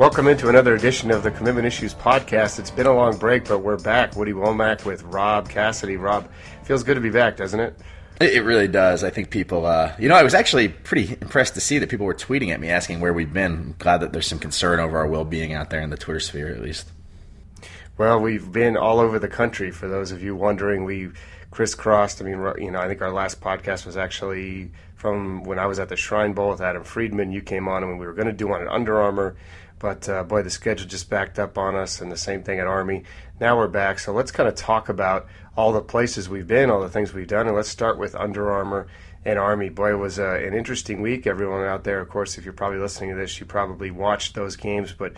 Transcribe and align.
Welcome 0.00 0.28
into 0.28 0.48
another 0.48 0.74
edition 0.74 1.10
of 1.10 1.22
the 1.22 1.30
Commitment 1.30 1.66
Issues 1.66 1.92
podcast. 1.92 2.58
It's 2.58 2.70
been 2.70 2.86
a 2.86 2.94
long 2.94 3.18
break, 3.18 3.46
but 3.46 3.58
we're 3.58 3.76
back. 3.76 4.16
Woody 4.16 4.32
Wommack 4.32 4.86
with 4.86 5.02
Rob 5.02 5.50
Cassidy. 5.50 5.98
Rob, 5.98 6.26
feels 6.64 6.82
good 6.82 6.94
to 6.94 7.02
be 7.02 7.10
back, 7.10 7.36
doesn't 7.36 7.60
it? 7.60 7.78
It 8.18 8.42
really 8.42 8.66
does. 8.66 9.04
I 9.04 9.10
think 9.10 9.28
people, 9.28 9.66
uh, 9.66 9.94
you 9.98 10.08
know, 10.08 10.14
I 10.14 10.22
was 10.22 10.32
actually 10.32 10.68
pretty 10.68 11.18
impressed 11.20 11.52
to 11.52 11.60
see 11.60 11.78
that 11.78 11.90
people 11.90 12.06
were 12.06 12.14
tweeting 12.14 12.48
at 12.48 12.60
me 12.60 12.70
asking 12.70 13.00
where 13.00 13.12
we've 13.12 13.30
been. 13.30 13.52
I'm 13.52 13.74
glad 13.78 13.98
that 13.98 14.14
there's 14.14 14.26
some 14.26 14.38
concern 14.38 14.80
over 14.80 14.96
our 14.96 15.06
well 15.06 15.26
being 15.26 15.52
out 15.52 15.68
there 15.68 15.82
in 15.82 15.90
the 15.90 15.98
Twitter 15.98 16.18
sphere, 16.18 16.48
at 16.48 16.62
least. 16.62 16.88
Well, 17.98 18.20
we've 18.20 18.50
been 18.50 18.78
all 18.78 19.00
over 19.00 19.18
the 19.18 19.28
country. 19.28 19.70
For 19.70 19.86
those 19.86 20.12
of 20.12 20.22
you 20.22 20.34
wondering, 20.34 20.84
we 20.84 21.10
crisscrossed. 21.50 22.22
I 22.22 22.24
mean, 22.24 22.42
you 22.56 22.70
know, 22.70 22.80
I 22.80 22.88
think 22.88 23.02
our 23.02 23.12
last 23.12 23.42
podcast 23.42 23.84
was 23.84 23.98
actually 23.98 24.70
from 24.94 25.44
when 25.44 25.58
I 25.58 25.66
was 25.66 25.78
at 25.78 25.90
the 25.90 25.96
Shrine 25.96 26.32
Bowl 26.32 26.48
with 26.48 26.62
Adam 26.62 26.84
Friedman. 26.84 27.32
You 27.32 27.42
came 27.42 27.68
on, 27.68 27.82
and 27.82 27.98
we 27.98 28.06
were 28.06 28.14
going 28.14 28.28
to 28.28 28.32
do 28.32 28.48
one 28.48 28.62
at 28.62 28.68
Under 28.68 28.98
Armour 28.98 29.36
but 29.80 30.08
uh, 30.08 30.22
boy, 30.22 30.42
the 30.42 30.50
schedule 30.50 30.86
just 30.86 31.10
backed 31.10 31.38
up 31.38 31.58
on 31.58 31.74
us, 31.74 32.00
and 32.00 32.12
the 32.12 32.16
same 32.16 32.44
thing 32.44 32.60
at 32.60 32.68
Army. 32.68 33.02
Now 33.40 33.56
we're 33.56 33.66
back, 33.66 33.98
so 33.98 34.12
let's 34.12 34.30
kind 34.30 34.48
of 34.48 34.54
talk 34.54 34.88
about 34.88 35.26
all 35.56 35.72
the 35.72 35.80
places 35.80 36.28
we've 36.28 36.46
been, 36.46 36.70
all 36.70 36.80
the 36.80 36.88
things 36.88 37.12
we've 37.12 37.26
done, 37.26 37.48
and 37.48 37.56
let's 37.56 37.68
start 37.68 37.98
with 37.98 38.14
Under 38.14 38.52
Armour 38.52 38.86
and 39.24 39.38
Army. 39.38 39.70
Boy, 39.70 39.92
it 39.92 39.98
was 39.98 40.18
uh, 40.18 40.34
an 40.34 40.54
interesting 40.54 41.00
week. 41.00 41.26
Everyone 41.26 41.64
out 41.64 41.82
there, 41.82 42.00
of 42.00 42.08
course, 42.08 42.38
if 42.38 42.44
you're 42.44 42.52
probably 42.52 42.78
listening 42.78 43.10
to 43.10 43.16
this, 43.16 43.40
you 43.40 43.46
probably 43.46 43.90
watched 43.90 44.34
those 44.34 44.54
games, 44.54 44.92
but 44.92 45.14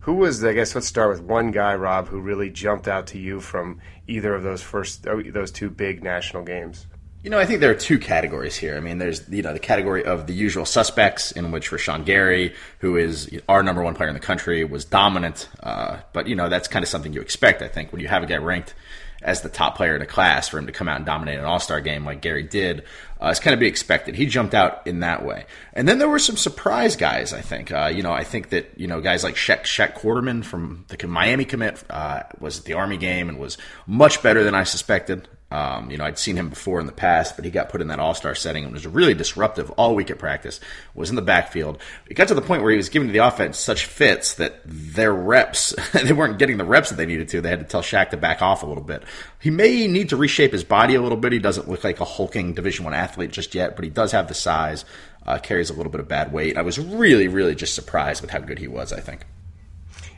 who 0.00 0.12
was? 0.12 0.44
I 0.44 0.52
guess 0.52 0.74
let's 0.74 0.86
start 0.86 1.08
with 1.08 1.22
one 1.22 1.50
guy, 1.50 1.74
Rob, 1.74 2.08
who 2.08 2.20
really 2.20 2.50
jumped 2.50 2.86
out 2.86 3.06
to 3.08 3.18
you 3.18 3.40
from 3.40 3.80
either 4.06 4.34
of 4.34 4.42
those 4.42 4.60
first, 4.62 5.06
oh, 5.06 5.22
those 5.22 5.50
two 5.50 5.70
big 5.70 6.02
national 6.02 6.42
games. 6.44 6.86
You 7.24 7.30
know, 7.30 7.38
I 7.38 7.46
think 7.46 7.60
there 7.60 7.70
are 7.70 7.74
two 7.74 7.98
categories 7.98 8.54
here. 8.54 8.76
I 8.76 8.80
mean, 8.80 8.98
there's 8.98 9.26
you 9.30 9.40
know 9.40 9.54
the 9.54 9.58
category 9.58 10.04
of 10.04 10.26
the 10.26 10.34
usual 10.34 10.66
suspects, 10.66 11.32
in 11.32 11.52
which 11.52 11.70
Rashan 11.70 12.04
Gary, 12.04 12.54
who 12.80 12.98
is 12.98 13.30
our 13.48 13.62
number 13.62 13.82
one 13.82 13.94
player 13.94 14.10
in 14.10 14.14
the 14.14 14.20
country, 14.20 14.62
was 14.62 14.84
dominant. 14.84 15.48
Uh, 15.62 16.00
but 16.12 16.28
you 16.28 16.36
know 16.36 16.50
that's 16.50 16.68
kind 16.68 16.82
of 16.82 16.88
something 16.90 17.14
you 17.14 17.22
expect. 17.22 17.62
I 17.62 17.68
think 17.68 17.92
when 17.92 18.02
you 18.02 18.08
have 18.08 18.22
a 18.22 18.26
guy 18.26 18.36
ranked 18.36 18.74
as 19.22 19.40
the 19.40 19.48
top 19.48 19.74
player 19.74 19.96
in 19.96 20.02
a 20.02 20.06
class, 20.06 20.50
for 20.50 20.58
him 20.58 20.66
to 20.66 20.72
come 20.72 20.86
out 20.86 20.98
and 20.98 21.06
dominate 21.06 21.38
an 21.38 21.46
All 21.46 21.60
Star 21.60 21.80
game 21.80 22.04
like 22.04 22.20
Gary 22.20 22.42
did, 22.42 22.84
uh, 23.22 23.28
it's 23.28 23.40
kind 23.40 23.54
of 23.54 23.60
be 23.60 23.68
expected. 23.68 24.16
He 24.16 24.26
jumped 24.26 24.52
out 24.52 24.86
in 24.86 25.00
that 25.00 25.24
way. 25.24 25.46
And 25.72 25.88
then 25.88 25.96
there 25.96 26.10
were 26.10 26.18
some 26.18 26.36
surprise 26.36 26.94
guys. 26.94 27.32
I 27.32 27.40
think. 27.40 27.72
Uh, 27.72 27.90
you 27.90 28.02
know, 28.02 28.12
I 28.12 28.24
think 28.24 28.50
that 28.50 28.78
you 28.78 28.86
know 28.86 29.00
guys 29.00 29.24
like 29.24 29.36
Shaq, 29.36 29.62
Shaq 29.62 29.94
Quarterman 29.94 30.44
from 30.44 30.84
the 30.88 31.06
Miami 31.06 31.46
commit 31.46 31.82
uh, 31.88 32.24
was 32.38 32.58
at 32.58 32.66
the 32.66 32.74
Army 32.74 32.98
game 32.98 33.30
and 33.30 33.38
was 33.38 33.56
much 33.86 34.22
better 34.22 34.44
than 34.44 34.54
I 34.54 34.64
suspected. 34.64 35.26
Um, 35.54 35.88
you 35.88 35.96
know, 35.96 36.04
I'd 36.04 36.18
seen 36.18 36.36
him 36.36 36.48
before 36.48 36.80
in 36.80 36.86
the 36.86 36.92
past, 36.92 37.36
but 37.36 37.44
he 37.44 37.50
got 37.52 37.68
put 37.68 37.80
in 37.80 37.86
that 37.86 38.00
All 38.00 38.12
Star 38.12 38.34
setting 38.34 38.64
and 38.64 38.72
was 38.72 38.88
really 38.88 39.14
disruptive 39.14 39.70
all 39.72 39.94
week 39.94 40.10
at 40.10 40.18
practice. 40.18 40.58
Was 40.96 41.10
in 41.10 41.16
the 41.16 41.22
backfield. 41.22 41.80
It 42.08 42.14
got 42.14 42.26
to 42.26 42.34
the 42.34 42.42
point 42.42 42.62
where 42.62 42.72
he 42.72 42.76
was 42.76 42.88
giving 42.88 43.12
the 43.12 43.18
offense 43.18 43.56
such 43.56 43.86
fits 43.86 44.34
that 44.34 44.62
their 44.64 45.12
reps 45.12 45.72
they 45.92 46.12
weren't 46.12 46.40
getting 46.40 46.56
the 46.56 46.64
reps 46.64 46.90
that 46.90 46.96
they 46.96 47.06
needed 47.06 47.28
to. 47.28 47.40
They 47.40 47.50
had 47.50 47.60
to 47.60 47.66
tell 47.66 47.82
Shaq 47.82 48.10
to 48.10 48.16
back 48.16 48.42
off 48.42 48.64
a 48.64 48.66
little 48.66 48.82
bit. 48.82 49.04
He 49.38 49.50
may 49.50 49.86
need 49.86 50.08
to 50.08 50.16
reshape 50.16 50.50
his 50.50 50.64
body 50.64 50.96
a 50.96 51.02
little 51.02 51.18
bit. 51.18 51.30
He 51.30 51.38
doesn't 51.38 51.68
look 51.68 51.84
like 51.84 52.00
a 52.00 52.04
hulking 52.04 52.54
Division 52.54 52.84
One 52.84 52.92
athlete 52.92 53.30
just 53.30 53.54
yet, 53.54 53.76
but 53.76 53.84
he 53.84 53.90
does 53.92 54.10
have 54.10 54.26
the 54.26 54.34
size. 54.34 54.84
Uh, 55.24 55.38
carries 55.38 55.70
a 55.70 55.72
little 55.72 55.92
bit 55.92 56.00
of 56.00 56.08
bad 56.08 56.32
weight. 56.32 56.58
I 56.58 56.62
was 56.62 56.78
really, 56.78 57.28
really 57.28 57.54
just 57.54 57.74
surprised 57.74 58.20
with 58.20 58.30
how 58.30 58.40
good 58.40 58.58
he 58.58 58.68
was. 58.68 58.92
I 58.92 59.00
think. 59.00 59.24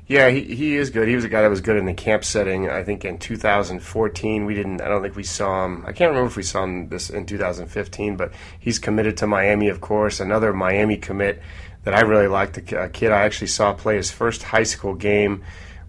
Yeah, 0.08 0.30
he, 0.30 0.42
he 0.42 0.76
is 0.76 0.90
good. 0.90 1.08
He 1.08 1.16
was 1.16 1.24
a 1.24 1.28
guy 1.28 1.42
that 1.42 1.50
was 1.50 1.60
good 1.60 1.76
in 1.76 1.84
the 1.84 1.92
camp 1.92 2.24
setting. 2.24 2.70
I 2.70 2.84
think 2.84 3.04
in 3.04 3.18
2014 3.18 4.44
we 4.44 4.54
didn't. 4.54 4.80
I 4.80 4.86
don't 4.86 5.02
think 5.02 5.16
we 5.16 5.24
saw 5.24 5.64
him. 5.64 5.84
I 5.84 5.92
can't 5.92 6.10
remember 6.10 6.28
if 6.28 6.36
we 6.36 6.44
saw 6.44 6.62
him 6.62 6.88
this 6.88 7.10
in 7.10 7.26
2015, 7.26 8.16
but 8.16 8.32
he's 8.58 8.78
committed 8.78 9.16
to 9.16 9.26
Miami, 9.26 9.68
of 9.68 9.80
course. 9.80 10.20
Another 10.20 10.52
Miami 10.52 10.96
commit 10.96 11.42
that 11.82 11.92
I 11.92 12.02
really 12.02 12.28
liked. 12.28 12.56
A 12.72 12.88
kid 12.88 13.10
I 13.10 13.22
actually 13.22 13.48
saw 13.48 13.72
play 13.72 13.96
his 13.96 14.12
first 14.12 14.44
high 14.44 14.62
school 14.62 14.94
game 14.94 15.42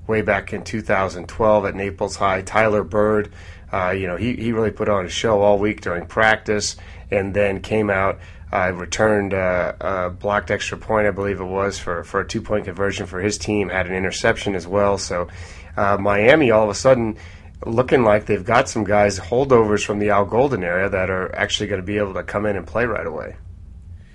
way 0.07 0.23
back 0.23 0.51
in 0.51 0.63
2012 0.63 1.65
at 1.65 1.75
Naples 1.75 2.15
High. 2.15 2.41
Tyler 2.41 2.83
Byrd. 2.83 3.31
Uh, 3.71 3.91
you 3.91 4.07
know, 4.07 4.15
he, 4.15 4.33
he 4.33 4.51
really 4.51 4.71
put 4.71 4.89
on 4.89 5.05
a 5.05 5.09
show 5.09 5.41
all 5.41 5.59
week 5.59 5.81
during 5.81 6.07
practice, 6.07 6.77
and 7.11 7.33
then 7.35 7.61
came 7.61 7.89
out 7.89 8.17
uh, 8.51 8.71
returned 8.73 9.33
uh, 9.33 9.73
a 9.79 10.09
blocked 10.09 10.51
extra 10.51 10.77
point, 10.77 11.07
I 11.07 11.11
believe 11.11 11.39
it 11.39 11.45
was, 11.45 11.77
for, 11.77 12.03
for 12.03 12.21
a 12.21 12.27
two 12.27 12.41
point 12.41 12.65
conversion 12.65 13.05
for 13.05 13.19
his 13.19 13.37
team, 13.37 13.69
had 13.69 13.87
an 13.87 13.93
interception 13.93 14.55
as 14.55 14.65
well. 14.65 14.97
So 14.97 15.27
uh, 15.75 15.97
Miami 15.97 16.51
all 16.51 16.63
of 16.63 16.69
a 16.69 16.75
sudden 16.75 17.17
looking 17.65 18.03
like 18.03 18.25
they've 18.25 18.45
got 18.45 18.69
some 18.69 18.83
guys, 18.83 19.19
holdovers 19.19 19.83
from 19.83 19.99
the 19.99 20.09
Al 20.11 20.25
Golden 20.25 20.63
area, 20.63 20.89
that 20.89 21.09
are 21.09 21.33
actually 21.35 21.67
going 21.67 21.81
to 21.81 21.85
be 21.85 21.97
able 21.97 22.13
to 22.13 22.23
come 22.23 22.45
in 22.45 22.55
and 22.55 22.65
play 22.65 22.85
right 22.85 23.07
away. 23.07 23.35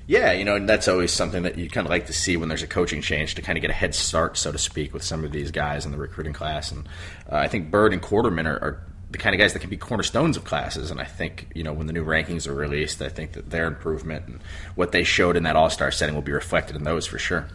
Yeah, 0.07 0.33
you 0.33 0.45
know, 0.45 0.65
that's 0.65 0.89
always 0.89 1.13
something 1.13 1.45
that 1.45 1.57
you 1.57 1.71
kind 1.71 1.87
of 1.87 1.91
like 1.91 2.07
to 2.07 2.13
see 2.13 2.37
when 2.37 2.49
there's 2.49 2.63
a 2.63 2.67
coaching 2.67 3.03
change 3.03 3.37
to 3.37 3.43
kind 3.43 3.57
of 3.57 3.63
get 3.63 3.71
a 3.71 3.75
head 3.75 3.95
start, 3.95 4.37
so 4.37 4.51
to 4.51 4.59
speak, 4.59 4.93
with 4.93 5.03
some 5.03 5.25
of 5.25 5.33
these 5.33 5.51
guys 5.51 5.87
in 5.87 5.93
the 5.93 5.99
recruiting 5.99 6.33
class. 6.33 6.73
And 6.73 6.89
uh, 7.31 7.37
I 7.37 7.49
think 7.49 7.71
Byrd 7.71 7.93
and 7.93 8.03
Quarterman 8.03 8.47
are, 8.47 8.59
are 8.59 8.87
the 9.13 9.19
kind 9.19 9.35
of 9.35 9.39
guys 9.39 9.53
that 9.53 9.61
can 9.61 9.71
be 9.71 9.77
cornerstones 9.77 10.37
of 10.37 10.45
classes. 10.45 10.91
And 10.91 11.01
I 11.01 11.05
think, 11.05 11.49
you 11.55 11.63
know, 11.63 11.73
when 11.73 11.87
the 11.87 11.93
new 11.93 12.05
rankings 12.05 12.47
are 12.47 12.55
released, 12.55 13.01
I 13.01 13.09
think 13.09 13.33
that 13.33 13.51
their 13.51 13.67
improvement 13.67 14.27
and 14.27 14.41
what 14.75 14.93
they 14.93 15.05
showed 15.05 15.37
in 15.37 15.43
that 15.45 15.55
All 15.55 15.71
Star 15.71 15.91
setting 15.91 16.15
will 16.15 16.23
be 16.23 16.33
reflected 16.33 16.77
in 16.77 16.85
those 16.85 17.07
for 17.07 17.19
sure. 17.19 17.47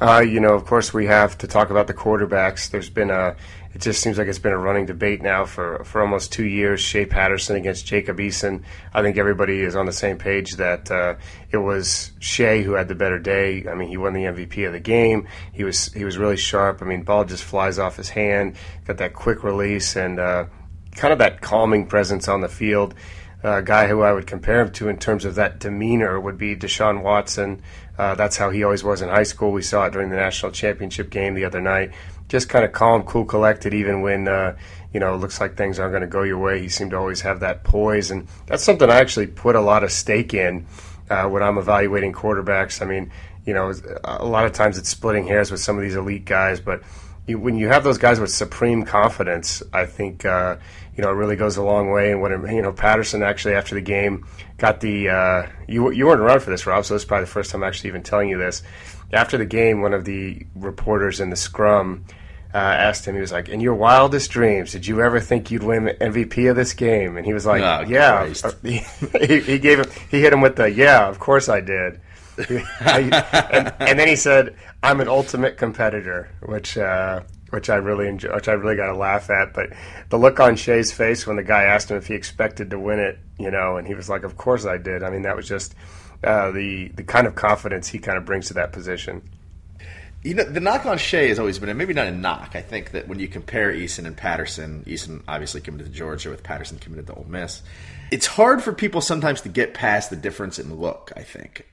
Uh, 0.00 0.20
you 0.20 0.40
know, 0.40 0.54
of 0.54 0.64
course, 0.66 0.92
we 0.92 1.06
have 1.06 1.38
to 1.38 1.46
talk 1.46 1.70
about 1.70 1.86
the 1.86 1.94
quarterbacks. 1.94 2.70
There's 2.70 2.90
been 2.90 3.10
a, 3.10 3.36
it 3.74 3.80
just 3.80 4.00
seems 4.00 4.18
like 4.18 4.28
it's 4.28 4.38
been 4.38 4.52
a 4.52 4.58
running 4.58 4.86
debate 4.86 5.22
now 5.22 5.44
for, 5.44 5.84
for 5.84 6.00
almost 6.00 6.32
two 6.32 6.46
years. 6.46 6.80
Shea 6.80 7.06
Patterson 7.06 7.56
against 7.56 7.86
Jacob 7.86 8.18
Eason. 8.18 8.62
I 8.92 9.02
think 9.02 9.18
everybody 9.18 9.60
is 9.60 9.76
on 9.76 9.86
the 9.86 9.92
same 9.92 10.18
page 10.18 10.56
that 10.56 10.90
uh, 10.90 11.14
it 11.50 11.58
was 11.58 12.12
Shea 12.18 12.62
who 12.62 12.72
had 12.72 12.88
the 12.88 12.94
better 12.94 13.18
day. 13.18 13.66
I 13.68 13.74
mean, 13.74 13.88
he 13.88 13.96
won 13.96 14.14
the 14.14 14.24
MVP 14.24 14.66
of 14.66 14.72
the 14.72 14.80
game. 14.80 15.28
He 15.52 15.64
was 15.64 15.92
he 15.92 16.04
was 16.04 16.18
really 16.18 16.36
sharp. 16.36 16.82
I 16.82 16.86
mean, 16.86 17.02
ball 17.02 17.24
just 17.24 17.44
flies 17.44 17.78
off 17.78 17.96
his 17.96 18.08
hand. 18.08 18.56
Got 18.86 18.98
that 18.98 19.14
quick 19.14 19.44
release 19.44 19.96
and 19.96 20.18
uh, 20.18 20.46
kind 20.94 21.12
of 21.12 21.18
that 21.18 21.40
calming 21.40 21.86
presence 21.86 22.28
on 22.28 22.40
the 22.40 22.48
field. 22.48 22.94
A 23.44 23.62
guy 23.62 23.88
who 23.88 24.00
I 24.00 24.12
would 24.12 24.26
compare 24.26 24.62
him 24.62 24.72
to 24.72 24.88
in 24.88 24.96
terms 24.96 25.26
of 25.26 25.34
that 25.34 25.60
demeanor 25.60 26.18
would 26.18 26.38
be 26.38 26.56
Deshaun 26.56 27.02
Watson. 27.02 27.60
Uh, 27.98 28.14
that's 28.14 28.38
how 28.38 28.48
he 28.48 28.64
always 28.64 28.82
was 28.82 29.02
in 29.02 29.10
high 29.10 29.24
school. 29.24 29.52
We 29.52 29.60
saw 29.60 29.84
it 29.84 29.92
during 29.92 30.08
the 30.08 30.16
national 30.16 30.50
championship 30.50 31.10
game 31.10 31.34
the 31.34 31.44
other 31.44 31.60
night. 31.60 31.92
Just 32.28 32.48
kind 32.48 32.64
of 32.64 32.72
calm, 32.72 33.02
cool, 33.02 33.26
collected, 33.26 33.74
even 33.74 34.00
when 34.00 34.28
uh, 34.28 34.56
you 34.94 34.98
know 34.98 35.14
it 35.14 35.18
looks 35.18 35.42
like 35.42 35.56
things 35.56 35.78
aren't 35.78 35.92
going 35.92 36.00
to 36.00 36.06
go 36.06 36.22
your 36.22 36.38
way. 36.38 36.58
He 36.58 36.70
seemed 36.70 36.92
to 36.92 36.96
always 36.96 37.20
have 37.20 37.40
that 37.40 37.64
poise, 37.64 38.10
and 38.10 38.26
that's 38.46 38.64
something 38.64 38.88
I 38.88 38.96
actually 38.96 39.26
put 39.26 39.56
a 39.56 39.60
lot 39.60 39.84
of 39.84 39.92
stake 39.92 40.32
in 40.32 40.66
uh, 41.10 41.28
when 41.28 41.42
I'm 41.42 41.58
evaluating 41.58 42.14
quarterbacks. 42.14 42.80
I 42.80 42.86
mean, 42.86 43.12
you 43.44 43.52
know, 43.52 43.74
a 44.04 44.24
lot 44.24 44.46
of 44.46 44.52
times 44.52 44.78
it's 44.78 44.88
splitting 44.88 45.26
hairs 45.26 45.50
with 45.50 45.60
some 45.60 45.76
of 45.76 45.82
these 45.82 45.96
elite 45.96 46.24
guys, 46.24 46.60
but 46.60 46.82
you, 47.26 47.38
when 47.38 47.56
you 47.56 47.68
have 47.68 47.84
those 47.84 47.98
guys 47.98 48.20
with 48.20 48.30
supreme 48.30 48.84
confidence, 48.84 49.62
I 49.72 49.86
think 49.86 50.24
uh, 50.24 50.56
you 50.96 51.02
know 51.02 51.10
it 51.10 51.14
really 51.14 51.36
goes 51.36 51.56
a 51.56 51.62
long 51.62 51.90
way. 51.90 52.12
And 52.12 52.20
what 52.20 52.30
you 52.30 52.62
know 52.62 52.72
Patterson 52.72 53.22
actually 53.22 53.54
after 53.54 53.74
the 53.74 53.80
game 53.80 54.26
got 54.58 54.80
the 54.80 55.08
uh, 55.08 55.46
you 55.68 55.90
you 55.90 56.06
weren't 56.06 56.20
around 56.20 56.40
for 56.40 56.50
this, 56.50 56.66
Rob, 56.66 56.84
so 56.84 56.94
this 56.94 57.02
is 57.02 57.06
probably 57.06 57.24
the 57.24 57.30
first 57.30 57.50
time 57.50 57.62
I'm 57.62 57.68
actually 57.68 57.88
even 57.88 58.02
telling 58.02 58.28
you 58.28 58.38
this. 58.38 58.62
After 59.12 59.38
the 59.38 59.46
game, 59.46 59.80
one 59.80 59.94
of 59.94 60.04
the 60.04 60.46
reporters 60.54 61.20
in 61.20 61.30
the 61.30 61.36
scrum. 61.36 62.04
Uh, 62.52 62.58
asked 62.58 63.04
him, 63.04 63.16
he 63.16 63.20
was 63.20 63.32
like, 63.32 63.48
"In 63.48 63.58
your 63.58 63.74
wildest 63.74 64.30
dreams, 64.30 64.70
did 64.70 64.86
you 64.86 65.02
ever 65.02 65.18
think 65.18 65.50
you'd 65.50 65.64
win 65.64 65.86
MVP 66.00 66.48
of 66.48 66.54
this 66.54 66.72
game?" 66.72 67.16
And 67.16 67.26
he 67.26 67.34
was 67.34 67.44
like, 67.44 67.60
oh, 67.62 67.84
"Yeah." 67.88 68.32
he, 68.62 69.40
he 69.40 69.58
gave 69.58 69.80
him, 69.80 69.86
he 70.08 70.20
hit 70.20 70.32
him 70.32 70.40
with 70.40 70.54
the, 70.54 70.70
"Yeah, 70.70 71.08
of 71.08 71.18
course 71.18 71.48
I 71.48 71.60
did." 71.60 72.00
and, 72.48 73.12
and, 73.80 73.98
then 73.98 74.06
he 74.06 74.14
said, 74.14 74.54
"I'm 74.84 75.00
an 75.00 75.08
ultimate 75.08 75.56
competitor," 75.56 76.28
which 76.42 76.78
uh, 76.78 77.22
which 77.54 77.70
I 77.70 77.76
really 77.76 78.08
enjoy, 78.08 78.34
which 78.34 78.48
I 78.48 78.52
really 78.52 78.74
got 78.74 78.86
to 78.86 78.96
laugh 78.96 79.30
at. 79.30 79.54
But 79.54 79.70
the 80.10 80.18
look 80.18 80.40
on 80.40 80.56
Shea's 80.56 80.92
face 80.92 81.26
when 81.26 81.36
the 81.36 81.42
guy 81.42 81.62
asked 81.62 81.90
him 81.90 81.96
if 81.96 82.08
he 82.08 82.14
expected 82.14 82.70
to 82.70 82.78
win 82.78 82.98
it, 82.98 83.18
you 83.38 83.50
know, 83.50 83.76
and 83.76 83.86
he 83.86 83.94
was 83.94 84.08
like, 84.08 84.24
"Of 84.24 84.36
course 84.36 84.66
I 84.66 84.76
did." 84.76 85.02
I 85.02 85.10
mean, 85.10 85.22
that 85.22 85.36
was 85.36 85.48
just 85.48 85.74
uh, 86.24 86.50
the 86.50 86.88
the 86.88 87.04
kind 87.04 87.26
of 87.26 87.36
confidence 87.36 87.88
he 87.88 87.98
kind 87.98 88.18
of 88.18 88.24
brings 88.24 88.48
to 88.48 88.54
that 88.54 88.72
position. 88.72 89.22
You 90.22 90.34
know, 90.34 90.44
the 90.44 90.60
knock 90.60 90.84
on 90.86 90.98
Shea 90.98 91.28
has 91.28 91.38
always 91.38 91.58
been, 91.58 91.68
and 91.68 91.78
maybe 91.78 91.94
not 91.94 92.06
a 92.06 92.10
knock. 92.10 92.52
I 92.54 92.62
think 92.62 92.92
that 92.92 93.06
when 93.06 93.18
you 93.18 93.28
compare 93.28 93.72
Eason 93.72 94.06
and 94.06 94.16
Patterson, 94.16 94.82
Eason 94.86 95.22
obviously 95.28 95.60
committed 95.60 95.86
to 95.86 95.92
Georgia 95.92 96.30
with 96.30 96.42
Patterson 96.42 96.78
committed 96.78 97.06
to 97.06 97.14
Ole 97.14 97.26
Miss 97.28 97.62
it's 98.10 98.26
hard 98.26 98.62
for 98.62 98.72
people 98.72 99.00
sometimes 99.00 99.40
to 99.40 99.48
get 99.48 99.74
past 99.74 100.10
the 100.10 100.16
difference 100.16 100.60
in 100.60 100.72
look. 100.76 101.12
I 101.16 101.22
think 101.22 101.66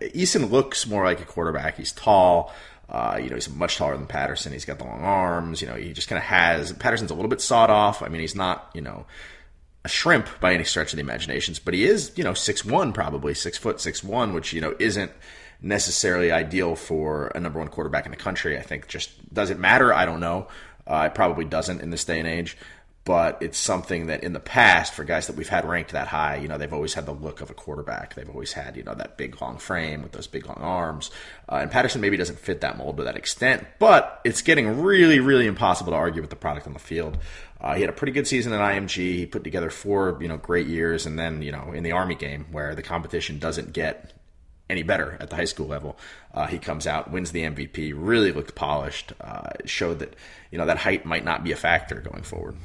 Eason 0.00 0.50
looks 0.50 0.86
more 0.86 1.04
like 1.04 1.20
a 1.20 1.24
quarterback. 1.24 1.76
He's 1.76 1.92
tall. 1.92 2.52
Uh, 2.88 3.18
you 3.22 3.28
know, 3.28 3.34
he's 3.34 3.48
much 3.48 3.76
taller 3.76 3.96
than 3.96 4.06
Patterson. 4.06 4.52
He's 4.52 4.64
got 4.64 4.78
the 4.78 4.84
long 4.84 5.00
arms. 5.02 5.60
You 5.62 5.68
know, 5.68 5.74
he 5.74 5.92
just 5.92 6.08
kind 6.08 6.18
of 6.18 6.24
has. 6.24 6.72
Patterson's 6.72 7.10
a 7.10 7.14
little 7.14 7.30
bit 7.30 7.40
sawed 7.40 7.70
off. 7.70 8.02
I 8.02 8.08
mean, 8.08 8.20
he's 8.20 8.34
not, 8.34 8.70
you 8.74 8.82
know, 8.82 9.06
a 9.84 9.88
shrimp 9.88 10.28
by 10.40 10.54
any 10.54 10.64
stretch 10.64 10.92
of 10.92 10.96
the 10.96 11.02
imaginations, 11.02 11.58
but 11.58 11.74
he 11.74 11.84
is, 11.84 12.12
you 12.16 12.24
know, 12.24 12.34
six 12.34 12.64
one 12.64 12.92
probably 12.92 13.34
six 13.34 13.58
foot 13.58 13.80
six 13.80 14.02
one, 14.02 14.32
which 14.32 14.52
you 14.52 14.60
know 14.60 14.74
isn't 14.78 15.12
necessarily 15.60 16.30
ideal 16.30 16.74
for 16.74 17.28
a 17.28 17.40
number 17.40 17.58
one 17.58 17.68
quarterback 17.68 18.04
in 18.06 18.10
the 18.10 18.16
country. 18.16 18.58
I 18.58 18.62
think 18.62 18.88
just 18.88 19.32
does 19.32 19.50
it 19.50 19.58
matter? 19.58 19.92
I 19.92 20.06
don't 20.06 20.20
know. 20.20 20.48
Uh, 20.86 21.08
it 21.10 21.14
probably 21.14 21.44
doesn't 21.44 21.80
in 21.80 21.90
this 21.90 22.04
day 22.04 22.18
and 22.18 22.28
age. 22.28 22.56
But 23.04 23.38
it's 23.42 23.58
something 23.58 24.06
that 24.06 24.24
in 24.24 24.32
the 24.32 24.40
past 24.40 24.94
for 24.94 25.04
guys 25.04 25.26
that 25.26 25.36
we've 25.36 25.48
had 25.48 25.66
ranked 25.66 25.92
that 25.92 26.08
high, 26.08 26.36
you 26.36 26.48
know, 26.48 26.56
they've 26.56 26.72
always 26.72 26.94
had 26.94 27.04
the 27.04 27.12
look 27.12 27.42
of 27.42 27.50
a 27.50 27.54
quarterback. 27.54 28.14
They've 28.14 28.28
always 28.28 28.54
had, 28.54 28.76
you 28.76 28.82
know, 28.82 28.94
that 28.94 29.18
big 29.18 29.40
long 29.42 29.58
frame 29.58 30.02
with 30.02 30.12
those 30.12 30.26
big 30.26 30.46
long 30.46 30.56
arms. 30.56 31.10
Uh, 31.46 31.56
and 31.56 31.70
Patterson 31.70 32.00
maybe 32.00 32.16
doesn't 32.16 32.38
fit 32.38 32.62
that 32.62 32.78
mold 32.78 32.96
to 32.96 33.04
that 33.04 33.16
extent, 33.16 33.66
but 33.78 34.22
it's 34.24 34.40
getting 34.40 34.80
really, 34.80 35.20
really 35.20 35.46
impossible 35.46 35.92
to 35.92 35.98
argue 35.98 36.22
with 36.22 36.30
the 36.30 36.36
product 36.36 36.66
on 36.66 36.72
the 36.72 36.78
field. 36.78 37.18
Uh, 37.60 37.74
he 37.74 37.82
had 37.82 37.90
a 37.90 37.94
pretty 37.94 38.12
good 38.12 38.26
season 38.26 38.54
at 38.54 38.60
IMG. 38.60 38.96
He 38.96 39.26
put 39.26 39.44
together 39.44 39.68
four, 39.68 40.16
you 40.20 40.28
know, 40.28 40.38
great 40.38 40.66
years, 40.66 41.04
and 41.04 41.18
then, 41.18 41.42
you 41.42 41.52
know, 41.52 41.72
in 41.72 41.82
the 41.82 41.92
Army 41.92 42.14
game 42.14 42.46
where 42.52 42.74
the 42.74 42.82
competition 42.82 43.38
doesn't 43.38 43.74
get 43.74 44.14
any 44.70 44.82
better 44.82 45.18
at 45.20 45.28
the 45.28 45.36
high 45.36 45.44
school 45.44 45.66
level. 45.66 45.98
Uh, 46.32 46.46
he 46.46 46.58
comes 46.58 46.86
out, 46.86 47.10
wins 47.10 47.32
the 47.32 47.42
MVP, 47.42 47.92
really 47.94 48.32
looked 48.32 48.54
polished, 48.54 49.12
uh, 49.20 49.50
showed 49.66 49.98
that 49.98 50.14
you 50.50 50.56
know 50.56 50.66
that 50.66 50.78
height 50.78 51.04
might 51.04 51.24
not 51.24 51.44
be 51.44 51.52
a 51.52 51.56
factor 51.56 51.96
going 51.96 52.22
forward. 52.22 52.56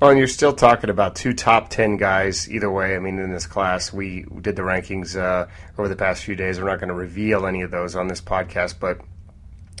Well, 0.00 0.08
and 0.08 0.18
you're 0.18 0.28
still 0.28 0.54
talking 0.54 0.88
about 0.88 1.14
two 1.14 1.34
top 1.34 1.68
10 1.68 1.98
guys 1.98 2.50
either 2.50 2.70
way. 2.70 2.96
I 2.96 2.98
mean, 2.98 3.18
in 3.18 3.30
this 3.30 3.46
class, 3.46 3.92
we 3.92 4.24
did 4.40 4.56
the 4.56 4.62
rankings 4.62 5.14
uh, 5.14 5.46
over 5.76 5.90
the 5.90 5.96
past 5.96 6.24
few 6.24 6.34
days. 6.34 6.58
We're 6.58 6.70
not 6.70 6.80
going 6.80 6.88
to 6.88 6.94
reveal 6.94 7.44
any 7.44 7.60
of 7.60 7.70
those 7.70 7.94
on 7.94 8.08
this 8.08 8.22
podcast, 8.22 8.76
but 8.80 8.98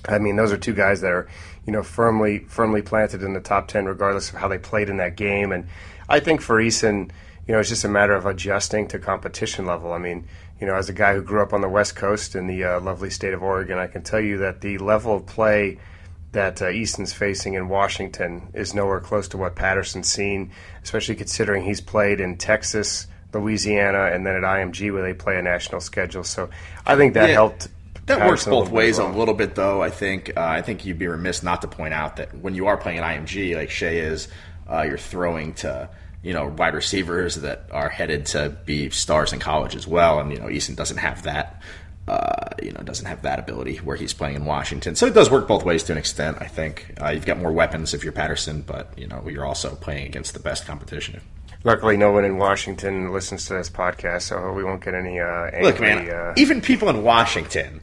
I 0.06 0.18
mean, 0.18 0.36
those 0.36 0.52
are 0.52 0.58
two 0.58 0.74
guys 0.74 1.00
that 1.00 1.10
are, 1.10 1.26
you 1.64 1.72
know, 1.72 1.82
firmly 1.82 2.40
firmly 2.40 2.82
planted 2.82 3.22
in 3.22 3.32
the 3.32 3.40
top 3.40 3.68
10, 3.68 3.86
regardless 3.86 4.28
of 4.28 4.36
how 4.36 4.46
they 4.46 4.58
played 4.58 4.90
in 4.90 4.98
that 4.98 5.16
game. 5.16 5.52
And 5.52 5.66
I 6.06 6.20
think 6.20 6.42
for 6.42 6.62
Eason, 6.62 7.10
you 7.48 7.54
know, 7.54 7.60
it's 7.60 7.70
just 7.70 7.84
a 7.84 7.88
matter 7.88 8.12
of 8.12 8.26
adjusting 8.26 8.88
to 8.88 8.98
competition 8.98 9.64
level. 9.64 9.94
I 9.94 9.98
mean, 9.98 10.28
you 10.60 10.66
know, 10.66 10.74
as 10.74 10.90
a 10.90 10.92
guy 10.92 11.14
who 11.14 11.22
grew 11.22 11.40
up 11.40 11.54
on 11.54 11.62
the 11.62 11.68
West 11.68 11.96
Coast 11.96 12.34
in 12.34 12.46
the 12.46 12.62
uh, 12.62 12.80
lovely 12.80 13.08
state 13.08 13.32
of 13.32 13.42
Oregon, 13.42 13.78
I 13.78 13.86
can 13.86 14.02
tell 14.02 14.20
you 14.20 14.36
that 14.38 14.60
the 14.60 14.76
level 14.76 15.16
of 15.16 15.24
play– 15.24 15.78
that 16.32 16.62
uh, 16.62 16.70
Eason's 16.70 17.12
facing 17.12 17.54
in 17.54 17.68
Washington 17.68 18.48
is 18.54 18.74
nowhere 18.74 19.00
close 19.00 19.28
to 19.28 19.36
what 19.36 19.56
Patterson's 19.56 20.08
seen, 20.08 20.52
especially 20.82 21.16
considering 21.16 21.64
he's 21.64 21.80
played 21.80 22.20
in 22.20 22.36
Texas, 22.36 23.06
Louisiana, 23.34 24.10
and 24.12 24.24
then 24.24 24.36
at 24.36 24.42
IMG 24.42 24.92
where 24.92 25.02
they 25.02 25.14
play 25.14 25.38
a 25.38 25.42
national 25.42 25.80
schedule. 25.80 26.24
So 26.24 26.50
I 26.86 26.96
think 26.96 27.14
that 27.14 27.28
yeah, 27.28 27.34
helped. 27.34 27.68
That 28.06 28.18
Patterson 28.18 28.52
works 28.52 28.64
both 28.66 28.70
ways 28.72 28.98
a 28.98 29.06
little 29.06 29.34
bit, 29.34 29.54
though. 29.54 29.82
I 29.82 29.90
think 29.90 30.36
uh, 30.36 30.40
I 30.40 30.62
think 30.62 30.84
you'd 30.84 30.98
be 30.98 31.08
remiss 31.08 31.42
not 31.42 31.62
to 31.62 31.68
point 31.68 31.94
out 31.94 32.16
that 32.16 32.36
when 32.36 32.54
you 32.54 32.66
are 32.66 32.76
playing 32.76 32.98
at 32.98 33.04
IMG, 33.04 33.56
like 33.56 33.70
Shea 33.70 33.98
is, 33.98 34.28
uh, 34.70 34.82
you're 34.82 34.98
throwing 34.98 35.54
to 35.54 35.88
you 36.22 36.32
know 36.32 36.46
wide 36.46 36.74
receivers 36.74 37.36
that 37.36 37.68
are 37.72 37.88
headed 37.88 38.26
to 38.26 38.50
be 38.64 38.90
stars 38.90 39.32
in 39.32 39.38
college 39.40 39.74
as 39.74 39.86
well, 39.86 40.20
and 40.20 40.30
you 40.30 40.38
know 40.38 40.46
Eason 40.46 40.76
doesn't 40.76 40.98
have 40.98 41.24
that 41.24 41.62
uh, 42.10 42.48
you 42.60 42.72
know, 42.72 42.80
doesn't 42.80 43.06
have 43.06 43.22
that 43.22 43.38
ability 43.38 43.76
where 43.76 43.96
he's 43.96 44.12
playing 44.12 44.34
in 44.34 44.44
Washington. 44.44 44.96
So 44.96 45.06
it 45.06 45.14
does 45.14 45.30
work 45.30 45.46
both 45.46 45.64
ways 45.64 45.84
to 45.84 45.92
an 45.92 45.98
extent. 45.98 46.38
I 46.40 46.46
think 46.46 46.92
uh, 47.00 47.10
you've 47.10 47.24
got 47.24 47.38
more 47.38 47.52
weapons 47.52 47.94
if 47.94 48.02
you're 48.02 48.12
Patterson, 48.12 48.62
but 48.62 48.92
you 48.98 49.06
know, 49.06 49.26
you're 49.28 49.46
also 49.46 49.76
playing 49.76 50.06
against 50.06 50.34
the 50.34 50.40
best 50.40 50.66
competition. 50.66 51.20
Luckily, 51.62 51.96
no 51.96 52.10
one 52.10 52.24
in 52.24 52.36
Washington 52.36 53.12
listens 53.12 53.46
to 53.46 53.54
this 53.54 53.70
podcast, 53.70 54.22
so 54.22 54.52
we 54.52 54.64
won't 54.64 54.82
get 54.82 54.94
any. 54.94 55.20
Uh, 55.20 55.50
angry, 55.52 55.62
Look, 55.62 55.80
man, 55.80 56.10
uh, 56.10 56.34
even 56.36 56.60
people 56.60 56.88
in 56.88 57.04
Washington 57.04 57.80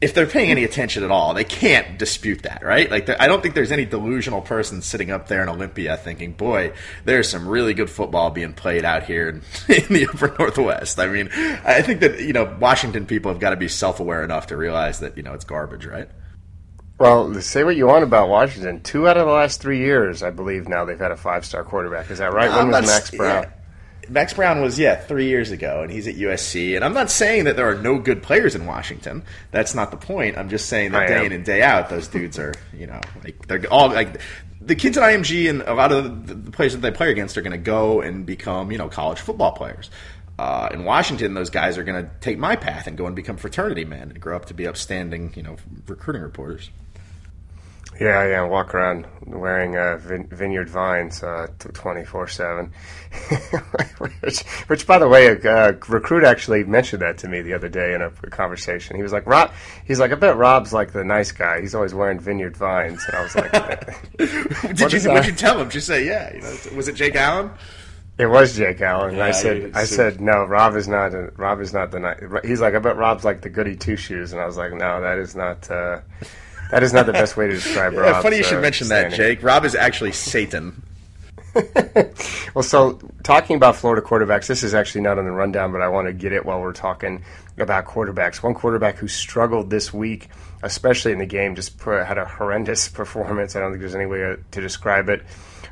if 0.00 0.14
they're 0.14 0.26
paying 0.26 0.50
any 0.50 0.62
attention 0.62 1.02
at 1.02 1.10
all, 1.10 1.34
they 1.34 1.44
can't 1.44 1.98
dispute 1.98 2.42
that, 2.42 2.62
right? 2.62 2.88
Like, 2.88 3.08
I 3.20 3.26
don't 3.26 3.42
think 3.42 3.54
there's 3.54 3.72
any 3.72 3.84
delusional 3.84 4.40
person 4.40 4.80
sitting 4.80 5.10
up 5.10 5.26
there 5.26 5.42
in 5.42 5.48
Olympia 5.48 5.96
thinking, 5.96 6.32
"Boy, 6.32 6.72
there's 7.04 7.28
some 7.28 7.48
really 7.48 7.74
good 7.74 7.90
football 7.90 8.30
being 8.30 8.52
played 8.52 8.84
out 8.84 9.04
here 9.04 9.28
in, 9.68 9.84
the 9.88 10.08
Upper 10.12 10.34
Northwest." 10.38 11.00
I 11.00 11.08
mean, 11.08 11.28
I 11.32 11.82
think 11.82 12.00
that 12.00 12.20
you 12.20 12.32
know 12.32 12.56
Washington 12.60 13.06
people 13.06 13.32
have 13.32 13.40
got 13.40 13.50
to 13.50 13.56
be 13.56 13.68
self-aware 13.68 14.22
enough 14.22 14.48
to 14.48 14.56
realize 14.56 15.00
that 15.00 15.16
you 15.16 15.22
know 15.22 15.34
it's 15.34 15.44
garbage, 15.44 15.84
right? 15.84 16.08
Well, 16.98 17.32
say 17.40 17.62
what 17.62 17.76
you 17.76 17.86
want 17.86 18.02
about 18.02 18.28
Washington. 18.28 18.80
Two 18.82 19.08
out 19.08 19.16
of 19.16 19.26
the 19.26 19.32
last 19.32 19.60
three 19.60 19.78
years, 19.78 20.22
I 20.22 20.30
believe, 20.30 20.68
now 20.68 20.84
they've 20.84 20.98
had 20.98 21.12
a 21.12 21.16
five-star 21.16 21.62
quarterback. 21.62 22.10
Is 22.10 22.18
that 22.18 22.32
right? 22.32 22.50
When 22.50 22.70
was 22.70 22.86
Max 22.86 23.12
Browne? 23.12 23.44
Yeah. 23.44 23.50
Max 24.08 24.34
Browne 24.34 24.60
was 24.62 24.78
yeah 24.78 24.96
three 24.96 25.28
years 25.28 25.50
ago, 25.50 25.82
and 25.82 25.90
he's 25.90 26.06
at 26.06 26.16
USC. 26.16 26.76
And 26.76 26.84
I'm 26.84 26.94
not 26.94 27.10
saying 27.10 27.44
that 27.44 27.56
there 27.56 27.68
are 27.68 27.80
no 27.80 27.98
good 27.98 28.22
players 28.22 28.54
in 28.54 28.66
Washington. 28.66 29.22
That's 29.50 29.74
not 29.74 29.90
the 29.90 29.96
point. 29.96 30.38
I'm 30.38 30.48
just 30.48 30.66
saying 30.66 30.92
that 30.92 31.02
I 31.02 31.06
day 31.06 31.18
am. 31.18 31.26
in 31.26 31.32
and 31.32 31.44
day 31.44 31.62
out, 31.62 31.88
those 31.88 32.08
dudes 32.08 32.38
are 32.38 32.54
you 32.76 32.86
know 32.86 33.00
like 33.24 33.46
they're 33.46 33.64
all 33.70 33.88
like 33.88 34.20
the 34.60 34.74
kids 34.74 34.96
at 34.96 35.04
IMG 35.04 35.48
and 35.48 35.62
a 35.62 35.74
lot 35.74 35.92
of 35.92 36.26
the 36.26 36.50
players 36.50 36.72
that 36.72 36.80
they 36.80 36.90
play 36.90 37.10
against 37.10 37.38
are 37.38 37.42
going 37.42 37.52
to 37.52 37.58
go 37.58 38.00
and 38.00 38.26
become 38.26 38.70
you 38.72 38.78
know 38.78 38.88
college 38.88 39.20
football 39.20 39.52
players. 39.52 39.90
Uh, 40.38 40.68
in 40.72 40.84
Washington, 40.84 41.34
those 41.34 41.50
guys 41.50 41.76
are 41.76 41.82
going 41.82 42.00
to 42.00 42.08
take 42.20 42.38
my 42.38 42.54
path 42.54 42.86
and 42.86 42.96
go 42.96 43.06
and 43.06 43.16
become 43.16 43.36
fraternity 43.36 43.84
men 43.84 44.10
and 44.10 44.20
grow 44.20 44.36
up 44.36 44.44
to 44.44 44.54
be 44.54 44.68
upstanding, 44.68 45.32
you 45.34 45.42
know, 45.42 45.56
recruiting 45.88 46.22
reporters. 46.22 46.70
Yeah, 48.00 48.28
yeah, 48.28 48.42
walk 48.44 48.74
around 48.74 49.08
wearing 49.26 49.76
uh, 49.76 49.96
vin- 49.96 50.28
Vineyard 50.28 50.68
Vines 50.68 51.22
uh, 51.22 51.48
twenty 51.58 52.04
four 52.04 52.28
seven. 52.28 52.72
Which, 54.68 54.86
by 54.86 54.98
the 54.98 55.08
way, 55.08 55.26
a 55.26 55.34
uh, 55.34 55.72
recruit 55.88 56.22
actually 56.22 56.62
mentioned 56.62 57.02
that 57.02 57.18
to 57.18 57.28
me 57.28 57.42
the 57.42 57.54
other 57.54 57.68
day 57.68 57.94
in 57.94 58.02
a 58.02 58.10
conversation. 58.10 58.94
He 58.94 59.02
was 59.02 59.12
like, 59.12 59.26
"Rob," 59.26 59.52
he's 59.84 59.98
like, 59.98 60.12
"I 60.12 60.14
bet 60.14 60.36
Rob's 60.36 60.72
like 60.72 60.92
the 60.92 61.02
nice 61.02 61.32
guy. 61.32 61.60
He's 61.60 61.74
always 61.74 61.92
wearing 61.92 62.20
Vineyard 62.20 62.56
Vines." 62.56 63.04
And 63.06 63.16
I 63.16 63.22
was 63.22 63.34
like, 63.34 63.52
"Did 64.76 64.92
you? 64.92 65.10
What 65.10 65.26
you 65.26 65.32
tell 65.32 65.60
him? 65.60 65.68
Just 65.68 65.88
say, 65.88 66.06
yeah. 66.06 66.32
You 66.34 66.42
know, 66.42 66.76
was 66.76 66.86
it 66.86 66.94
Jake 66.94 67.16
Allen?" 67.16 67.50
It 68.18 68.26
was 68.26 68.56
Jake 68.56 68.80
Allen. 68.80 69.16
Yeah, 69.16 69.26
I 69.26 69.30
said, 69.30 69.70
I 69.74 69.84
said, 69.84 70.20
no, 70.20 70.44
Rob 70.44 70.74
is 70.74 70.88
not. 70.88 71.14
A, 71.14 71.30
Rob 71.36 71.60
is 71.60 71.72
not 71.72 71.92
the 71.92 72.00
nice. 72.00 72.20
He's 72.44 72.60
like, 72.60 72.74
I 72.74 72.80
bet 72.80 72.96
Rob's 72.96 73.24
like 73.24 73.42
the 73.42 73.48
goody 73.48 73.76
two 73.76 73.96
shoes, 73.96 74.32
and 74.32 74.40
I 74.40 74.46
was 74.46 74.56
like, 74.56 74.72
no, 74.72 75.00
that 75.00 75.18
is 75.18 75.36
not. 75.36 75.70
Uh, 75.70 76.00
that 76.70 76.82
is 76.82 76.92
not 76.92 77.06
the 77.06 77.12
best 77.12 77.36
way 77.36 77.46
to 77.46 77.54
describe 77.54 77.92
Rob. 77.94 78.06
yeah, 78.06 78.22
funny 78.22 78.36
you 78.38 78.44
should 78.44 78.58
uh, 78.58 78.62
mention 78.62 78.88
that, 78.88 79.12
Jake. 79.12 79.42
Rob 79.42 79.64
is 79.64 79.74
actually 79.74 80.12
Satan. 80.12 80.82
well, 82.54 82.62
so 82.62 82.98
talking 83.22 83.56
about 83.56 83.76
Florida 83.76 84.02
quarterbacks, 84.02 84.46
this 84.46 84.62
is 84.62 84.74
actually 84.74 85.00
not 85.00 85.18
on 85.18 85.24
the 85.24 85.30
rundown, 85.30 85.72
but 85.72 85.80
I 85.80 85.88
want 85.88 86.06
to 86.06 86.12
get 86.12 86.32
it 86.32 86.44
while 86.44 86.60
we're 86.60 86.72
talking 86.72 87.24
about 87.58 87.86
quarterbacks. 87.86 88.42
One 88.42 88.54
quarterback 88.54 88.96
who 88.96 89.08
struggled 89.08 89.70
this 89.70 89.92
week, 89.92 90.28
especially 90.62 91.12
in 91.12 91.18
the 91.18 91.26
game, 91.26 91.54
just 91.54 91.80
had 91.80 92.18
a 92.18 92.24
horrendous 92.24 92.88
performance. 92.88 93.56
I 93.56 93.60
don't 93.60 93.72
think 93.72 93.80
there's 93.80 93.94
any 93.94 94.06
way 94.06 94.18
to 94.18 94.60
describe 94.60 95.08
it. 95.08 95.22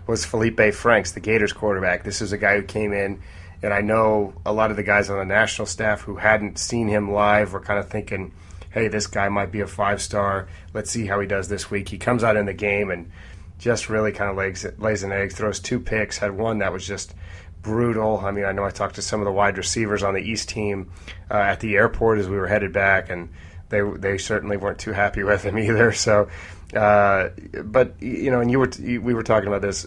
Was 0.06 0.24
Felipe 0.24 0.72
Franks, 0.72 1.12
the 1.12 1.20
Gators 1.20 1.52
quarterback? 1.52 2.04
This 2.04 2.22
is 2.22 2.32
a 2.32 2.38
guy 2.38 2.56
who 2.56 2.62
came 2.62 2.92
in, 2.92 3.20
and 3.62 3.74
I 3.74 3.80
know 3.80 4.34
a 4.44 4.52
lot 4.52 4.70
of 4.70 4.76
the 4.76 4.82
guys 4.82 5.10
on 5.10 5.18
the 5.18 5.24
national 5.24 5.66
staff 5.66 6.00
who 6.00 6.16
hadn't 6.16 6.58
seen 6.58 6.88
him 6.88 7.10
live 7.10 7.52
were 7.52 7.60
kind 7.60 7.78
of 7.78 7.88
thinking 7.88 8.32
hey, 8.76 8.88
this 8.88 9.06
guy 9.06 9.26
might 9.30 9.50
be 9.50 9.62
a 9.62 9.66
five 9.66 10.02
star. 10.02 10.48
Let's 10.74 10.90
see 10.90 11.06
how 11.06 11.18
he 11.18 11.26
does 11.26 11.48
this 11.48 11.70
week. 11.70 11.88
He 11.88 11.96
comes 11.96 12.22
out 12.22 12.36
in 12.36 12.44
the 12.44 12.52
game 12.52 12.90
and 12.90 13.10
just 13.58 13.88
really 13.88 14.12
kind 14.12 14.30
of 14.30 14.36
lays, 14.36 14.66
lays 14.76 15.02
an 15.02 15.12
egg, 15.12 15.32
throws 15.32 15.60
two 15.60 15.80
picks, 15.80 16.18
had 16.18 16.36
one 16.36 16.58
that 16.58 16.74
was 16.74 16.86
just 16.86 17.14
brutal. 17.62 18.18
I 18.18 18.32
mean, 18.32 18.44
I 18.44 18.52
know 18.52 18.66
I 18.66 18.70
talked 18.70 18.96
to 18.96 19.02
some 19.02 19.18
of 19.18 19.24
the 19.24 19.32
wide 19.32 19.56
receivers 19.56 20.02
on 20.02 20.12
the 20.12 20.20
East 20.20 20.50
team 20.50 20.92
uh, 21.30 21.38
at 21.38 21.60
the 21.60 21.74
airport 21.74 22.18
as 22.18 22.28
we 22.28 22.36
were 22.36 22.48
headed 22.48 22.74
back, 22.74 23.08
and 23.08 23.30
they 23.70 23.80
they 23.80 24.18
certainly 24.18 24.58
weren't 24.58 24.78
too 24.78 24.92
happy 24.92 25.22
with 25.22 25.42
him 25.42 25.58
either. 25.58 25.90
So, 25.96 26.28
uh, 26.74 27.30
but 27.64 27.94
you 28.02 28.30
know, 28.30 28.42
and 28.42 28.50
you 28.50 28.58
were 28.58 28.70
we 28.78 29.14
were 29.14 29.22
talking 29.22 29.48
about 29.48 29.62
this. 29.62 29.86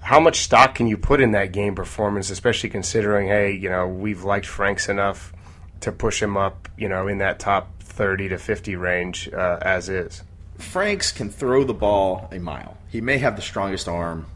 How 0.00 0.20
much 0.20 0.40
stock 0.40 0.74
can 0.74 0.86
you 0.86 0.96
put 0.96 1.20
in 1.20 1.32
that 1.32 1.52
game 1.52 1.74
performance, 1.74 2.30
especially 2.30 2.70
considering, 2.70 3.28
hey, 3.28 3.52
you 3.52 3.68
know, 3.68 3.86
we've 3.86 4.24
liked 4.24 4.46
Franks 4.46 4.88
enough 4.88 5.34
to 5.80 5.92
push 5.92 6.22
him 6.22 6.38
up, 6.38 6.68
you 6.78 6.88
know, 6.88 7.08
in 7.08 7.18
that 7.18 7.38
top 7.38 7.75
30 7.96 8.28
to 8.28 8.38
50 8.38 8.76
range 8.76 9.28
uh, 9.32 9.58
as 9.62 9.88
is. 9.88 10.22
Franks 10.58 11.12
can 11.12 11.30
throw 11.30 11.64
the 11.64 11.74
ball 11.74 12.28
a 12.30 12.38
mile. 12.38 12.76
He 12.88 13.00
may 13.00 13.18
have 13.18 13.36
the 13.36 13.42
strongest 13.42 13.88
arm 13.88 14.26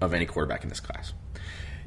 of 0.00 0.12
any 0.12 0.26
quarterback 0.26 0.62
in 0.64 0.68
this 0.68 0.80
class. 0.80 1.12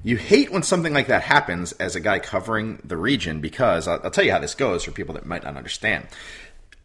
You 0.03 0.15
hate 0.15 0.51
when 0.51 0.63
something 0.63 0.93
like 0.93 1.07
that 1.07 1.23
happens 1.23 1.73
as 1.73 1.95
a 1.95 1.99
guy 1.99 2.19
covering 2.19 2.81
the 2.83 2.95
region 2.95 3.41
because 3.41 3.87
I'll, 3.87 3.99
I'll 4.03 4.11
tell 4.11 4.23
you 4.23 4.31
how 4.31 4.39
this 4.39 4.55
goes 4.55 4.83
for 4.83 4.91
people 4.91 5.15
that 5.15 5.25
might 5.25 5.43
not 5.43 5.57
understand 5.57 6.07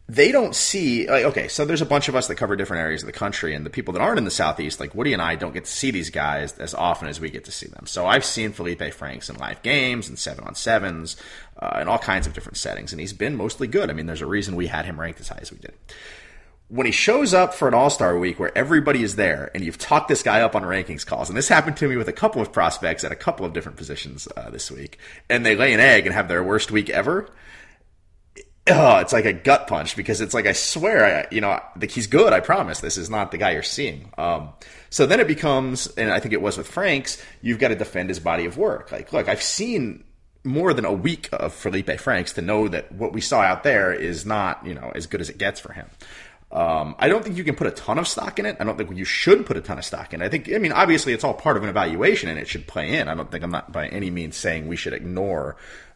they 0.07 0.33
don't 0.33 0.53
see 0.53 1.07
like 1.07 1.23
okay 1.23 1.47
so 1.47 1.63
there's 1.63 1.81
a 1.81 1.85
bunch 1.85 2.09
of 2.09 2.15
us 2.15 2.27
that 2.27 2.35
cover 2.35 2.55
different 2.55 2.81
areas 2.81 3.03
of 3.03 3.07
the 3.07 3.13
country 3.13 3.55
and 3.55 3.65
the 3.65 3.69
people 3.69 3.93
that 3.93 4.01
aren't 4.01 4.17
in 4.17 4.25
the 4.25 4.31
southeast 4.31 4.79
like 4.79 4.93
woody 4.93 5.13
and 5.13 5.21
i 5.21 5.35
don't 5.35 5.53
get 5.53 5.63
to 5.63 5.71
see 5.71 5.91
these 5.91 6.09
guys 6.09 6.57
as 6.59 6.73
often 6.73 7.07
as 7.07 7.21
we 7.21 7.29
get 7.29 7.45
to 7.45 7.51
see 7.51 7.67
them. 7.67 7.85
So 7.85 8.05
i've 8.05 8.25
seen 8.25 8.51
felipe 8.51 8.93
franks 8.93 9.29
in 9.29 9.37
live 9.37 9.61
games 9.61 10.09
and 10.09 10.19
seven 10.19 10.43
on 10.43 10.55
sevens 10.55 11.15
uh, 11.57 11.79
in 11.81 11.87
all 11.87 11.99
kinds 11.99 12.27
of 12.27 12.33
different 12.33 12.57
settings 12.57 12.91
and 12.91 12.99
he's 12.99 13.13
been 13.13 13.35
mostly 13.35 13.67
good. 13.67 13.89
I 13.89 13.93
mean 13.93 14.05
there's 14.05 14.21
a 14.21 14.27
reason 14.27 14.55
we 14.55 14.67
had 14.67 14.85
him 14.85 14.99
ranked 14.99 15.21
as 15.21 15.29
high 15.29 15.39
as 15.41 15.51
we 15.51 15.59
did. 15.59 15.73
When 16.67 16.85
he 16.85 16.91
shows 16.91 17.33
up 17.33 17.53
for 17.53 17.67
an 17.67 17.73
all-star 17.73 18.17
week 18.17 18.39
where 18.39 18.57
everybody 18.57 19.03
is 19.03 19.15
there 19.15 19.51
and 19.53 19.63
you've 19.63 19.77
talked 19.77 20.07
this 20.07 20.23
guy 20.23 20.41
up 20.41 20.55
on 20.55 20.63
rankings 20.63 21.05
calls 21.05 21.29
and 21.29 21.37
this 21.37 21.47
happened 21.47 21.77
to 21.77 21.87
me 21.87 21.95
with 21.95 22.09
a 22.09 22.13
couple 22.13 22.41
of 22.41 22.51
prospects 22.51 23.05
at 23.05 23.11
a 23.11 23.15
couple 23.15 23.45
of 23.45 23.53
different 23.53 23.77
positions 23.77 24.27
uh, 24.35 24.49
this 24.49 24.69
week 24.69 24.97
and 25.29 25.45
they 25.45 25.55
lay 25.55 25.73
an 25.73 25.79
egg 25.79 26.05
and 26.05 26.13
have 26.13 26.27
their 26.27 26.43
worst 26.43 26.71
week 26.71 26.89
ever 26.89 27.29
oh, 28.69 28.97
it's 28.97 29.13
like 29.13 29.25
a 29.25 29.33
gut 29.33 29.67
punch 29.67 29.95
because 29.95 30.21
it's 30.21 30.33
like 30.33 30.45
I 30.45 30.53
swear, 30.53 31.05
I, 31.19 31.33
you 31.33 31.41
know, 31.41 31.59
like 31.79 31.91
he's 31.91 32.07
good. 32.07 32.33
I 32.33 32.39
promise. 32.39 32.79
This 32.79 32.97
is 32.97 33.09
not 33.09 33.31
the 33.31 33.37
guy 33.37 33.51
you're 33.51 33.63
seeing. 33.63 34.11
Um, 34.17 34.49
so 34.89 35.05
then 35.05 35.19
it 35.19 35.27
becomes, 35.27 35.87
and 35.87 36.11
I 36.11 36.19
think 36.19 36.33
it 36.33 36.41
was 36.41 36.57
with 36.57 36.67
Franks. 36.67 37.21
You've 37.41 37.59
got 37.59 37.69
to 37.69 37.75
defend 37.75 38.09
his 38.09 38.19
body 38.19 38.45
of 38.45 38.57
work. 38.57 38.91
Like, 38.91 39.11
look, 39.11 39.27
I've 39.27 39.43
seen 39.43 40.03
more 40.45 40.73
than 40.73 40.85
a 40.85 40.93
week 40.93 41.29
of 41.31 41.53
Felipe 41.53 41.99
Franks 41.99 42.33
to 42.33 42.41
know 42.41 42.67
that 42.67 42.91
what 42.91 43.13
we 43.13 43.21
saw 43.21 43.41
out 43.41 43.63
there 43.63 43.93
is 43.93 44.25
not, 44.25 44.65
you 44.65 44.73
know, 44.73 44.91
as 44.93 45.07
good 45.07 45.21
as 45.21 45.29
it 45.29 45.37
gets 45.37 45.59
for 45.59 45.73
him. 45.73 45.89
Um, 46.53 46.95
I 46.99 47.09
don't 47.09 47.23
think 47.23 47.35
you 47.35 47.43
can 47.43 47.55
put 47.55 47.65
a 47.65 47.71
ton 47.71 47.97
of 47.97 48.07
stock 48.07 48.37
in 48.37 48.45
it. 48.45 48.57
I 48.59 48.63
don't 48.63 48.77
think 48.77 48.95
you 48.95 49.05
should 49.05 49.43
put 49.43 49.57
a 49.57 49.61
ton 49.61 49.79
of 49.79 49.85
stock 49.85 50.13
in 50.13 50.21
it. 50.21 50.25
I 50.25 50.29
think, 50.29 50.53
I 50.53 50.59
mean, 50.59 50.71
obviously 50.71 51.11
it's 51.11 51.23
all 51.23 51.33
part 51.33 51.57
of 51.57 51.63
an 51.63 51.69
evaluation 51.69 52.29
and 52.29 52.37
it 52.37 52.47
should 52.47 52.67
play 52.67 52.95
in. 52.95 53.07
I 53.07 53.15
don't 53.15 53.31
think 53.31 53.43
I'm 53.43 53.49
not 53.49 53.71
by 53.71 53.87
any 53.87 54.11
means 54.11 54.37
saying 54.37 54.67
we 54.67 54.75
should 54.75 54.93
ignore 54.93 55.55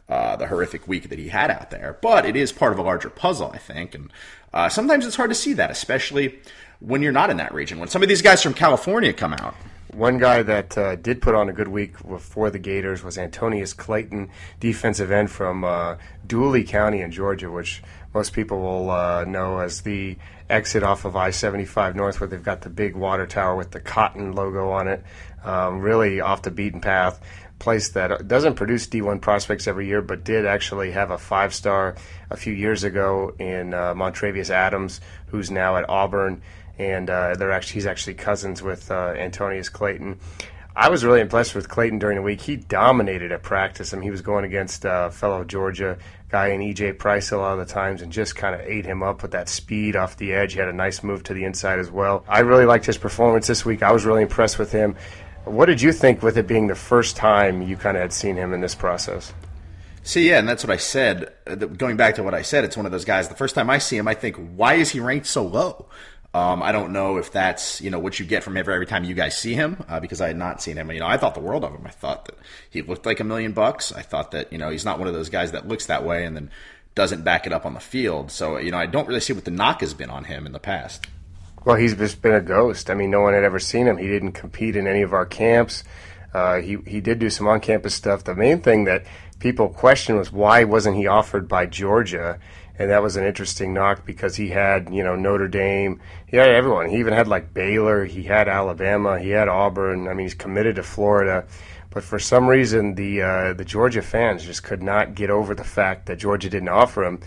uh, 0.09 0.35
the 0.35 0.47
horrific 0.47 0.87
week 0.87 1.09
that 1.09 1.19
he 1.19 1.27
had 1.27 1.51
out 1.51 1.69
there, 1.69 1.99
but 2.01 2.25
it 2.25 2.35
is 2.35 2.51
part 2.51 2.73
of 2.73 2.79
a 2.79 2.81
larger 2.81 3.11
puzzle, 3.11 3.51
I 3.53 3.59
think. 3.59 3.93
And 3.93 4.11
uh, 4.51 4.67
sometimes 4.69 5.05
it's 5.05 5.15
hard 5.15 5.29
to 5.29 5.35
see 5.35 5.53
that, 5.53 5.69
especially 5.69 6.39
when 6.79 7.03
you're 7.03 7.11
not 7.11 7.29
in 7.29 7.37
that 7.37 7.53
region. 7.53 7.77
When 7.77 7.89
some 7.89 8.01
of 8.01 8.09
these 8.09 8.23
guys 8.23 8.41
from 8.41 8.55
California 8.55 9.13
come 9.13 9.33
out, 9.33 9.53
one 9.97 10.19
guy 10.19 10.43
that 10.43 10.77
uh, 10.77 10.95
did 10.95 11.21
put 11.21 11.33
on 11.33 11.49
a 11.49 11.53
good 11.53 11.67
week 11.67 11.97
for 12.19 12.51
the 12.51 12.59
Gators 12.59 13.03
was 13.03 13.17
Antonius 13.17 13.73
Clayton, 13.73 14.29
defensive 14.59 15.09
end 15.11 15.31
from 15.31 15.63
uh, 15.63 15.97
Dooley 16.25 16.63
County 16.63 17.01
in 17.01 17.11
Georgia, 17.11 17.49
which 17.49 17.81
most 18.13 18.31
people 18.33 18.61
will 18.61 18.91
uh, 18.91 19.25
know 19.25 19.57
as 19.57 19.81
the 19.81 20.15
exit 20.49 20.83
off 20.83 21.03
of 21.03 21.15
I 21.15 21.31
75 21.31 21.95
North, 21.95 22.21
where 22.21 22.27
they've 22.27 22.43
got 22.43 22.61
the 22.61 22.69
big 22.69 22.95
water 22.95 23.25
tower 23.25 23.55
with 23.55 23.71
the 23.71 23.79
cotton 23.79 24.33
logo 24.33 24.69
on 24.69 24.87
it. 24.87 25.03
Um, 25.43 25.79
really 25.79 26.21
off 26.21 26.43
the 26.43 26.51
beaten 26.51 26.81
path. 26.81 27.19
Place 27.57 27.89
that 27.89 28.27
doesn't 28.27 28.53
produce 28.53 28.85
D1 28.85 29.19
prospects 29.19 29.67
every 29.67 29.87
year, 29.87 30.03
but 30.03 30.23
did 30.23 30.45
actually 30.45 30.91
have 30.91 31.09
a 31.09 31.17
five 31.17 31.55
star 31.55 31.95
a 32.29 32.37
few 32.37 32.53
years 32.53 32.83
ago 32.83 33.33
in 33.39 33.73
uh, 33.73 33.95
Montravius 33.95 34.51
Adams, 34.51 35.01
who's 35.27 35.49
now 35.49 35.75
at 35.75 35.89
Auburn 35.89 36.43
and 36.77 37.09
uh, 37.09 37.35
they're 37.35 37.51
actually 37.51 37.75
he's 37.75 37.85
actually 37.85 38.13
cousins 38.15 38.61
with 38.61 38.89
uh, 38.91 39.13
Antonius 39.17 39.69
Clayton. 39.69 40.19
I 40.75 40.89
was 40.89 41.03
really 41.03 41.21
impressed 41.21 41.55
with 41.55 41.69
Clayton 41.69 41.97
during 41.97 42.17
the 42.17 42.21
week. 42.21 42.39
He 42.39 42.55
dominated 42.55 43.31
at 43.31 43.41
practice. 43.41 43.93
I 43.93 43.97
mean, 43.97 44.03
he 44.03 44.11
was 44.11 44.21
going 44.21 44.45
against 44.45 44.85
uh, 44.85 45.09
fellow 45.09 45.43
Georgia 45.43 45.97
guy 46.29 46.49
in 46.49 46.61
EJ 46.61 46.99
Price 46.99 47.31
a 47.31 47.37
lot 47.37 47.57
of 47.57 47.67
the 47.67 47.73
times 47.73 48.03
and 48.03 48.11
just 48.11 48.35
kind 48.35 48.53
of 48.53 48.61
ate 48.61 48.85
him 48.85 49.01
up 49.01 49.23
with 49.23 49.31
that 49.31 49.49
speed 49.49 49.95
off 49.95 50.17
the 50.17 50.33
edge. 50.33 50.53
He 50.53 50.59
had 50.59 50.67
a 50.67 50.73
nice 50.73 51.01
move 51.01 51.23
to 51.23 51.33
the 51.33 51.45
inside 51.45 51.79
as 51.79 51.89
well. 51.89 52.23
I 52.27 52.41
really 52.41 52.65
liked 52.65 52.85
his 52.85 52.97
performance 52.97 53.47
this 53.47 53.65
week. 53.65 53.81
I 53.81 53.91
was 53.91 54.05
really 54.05 54.21
impressed 54.21 54.59
with 54.59 54.71
him. 54.71 54.95
What 55.45 55.65
did 55.65 55.81
you 55.81 55.91
think 55.91 56.21
with 56.21 56.37
it 56.37 56.45
being 56.45 56.67
the 56.67 56.75
first 56.75 57.15
time 57.15 57.63
you 57.63 57.75
kind 57.75 57.97
of 57.97 58.01
had 58.01 58.13
seen 58.13 58.35
him 58.35 58.53
in 58.53 58.61
this 58.61 58.75
process? 58.75 59.33
See, 60.03 60.29
yeah, 60.29 60.39
and 60.39 60.47
that's 60.47 60.63
what 60.63 60.71
I 60.71 60.77
said. 60.77 61.33
Going 61.77 61.97
back 61.97 62.15
to 62.15 62.23
what 62.23 62.33
I 62.33 62.41
said, 62.41 62.63
it's 62.63 62.77
one 62.77 62.85
of 62.85 62.91
those 62.93 63.03
guys. 63.03 63.27
The 63.27 63.35
first 63.35 63.55
time 63.55 63.69
I 63.69 63.77
see 63.77 63.97
him, 63.97 64.07
I 64.07 64.13
think, 64.13 64.37
why 64.55 64.75
is 64.75 64.91
he 64.91 64.99
ranked 64.99 65.27
so 65.27 65.45
low? 65.45 65.87
Um, 66.33 66.61
I 66.61 66.71
don't 66.71 66.91
know 66.91 67.17
if 67.17 67.31
that's 67.31 67.81
you 67.81 67.89
know 67.89 67.99
what 67.99 68.19
you 68.19 68.25
get 68.25 68.43
from 68.43 68.57
every, 68.57 68.73
every 68.73 68.85
time 68.85 69.03
you 69.03 69.15
guys 69.15 69.37
see 69.37 69.53
him 69.53 69.83
uh, 69.87 69.99
because 69.99 70.21
I 70.21 70.27
had 70.27 70.37
not 70.37 70.61
seen 70.61 70.77
him. 70.77 70.91
You 70.91 70.99
know, 70.99 71.07
I 71.07 71.17
thought 71.17 71.33
the 71.33 71.39
world 71.39 71.63
of 71.63 71.73
him. 71.73 71.85
I 71.85 71.89
thought 71.89 72.25
that 72.25 72.35
he 72.69 72.81
looked 72.81 73.05
like 73.05 73.19
a 73.19 73.23
million 73.23 73.53
bucks. 73.53 73.91
I 73.91 74.01
thought 74.01 74.31
that 74.31 74.51
you 74.51 74.57
know 74.57 74.69
he's 74.69 74.85
not 74.85 74.99
one 74.99 75.07
of 75.07 75.13
those 75.13 75.29
guys 75.29 75.53
that 75.53 75.67
looks 75.67 75.87
that 75.87 76.05
way 76.05 76.25
and 76.25 76.35
then 76.35 76.51
doesn't 76.95 77.23
back 77.23 77.45
it 77.45 77.53
up 77.53 77.65
on 77.65 77.73
the 77.73 77.79
field. 77.79 78.29
So 78.31 78.57
you 78.57 78.71
know, 78.71 78.77
I 78.77 78.85
don't 78.85 79.07
really 79.07 79.19
see 79.19 79.33
what 79.33 79.45
the 79.45 79.51
knock 79.51 79.81
has 79.81 79.93
been 79.93 80.09
on 80.09 80.25
him 80.25 80.45
in 80.45 80.51
the 80.51 80.59
past. 80.59 81.07
Well, 81.65 81.75
he's 81.75 81.95
just 81.95 82.21
been 82.21 82.33
a 82.33 82.41
ghost. 82.41 82.89
I 82.89 82.93
mean, 82.93 83.09
no 83.09 83.21
one 83.21 83.33
had 83.33 83.43
ever 83.43 83.59
seen 83.59 83.87
him. 83.87 83.97
He 83.97 84.07
didn't 84.07 84.33
compete 84.33 84.75
in 84.75 84.87
any 84.87 85.01
of 85.01 85.13
our 85.13 85.25
camps. 85.25 85.83
Uh, 86.33 86.57
he 86.61 86.77
he 86.85 87.01
did 87.01 87.19
do 87.19 87.29
some 87.29 87.47
on-campus 87.47 87.95
stuff. 87.95 88.23
The 88.23 88.35
main 88.35 88.61
thing 88.61 88.85
that 88.85 89.05
people 89.39 89.69
questioned 89.69 90.17
was 90.17 90.31
why 90.31 90.65
wasn't 90.65 90.97
he 90.97 91.07
offered 91.07 91.47
by 91.47 91.65
Georgia? 91.65 92.39
And 92.79 92.89
that 92.91 93.01
was 93.01 93.15
an 93.15 93.25
interesting 93.25 93.73
knock 93.73 94.05
because 94.05 94.35
he 94.35 94.49
had 94.49 94.93
you 94.93 95.03
know 95.03 95.15
Notre 95.15 95.47
Dame, 95.47 95.99
he 96.27 96.37
had 96.37 96.49
everyone. 96.49 96.89
He 96.89 96.97
even 96.97 97.13
had 97.13 97.27
like 97.27 97.53
Baylor, 97.53 98.05
he 98.05 98.23
had 98.23 98.47
Alabama, 98.47 99.19
he 99.19 99.29
had 99.29 99.47
Auburn. 99.47 100.07
I 100.07 100.13
mean, 100.13 100.25
he's 100.25 100.33
committed 100.33 100.75
to 100.75 100.83
Florida, 100.83 101.45
but 101.89 102.03
for 102.03 102.19
some 102.19 102.47
reason 102.47 102.95
the 102.95 103.21
uh, 103.21 103.53
the 103.53 103.65
Georgia 103.65 104.01
fans 104.01 104.45
just 104.45 104.63
could 104.63 104.83
not 104.83 105.15
get 105.15 105.29
over 105.29 105.55
the 105.55 105.63
fact 105.63 106.05
that 106.07 106.17
Georgia 106.17 106.49
didn't 106.49 106.69
offer 106.69 107.03
him. 107.03 107.19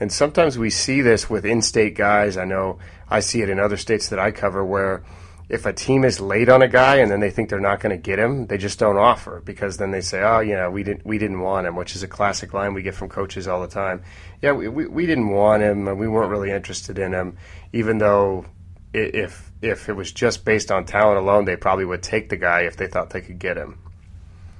And 0.00 0.10
sometimes 0.10 0.58
we 0.58 0.70
see 0.70 1.02
this 1.02 1.30
with 1.30 1.44
in-state 1.44 1.94
guys. 1.94 2.36
I 2.36 2.44
know 2.44 2.78
I 3.08 3.20
see 3.20 3.42
it 3.42 3.48
in 3.48 3.60
other 3.60 3.76
states 3.76 4.08
that 4.08 4.18
I 4.18 4.32
cover 4.32 4.64
where 4.64 5.04
if 5.48 5.66
a 5.66 5.72
team 5.72 6.04
is 6.04 6.20
late 6.20 6.48
on 6.48 6.62
a 6.62 6.68
guy 6.68 6.96
and 6.96 7.10
then 7.10 7.20
they 7.20 7.30
think 7.30 7.48
they're 7.48 7.60
not 7.60 7.80
going 7.80 7.90
to 7.90 8.02
get 8.02 8.18
him, 8.18 8.46
they 8.46 8.56
just 8.56 8.78
don't 8.78 8.96
offer 8.96 9.42
because 9.44 9.76
then 9.76 9.90
they 9.90 10.00
say, 10.00 10.22
"Oh, 10.22 10.40
you 10.40 10.54
know, 10.54 10.70
we 10.70 10.82
didn't 10.82 11.04
we 11.04 11.18
didn't 11.18 11.40
want 11.40 11.66
him," 11.66 11.76
which 11.76 11.94
is 11.94 12.02
a 12.02 12.08
classic 12.08 12.54
line 12.54 12.72
we 12.72 12.82
get 12.82 12.94
from 12.94 13.08
coaches 13.08 13.46
all 13.46 13.60
the 13.60 13.68
time. 13.68 14.02
Yeah, 14.44 14.52
we 14.52 14.68
we, 14.68 14.86
we 14.86 15.06
didn't 15.06 15.30
want 15.30 15.62
him, 15.62 15.88
and 15.88 15.98
we 15.98 16.06
weren't 16.06 16.30
really 16.30 16.50
interested 16.50 16.98
in 16.98 17.14
him, 17.14 17.38
even 17.72 17.96
though 17.96 18.44
if 18.92 19.50
if 19.62 19.88
it 19.88 19.94
was 19.94 20.12
just 20.12 20.44
based 20.44 20.70
on 20.70 20.84
talent 20.84 21.16
alone, 21.16 21.46
they 21.46 21.56
probably 21.56 21.86
would 21.86 22.02
take 22.02 22.28
the 22.28 22.36
guy 22.36 22.60
if 22.60 22.76
they 22.76 22.86
thought 22.86 23.08
they 23.08 23.22
could 23.22 23.38
get 23.38 23.56
him. 23.56 23.78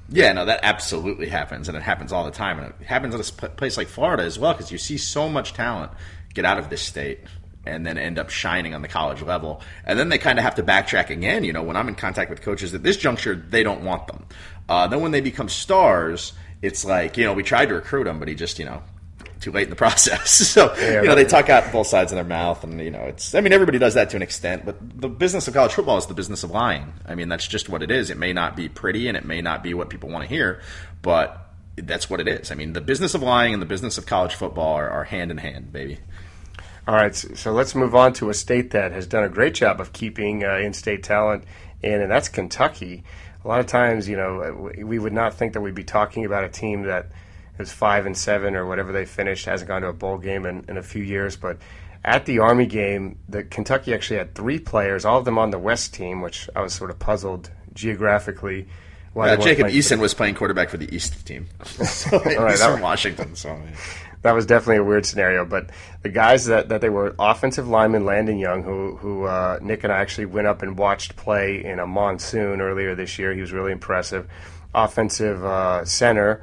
Yeah, 0.08 0.32
no, 0.32 0.46
that 0.46 0.60
absolutely 0.62 1.28
happens, 1.28 1.68
and 1.68 1.76
it 1.76 1.82
happens 1.82 2.14
all 2.14 2.24
the 2.24 2.30
time, 2.30 2.60
and 2.60 2.72
it 2.80 2.86
happens 2.86 3.14
in 3.14 3.20
a 3.20 3.50
place 3.50 3.76
like 3.76 3.88
Florida 3.88 4.22
as 4.22 4.38
well 4.38 4.54
because 4.54 4.72
you 4.72 4.78
see 4.78 4.96
so 4.96 5.28
much 5.28 5.52
talent 5.52 5.92
get 6.32 6.46
out 6.46 6.58
of 6.58 6.70
this 6.70 6.80
state 6.80 7.20
and 7.66 7.84
then 7.84 7.98
end 7.98 8.18
up 8.18 8.30
shining 8.30 8.72
on 8.74 8.80
the 8.80 8.88
college 8.88 9.20
level. 9.20 9.60
And 9.84 9.98
then 9.98 10.08
they 10.08 10.16
kind 10.16 10.38
of 10.38 10.46
have 10.46 10.54
to 10.54 10.62
backtrack 10.62 11.10
again. 11.10 11.44
You 11.44 11.52
know, 11.52 11.62
when 11.62 11.76
I'm 11.76 11.88
in 11.88 11.94
contact 11.94 12.30
with 12.30 12.40
coaches 12.40 12.72
at 12.72 12.82
this 12.82 12.96
juncture, 12.96 13.34
they 13.34 13.62
don't 13.62 13.84
want 13.84 14.06
them. 14.06 14.24
Uh, 14.66 14.86
then 14.86 15.02
when 15.02 15.12
they 15.12 15.20
become 15.20 15.50
stars, 15.50 16.32
it's 16.62 16.86
like, 16.86 17.18
you 17.18 17.26
know, 17.26 17.34
we 17.34 17.42
tried 17.42 17.66
to 17.66 17.74
recruit 17.74 18.06
him, 18.06 18.18
but 18.18 18.28
he 18.28 18.34
just, 18.34 18.58
you 18.58 18.64
know, 18.64 18.82
too 19.44 19.52
late 19.52 19.64
in 19.64 19.70
the 19.70 19.76
process. 19.84 20.30
so, 20.48 20.74
yeah, 20.76 21.02
you 21.02 21.08
know, 21.08 21.14
they 21.14 21.24
talk 21.24 21.48
out 21.48 21.70
both 21.70 21.86
sides 21.86 22.10
of 22.12 22.16
their 22.16 22.24
mouth. 22.24 22.64
And, 22.64 22.80
you 22.80 22.90
know, 22.90 23.02
it's, 23.02 23.34
I 23.34 23.40
mean, 23.40 23.52
everybody 23.52 23.78
does 23.78 23.94
that 23.94 24.10
to 24.10 24.16
an 24.16 24.22
extent, 24.22 24.64
but 24.64 24.76
the 24.80 25.08
business 25.08 25.46
of 25.46 25.54
college 25.54 25.72
football 25.72 25.98
is 25.98 26.06
the 26.06 26.14
business 26.14 26.42
of 26.42 26.50
lying. 26.50 26.92
I 27.06 27.14
mean, 27.14 27.28
that's 27.28 27.46
just 27.46 27.68
what 27.68 27.82
it 27.82 27.90
is. 27.90 28.10
It 28.10 28.16
may 28.16 28.32
not 28.32 28.56
be 28.56 28.68
pretty 28.68 29.06
and 29.08 29.16
it 29.16 29.24
may 29.24 29.40
not 29.40 29.62
be 29.62 29.74
what 29.74 29.90
people 29.90 30.08
want 30.08 30.22
to 30.22 30.28
hear, 30.28 30.60
but 31.02 31.52
that's 31.76 32.08
what 32.08 32.20
it 32.20 32.28
is. 32.28 32.50
I 32.50 32.54
mean, 32.54 32.72
the 32.72 32.80
business 32.80 33.14
of 33.14 33.22
lying 33.22 33.52
and 33.52 33.62
the 33.62 33.66
business 33.66 33.98
of 33.98 34.06
college 34.06 34.34
football 34.34 34.74
are, 34.74 34.88
are 34.88 35.04
hand 35.04 35.30
in 35.30 35.38
hand, 35.38 35.72
baby. 35.72 35.98
All 36.86 36.94
right, 36.94 37.14
so 37.14 37.52
let's 37.52 37.74
move 37.74 37.94
on 37.94 38.12
to 38.14 38.28
a 38.28 38.34
state 38.34 38.72
that 38.72 38.92
has 38.92 39.06
done 39.06 39.24
a 39.24 39.28
great 39.30 39.54
job 39.54 39.80
of 39.80 39.94
keeping 39.94 40.44
uh, 40.44 40.58
in-state 40.58 41.02
talent 41.02 41.44
in, 41.82 42.02
and 42.02 42.10
that's 42.10 42.28
Kentucky. 42.28 43.04
A 43.42 43.48
lot 43.48 43.60
of 43.60 43.66
times, 43.66 44.06
you 44.06 44.16
know, 44.18 44.70
we 44.76 44.98
would 44.98 45.12
not 45.12 45.32
think 45.32 45.54
that 45.54 45.62
we'd 45.62 45.74
be 45.74 45.84
talking 45.84 46.26
about 46.26 46.44
a 46.44 46.48
team 46.50 46.82
that 46.82 47.06
is 47.58 47.72
five 47.72 48.06
and 48.06 48.16
seven 48.16 48.56
or 48.56 48.66
whatever 48.66 48.92
they 48.92 49.04
finished, 49.04 49.46
hasn't 49.46 49.68
gone 49.68 49.82
to 49.82 49.88
a 49.88 49.92
bowl 49.92 50.18
game 50.18 50.46
in, 50.46 50.64
in 50.68 50.76
a 50.76 50.82
few 50.82 51.02
years, 51.02 51.36
but 51.36 51.58
at 52.04 52.26
the 52.26 52.38
Army 52.40 52.66
game, 52.66 53.18
the 53.28 53.44
Kentucky 53.44 53.94
actually 53.94 54.18
had 54.18 54.34
three 54.34 54.58
players, 54.58 55.04
all 55.04 55.18
of 55.18 55.24
them 55.24 55.38
on 55.38 55.50
the 55.50 55.58
West 55.58 55.94
team, 55.94 56.20
which 56.20 56.50
I 56.54 56.60
was 56.60 56.74
sort 56.74 56.90
of 56.90 56.98
puzzled 56.98 57.50
geographically. 57.72 58.68
Why 59.14 59.30
uh, 59.30 59.36
Jacob 59.36 59.68
Eason 59.68 60.00
was 60.00 60.12
playing 60.12 60.34
quarterback 60.34 60.68
for 60.68 60.76
the 60.76 60.92
East 60.94 61.24
team. 61.26 61.46
so, 61.64 62.10
all 62.18 62.20
right, 62.20 62.50
he's 62.50 62.62
from 62.62 62.80
Washington. 62.80 63.36
So 63.36 63.58
that 64.22 64.32
was 64.34 64.44
definitely 64.44 64.78
a 64.78 64.84
weird 64.84 65.06
scenario. 65.06 65.46
But 65.46 65.70
the 66.02 66.10
guys 66.10 66.44
that, 66.46 66.68
that 66.68 66.82
they 66.82 66.90
were 66.90 67.14
offensive 67.18 67.68
lineman 67.68 68.04
Landon 68.04 68.38
Young, 68.38 68.62
who 68.64 68.96
who 68.96 69.24
uh, 69.24 69.58
Nick 69.62 69.84
and 69.84 69.92
I 69.92 69.98
actually 69.98 70.26
went 70.26 70.46
up 70.46 70.62
and 70.62 70.76
watched 70.76 71.16
play 71.16 71.64
in 71.64 71.78
a 71.78 71.86
monsoon 71.86 72.60
earlier 72.60 72.94
this 72.94 73.18
year. 73.18 73.32
He 73.32 73.40
was 73.40 73.52
really 73.52 73.72
impressive. 73.72 74.28
Offensive 74.74 75.42
uh, 75.44 75.84
center 75.84 76.42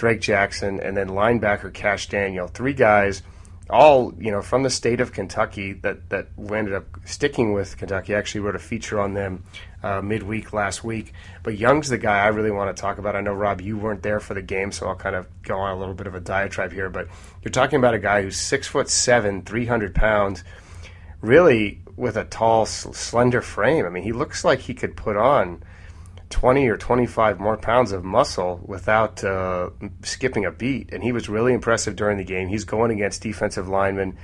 Drake 0.00 0.22
Jackson, 0.22 0.80
and 0.80 0.96
then 0.96 1.10
linebacker 1.10 1.70
Cash 1.74 2.08
Daniel. 2.08 2.46
Three 2.46 2.72
guys, 2.72 3.22
all 3.68 4.14
you 4.18 4.30
know 4.30 4.40
from 4.40 4.62
the 4.62 4.70
state 4.70 4.98
of 4.98 5.12
Kentucky 5.12 5.74
that 5.74 6.08
that 6.08 6.28
ended 6.38 6.72
up 6.72 6.86
sticking 7.04 7.52
with 7.52 7.76
Kentucky. 7.76 8.14
I 8.14 8.18
actually 8.18 8.40
wrote 8.40 8.56
a 8.56 8.60
feature 8.60 8.98
on 8.98 9.12
them 9.12 9.44
uh, 9.82 10.00
midweek 10.00 10.54
last 10.54 10.82
week. 10.82 11.12
But 11.42 11.58
Young's 11.58 11.90
the 11.90 11.98
guy 11.98 12.20
I 12.20 12.28
really 12.28 12.50
want 12.50 12.74
to 12.74 12.80
talk 12.80 12.96
about. 12.96 13.14
I 13.14 13.20
know 13.20 13.34
Rob, 13.34 13.60
you 13.60 13.76
weren't 13.76 14.02
there 14.02 14.20
for 14.20 14.32
the 14.32 14.40
game, 14.40 14.72
so 14.72 14.88
I'll 14.88 14.96
kind 14.96 15.14
of 15.14 15.26
go 15.42 15.58
on 15.58 15.76
a 15.76 15.78
little 15.78 15.92
bit 15.92 16.06
of 16.06 16.14
a 16.14 16.20
diatribe 16.20 16.72
here. 16.72 16.88
But 16.88 17.08
you're 17.42 17.52
talking 17.52 17.78
about 17.78 17.92
a 17.92 17.98
guy 17.98 18.22
who's 18.22 18.38
six 18.38 18.66
foot 18.66 18.88
seven, 18.88 19.42
three 19.42 19.66
hundred 19.66 19.94
pounds, 19.94 20.44
really 21.20 21.82
with 21.94 22.16
a 22.16 22.24
tall, 22.24 22.64
slender 22.64 23.42
frame. 23.42 23.84
I 23.84 23.90
mean, 23.90 24.02
he 24.02 24.12
looks 24.12 24.46
like 24.46 24.60
he 24.60 24.72
could 24.72 24.96
put 24.96 25.18
on. 25.18 25.62
20 26.30 26.68
or 26.68 26.76
25 26.76 27.40
more 27.40 27.56
pounds 27.56 27.92
of 27.92 28.04
muscle 28.04 28.60
without 28.64 29.22
uh, 29.22 29.70
skipping 30.02 30.44
a 30.44 30.50
beat. 30.50 30.92
And 30.92 31.02
he 31.02 31.12
was 31.12 31.28
really 31.28 31.52
impressive 31.52 31.96
during 31.96 32.18
the 32.18 32.24
game. 32.24 32.48
He's 32.48 32.64
going 32.64 32.92
against 32.92 33.22
defensive 33.22 33.68
linemen, 33.68 34.16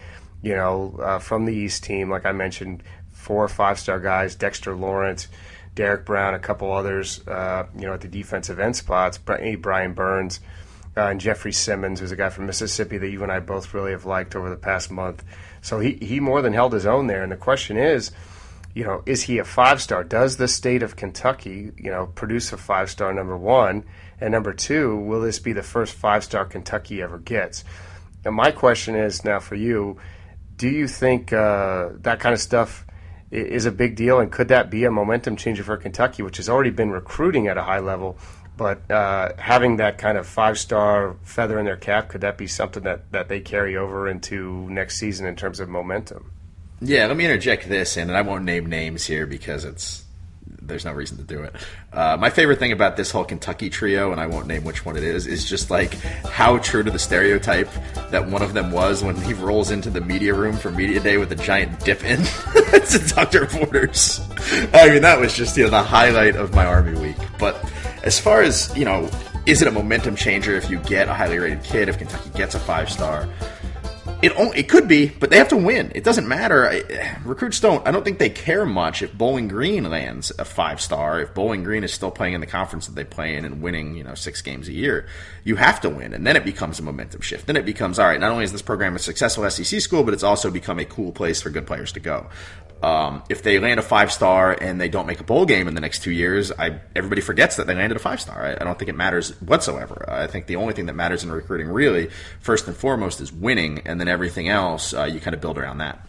you 0.42 0.54
know, 0.54 0.98
uh, 1.02 1.18
from 1.18 1.44
the 1.44 1.54
East 1.54 1.84
team, 1.84 2.08
like 2.08 2.24
I 2.24 2.32
mentioned, 2.32 2.82
four 3.12 3.44
or 3.44 3.48
five 3.48 3.78
star 3.78 3.98
guys, 3.98 4.36
Dexter 4.36 4.74
Lawrence, 4.76 5.28
Derrick 5.74 6.06
Brown, 6.06 6.34
a 6.34 6.38
couple 6.38 6.72
others, 6.72 7.26
uh, 7.26 7.66
you 7.76 7.86
know, 7.86 7.92
at 7.92 8.00
the 8.00 8.08
defensive 8.08 8.60
end 8.60 8.76
spots, 8.76 9.18
Brian 9.18 9.92
Burns, 9.92 10.40
uh, 10.96 11.08
and 11.08 11.20
Jeffrey 11.20 11.52
Simmons, 11.52 12.00
who's 12.00 12.12
a 12.12 12.16
guy 12.16 12.30
from 12.30 12.46
Mississippi 12.46 12.98
that 12.98 13.10
you 13.10 13.22
and 13.22 13.30
I 13.30 13.40
both 13.40 13.74
really 13.74 13.90
have 13.90 14.06
liked 14.06 14.34
over 14.34 14.48
the 14.48 14.56
past 14.56 14.90
month. 14.90 15.24
So 15.60 15.80
he, 15.80 15.94
he 15.94 16.20
more 16.20 16.40
than 16.40 16.54
held 16.54 16.72
his 16.72 16.86
own 16.86 17.08
there. 17.08 17.22
And 17.22 17.30
the 17.30 17.36
question 17.36 17.76
is, 17.76 18.12
you 18.76 18.84
know, 18.84 19.02
is 19.06 19.22
he 19.22 19.38
a 19.38 19.44
five 19.44 19.80
star? 19.80 20.04
Does 20.04 20.36
the 20.36 20.46
state 20.46 20.82
of 20.82 20.96
Kentucky, 20.96 21.72
you 21.78 21.90
know, 21.90 22.08
produce 22.14 22.52
a 22.52 22.58
five 22.58 22.90
star 22.90 23.10
number 23.14 23.34
one? 23.34 23.84
And 24.20 24.32
number 24.32 24.52
two, 24.52 24.98
will 24.98 25.22
this 25.22 25.38
be 25.38 25.54
the 25.54 25.62
first 25.62 25.94
five 25.94 26.22
star 26.22 26.44
Kentucky 26.44 27.00
ever 27.00 27.18
gets? 27.18 27.64
And 28.26 28.34
my 28.34 28.50
question 28.50 28.94
is 28.94 29.24
now 29.24 29.40
for 29.40 29.54
you, 29.54 29.96
do 30.58 30.68
you 30.68 30.88
think 30.88 31.32
uh, 31.32 31.88
that 32.00 32.20
kind 32.20 32.34
of 32.34 32.40
stuff 32.40 32.84
is 33.30 33.64
a 33.64 33.72
big 33.72 33.96
deal, 33.96 34.20
and 34.20 34.30
could 34.30 34.48
that 34.48 34.70
be 34.70 34.84
a 34.84 34.90
momentum 34.90 35.36
changer 35.36 35.64
for 35.64 35.78
Kentucky, 35.78 36.22
which 36.22 36.36
has 36.36 36.50
already 36.50 36.70
been 36.70 36.90
recruiting 36.90 37.48
at 37.48 37.56
a 37.56 37.62
high 37.62 37.80
level? 37.80 38.18
But 38.58 38.90
uh, 38.90 39.32
having 39.38 39.76
that 39.78 39.96
kind 39.96 40.18
of 40.18 40.26
five 40.26 40.58
star 40.58 41.16
feather 41.22 41.58
in 41.58 41.64
their 41.64 41.76
cap, 41.78 42.10
could 42.10 42.20
that 42.20 42.36
be 42.36 42.46
something 42.46 42.82
that, 42.82 43.10
that 43.12 43.30
they 43.30 43.40
carry 43.40 43.74
over 43.74 44.06
into 44.06 44.68
next 44.68 44.98
season 44.98 45.26
in 45.26 45.34
terms 45.34 45.60
of 45.60 45.70
momentum? 45.70 46.30
Yeah, 46.80 47.06
let 47.06 47.16
me 47.16 47.24
interject 47.24 47.68
this, 47.68 47.96
in, 47.96 48.08
and 48.08 48.16
I 48.16 48.22
won't 48.22 48.44
name 48.44 48.66
names 48.66 49.04
here 49.04 49.26
because 49.26 49.64
it's 49.64 50.04
there's 50.62 50.84
no 50.84 50.92
reason 50.92 51.16
to 51.18 51.22
do 51.22 51.42
it. 51.42 51.54
Uh, 51.92 52.16
my 52.18 52.30
favorite 52.30 52.58
thing 52.58 52.72
about 52.72 52.96
this 52.96 53.10
whole 53.10 53.24
Kentucky 53.24 53.70
trio, 53.70 54.12
and 54.12 54.20
I 54.20 54.26
won't 54.26 54.46
name 54.46 54.64
which 54.64 54.84
one 54.84 54.96
it 54.96 55.04
is, 55.04 55.26
is 55.26 55.48
just 55.48 55.70
like 55.70 55.94
how 55.94 56.58
true 56.58 56.82
to 56.82 56.90
the 56.90 56.98
stereotype 56.98 57.70
that 58.10 58.26
one 58.28 58.42
of 58.42 58.52
them 58.52 58.72
was 58.72 59.02
when 59.02 59.16
he 59.16 59.32
rolls 59.32 59.70
into 59.70 59.90
the 59.90 60.00
media 60.00 60.34
room 60.34 60.56
for 60.56 60.70
media 60.70 61.00
day 61.00 61.16
with 61.18 61.30
a 61.32 61.36
giant 61.36 61.80
dip 61.84 62.04
in 62.04 62.18
to 62.86 62.98
talk 63.08 63.30
to 63.30 63.40
reporters. 63.40 64.20
I 64.72 64.90
mean, 64.90 65.02
that 65.02 65.18
was 65.18 65.34
just 65.34 65.56
you 65.56 65.64
know 65.64 65.70
the 65.70 65.82
highlight 65.82 66.36
of 66.36 66.54
my 66.54 66.66
Army 66.66 66.98
week. 66.98 67.16
But 67.38 67.56
as 68.02 68.18
far 68.18 68.42
as 68.42 68.76
you 68.76 68.84
know, 68.84 69.08
is 69.46 69.62
it 69.62 69.68
a 69.68 69.72
momentum 69.72 70.16
changer 70.16 70.56
if 70.56 70.68
you 70.68 70.78
get 70.80 71.08
a 71.08 71.14
highly 71.14 71.38
rated 71.38 71.62
kid? 71.64 71.88
If 71.88 71.98
Kentucky 71.98 72.30
gets 72.30 72.54
a 72.54 72.60
five 72.60 72.90
star? 72.90 73.28
It 74.22 74.32
it 74.56 74.68
could 74.70 74.88
be, 74.88 75.08
but 75.08 75.28
they 75.28 75.36
have 75.36 75.48
to 75.48 75.58
win. 75.58 75.92
It 75.94 76.02
doesn't 76.02 76.26
matter. 76.26 76.82
Recruits 77.22 77.60
don't. 77.60 77.86
I 77.86 77.90
don't 77.90 78.02
think 78.02 78.18
they 78.18 78.30
care 78.30 78.64
much 78.64 79.02
if 79.02 79.12
Bowling 79.12 79.46
Green 79.46 79.84
lands 79.90 80.32
a 80.38 80.44
five 80.44 80.80
star. 80.80 81.20
If 81.20 81.34
Bowling 81.34 81.62
Green 81.62 81.84
is 81.84 81.92
still 81.92 82.10
playing 82.10 82.32
in 82.32 82.40
the 82.40 82.46
conference 82.46 82.86
that 82.86 82.94
they 82.94 83.04
play 83.04 83.36
in 83.36 83.44
and 83.44 83.60
winning, 83.60 83.94
you 83.94 84.02
know, 84.02 84.14
six 84.14 84.40
games 84.40 84.68
a 84.68 84.72
year, 84.72 85.06
you 85.44 85.56
have 85.56 85.82
to 85.82 85.90
win, 85.90 86.14
and 86.14 86.26
then 86.26 86.34
it 86.34 86.46
becomes 86.46 86.78
a 86.78 86.82
momentum 86.82 87.20
shift. 87.20 87.46
Then 87.46 87.56
it 87.56 87.66
becomes 87.66 87.98
all 87.98 88.06
right. 88.06 88.18
Not 88.18 88.32
only 88.32 88.44
is 88.44 88.52
this 88.52 88.62
program 88.62 88.96
a 88.96 88.98
successful 88.98 89.48
SEC 89.50 89.82
school, 89.82 90.02
but 90.02 90.14
it's 90.14 90.22
also 90.22 90.50
become 90.50 90.78
a 90.78 90.86
cool 90.86 91.12
place 91.12 91.42
for 91.42 91.50
good 91.50 91.66
players 91.66 91.92
to 91.92 92.00
go. 92.00 92.30
Um, 92.82 93.22
if 93.30 93.42
they 93.42 93.58
land 93.58 93.80
a 93.80 93.82
five 93.82 94.12
star 94.12 94.52
and 94.60 94.78
they 94.78 94.88
don't 94.90 95.06
make 95.06 95.18
a 95.18 95.24
bowl 95.24 95.46
game 95.46 95.66
in 95.66 95.74
the 95.74 95.80
next 95.80 96.02
two 96.02 96.10
years, 96.10 96.52
I, 96.52 96.78
everybody 96.94 97.22
forgets 97.22 97.56
that 97.56 97.66
they 97.66 97.74
landed 97.74 97.96
a 97.96 97.98
five 97.98 98.20
star. 98.20 98.44
I, 98.44 98.52
I, 98.52 98.64
don't 98.64 98.78
think 98.78 98.90
it 98.90 98.96
matters 98.96 99.30
whatsoever. 99.40 100.04
I 100.08 100.26
think 100.26 100.46
the 100.46 100.56
only 100.56 100.74
thing 100.74 100.86
that 100.86 100.94
matters 100.94 101.24
in 101.24 101.32
recruiting, 101.32 101.68
really, 101.68 102.10
first 102.40 102.66
and 102.66 102.76
foremost, 102.76 103.22
is 103.22 103.32
winning, 103.32 103.80
and 103.86 103.98
then 103.98 104.05
everything 104.08 104.48
else 104.48 104.94
uh, 104.94 105.04
you 105.04 105.20
kind 105.20 105.34
of 105.34 105.40
build 105.40 105.58
around 105.58 105.78
that. 105.78 106.00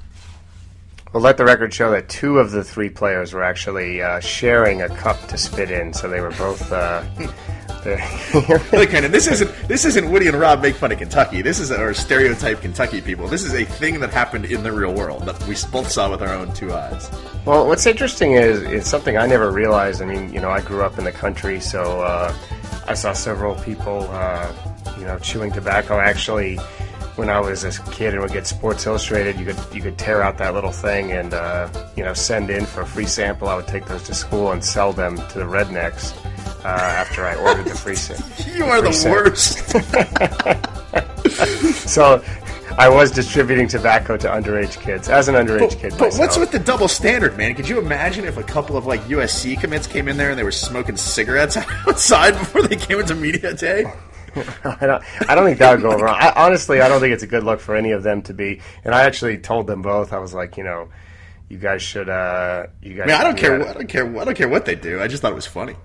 Well, 1.14 1.24
let 1.24 1.38
the 1.38 1.46
record 1.46 1.74
show 1.74 1.92
that 1.92 2.10
two 2.10 2.38
of 2.38 2.52
the 2.52 2.64
three 2.64 2.90
players 2.90 3.34
were 3.34 3.44
actually 3.44 4.02
uh, 4.02 4.20
sharing 4.20 4.82
a 4.82 4.90
cup 4.90 5.28
to 5.30 5.38
spit 5.38 5.72
in, 5.72 5.94
so 5.94 6.10
they 6.10 6.20
were 6.20 6.32
both. 6.32 6.72
Uh, 6.72 7.04
Look, 8.74 8.90
Kenan, 8.90 9.12
this 9.12 9.28
isn't 9.28 9.50
this 9.70 9.86
isn't 9.86 10.12
Woody 10.12 10.28
and 10.28 10.38
Rob 10.38 10.62
make 10.62 10.76
fun 10.76 10.92
of 10.92 10.98
Kentucky. 10.98 11.42
This 11.42 11.60
is 11.60 11.72
our 11.72 11.94
stereotype 11.94 12.60
Kentucky 12.60 13.00
people. 13.00 13.30
This 13.30 13.46
is 13.46 13.54
a 13.54 13.64
thing 13.64 14.02
that 14.02 14.10
happened 14.10 14.46
in 14.46 14.64
the 14.64 14.74
real 14.74 14.94
world 14.94 15.26
that 15.26 15.42
we 15.48 15.56
both 15.72 15.90
saw 15.90 16.10
with 16.12 16.22
our 16.22 16.34
own 16.34 16.54
two 16.54 16.74
eyes. 16.74 17.10
Well, 17.46 17.66
what's 17.66 17.86
interesting 17.86 18.34
is 18.34 18.62
it's 18.64 18.90
something 18.90 19.18
I 19.18 19.26
never 19.26 19.52
realized. 19.52 20.02
I 20.02 20.06
mean, 20.06 20.34
you 20.34 20.42
know, 20.42 20.50
I 20.50 20.60
grew 20.60 20.82
up 20.82 20.98
in 20.98 21.06
the 21.06 21.14
country, 21.14 21.62
so 21.62 22.02
uh, 22.02 22.36
I 22.88 22.94
saw 22.94 23.14
several 23.14 23.56
people, 23.56 24.10
uh, 24.12 24.52
you 24.98 25.06
know, 25.06 25.18
chewing 25.20 25.54
tobacco. 25.54 25.98
Actually, 25.98 26.60
when 27.18 27.30
I 27.30 27.40
was 27.40 27.64
a 27.64 27.72
kid 27.92 28.14
and 28.14 28.22
would 28.22 28.32
get 28.32 28.46
Sports 28.46 28.86
Illustrated, 28.86 29.40
you 29.40 29.46
could 29.46 29.58
you 29.74 29.82
could 29.82 29.98
tear 29.98 30.22
out 30.22 30.38
that 30.38 30.54
little 30.54 30.72
thing 30.72 31.12
and 31.12 31.34
uh, 31.34 31.68
you 31.96 32.04
know 32.04 32.14
send 32.14 32.50
in 32.50 32.66
for 32.66 32.82
a 32.82 32.86
free 32.86 33.08
sample. 33.08 33.48
I 33.48 33.56
would 33.56 33.68
take 33.68 33.86
those 33.86 34.04
to 34.04 34.14
school 34.14 34.52
and 34.52 34.64
sell 34.64 34.94
them 34.94 35.18
to 35.18 35.40
the 35.40 35.46
rednecks 35.46 36.16
uh, 36.64 36.68
after 36.68 37.26
I 37.26 37.36
ordered 37.36 37.66
the 37.66 37.76
free 37.76 37.96
sample. 37.96 38.54
you 38.56 38.66
are 38.66 38.82
the 38.82 39.10
worst. 39.10 39.58
so 41.90 42.24
I 42.78 42.90
was 42.90 43.10
distributing 43.10 43.68
tobacco 43.68 44.18
to 44.18 44.28
underage 44.28 44.80
kids 44.80 45.10
as 45.10 45.28
an 45.28 45.34
underage 45.34 45.72
but, 45.72 45.80
kid. 45.80 45.92
But 45.92 46.00
myself. 46.00 46.20
what's 46.20 46.38
with 46.38 46.52
the 46.52 46.60
double 46.60 46.88
standard, 46.88 47.36
man? 47.36 47.56
Could 47.56 47.68
you 47.68 47.80
imagine 47.80 48.26
if 48.26 48.38
a 48.38 48.44
couple 48.44 48.78
of 48.78 48.86
like 48.86 49.02
USC 49.06 49.60
commits 49.60 49.88
came 49.88 50.08
in 50.08 50.18
there 50.18 50.30
and 50.30 50.38
they 50.38 50.44
were 50.44 50.52
smoking 50.52 50.96
cigarettes 50.96 51.58
outside 51.88 52.38
before 52.38 52.62
they 52.62 52.76
came 52.76 53.00
into 53.00 53.16
media 53.16 53.56
day? 53.56 53.92
I 54.64 54.86
don't, 54.86 55.30
I 55.30 55.36
don't 55.36 55.46
think 55.46 55.60
that 55.60 55.72
would 55.72 55.82
go 55.82 55.92
over. 55.92 56.08
I, 56.08 56.32
honestly, 56.36 56.82
I 56.82 56.88
don't 56.88 57.00
think 57.00 57.14
it's 57.14 57.24
a 57.24 57.28
good 57.28 57.44
look 57.44 57.60
for 57.60 57.76
any 57.76 57.92
of 57.92 58.04
them 58.04 58.22
to 58.24 58.34
be. 58.34 58.62
And 58.84 58.94
I 58.94 59.04
actually 59.04 59.38
told 59.38 59.68
them 59.68 59.82
both. 59.82 60.14
I 60.14 60.20
was 60.20 60.34
like, 60.34 60.58
you 60.58 60.64
know, 60.64 60.90
you 61.50 61.58
guys 61.58 61.82
should. 61.82 62.10
Uh, 62.10 62.68
you 62.82 62.96
guys. 62.96 63.04
I, 63.04 63.08
mean, 63.08 63.16
I 63.16 63.24
don't 63.24 63.38
care. 63.38 63.60
What, 63.60 63.68
I 63.68 63.74
don't 63.74 63.88
care. 63.88 64.20
I 64.20 64.26
don't 64.26 64.38
care 64.38 64.50
what 64.50 64.66
they 64.66 64.76
do. 64.76 65.02
I 65.02 65.08
just 65.08 65.22
thought 65.22 65.32
it 65.32 65.36
was 65.36 65.48
funny. 65.48 65.76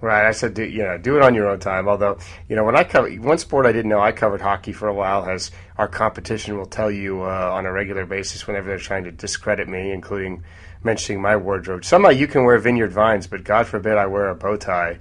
Right. 0.00 0.26
I 0.26 0.32
said, 0.32 0.54
do, 0.54 0.62
you 0.62 0.82
know, 0.82 0.98
do 0.98 1.16
it 1.16 1.22
on 1.22 1.34
your 1.34 1.48
own 1.48 1.58
time. 1.58 1.88
Although, 1.88 2.18
you 2.48 2.56
know, 2.56 2.64
when 2.64 2.76
I 2.76 2.84
cover 2.84 3.10
one 3.14 3.38
sport 3.38 3.64
I 3.64 3.72
didn't 3.72 3.88
know, 3.88 4.00
I 4.00 4.12
covered 4.12 4.42
hockey 4.42 4.72
for 4.72 4.88
a 4.88 4.94
while. 4.94 5.24
As 5.24 5.50
our 5.78 5.88
competition 5.88 6.56
will 6.56 6.66
tell 6.66 6.90
you 6.90 7.22
uh, 7.22 7.50
on 7.52 7.64
a 7.64 7.72
regular 7.72 8.04
basis 8.04 8.46
whenever 8.46 8.68
they're 8.68 8.78
trying 8.78 9.04
to 9.04 9.12
discredit 9.12 9.68
me, 9.68 9.92
including 9.92 10.44
mentioning 10.84 11.20
my 11.20 11.36
wardrobe. 11.36 11.84
Somehow 11.84 12.10
you 12.10 12.26
can 12.26 12.44
wear 12.44 12.58
vineyard 12.58 12.92
vines, 12.92 13.26
but 13.26 13.44
God 13.44 13.66
forbid 13.66 13.96
I 13.96 14.06
wear 14.06 14.28
a 14.28 14.34
bow 14.34 14.56
tie. 14.56 14.98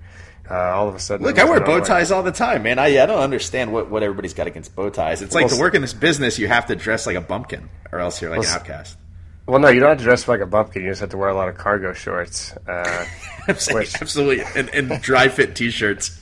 Uh, 0.50 0.54
all 0.54 0.88
of 0.88 0.94
a 0.94 1.00
sudden, 1.00 1.26
look, 1.26 1.40
I 1.40 1.44
wear 1.46 1.60
bow 1.60 1.80
ties 1.80 2.12
all 2.12 2.22
the 2.22 2.32
time, 2.32 2.64
man. 2.64 2.78
I, 2.78 3.02
I 3.02 3.06
don't 3.08 3.20
understand 3.20 3.74
what, 3.74 3.90
what 3.90 4.04
everybody's 4.04 4.36
got 4.36 4.46
against 4.46 4.76
bow 4.76 4.90
ties. 4.90 5.22
It's 5.24 5.34
like 5.34 5.48
well, 5.48 5.56
to 5.56 5.62
work 5.62 5.74
in 5.74 5.82
this 5.82 5.94
business, 5.94 6.38
you 6.38 6.48
have 6.48 6.68
to 6.68 6.76
dress 6.76 7.08
like 7.08 7.16
a 7.16 7.22
bumpkin, 7.22 7.70
or 7.92 8.00
else 8.00 8.22
you're 8.22 8.30
like 8.30 8.42
well, 8.42 8.50
an 8.50 8.56
outcast. 8.56 8.98
Well, 9.48 9.60
no, 9.60 9.70
you 9.70 9.80
don't 9.80 9.90
have 9.90 9.98
to 10.00 10.04
dress 10.04 10.28
like 10.28 10.42
a 10.42 10.46
bumpkin. 10.46 10.84
You 10.84 10.90
just 10.90 11.02
have 11.02 11.12
to 11.12 11.18
wear 11.18 11.30
a 11.30 11.36
lot 11.36 11.50
of 11.50 11.58
cargo 11.58 11.94
shorts. 11.94 12.56
Uh, 12.68 13.06
which... 13.48 14.02
Absolutely, 14.02 14.44
and, 14.56 14.70
and 14.70 15.02
dry 15.02 15.30
fit 15.30 15.56
t-shirts. 15.56 16.20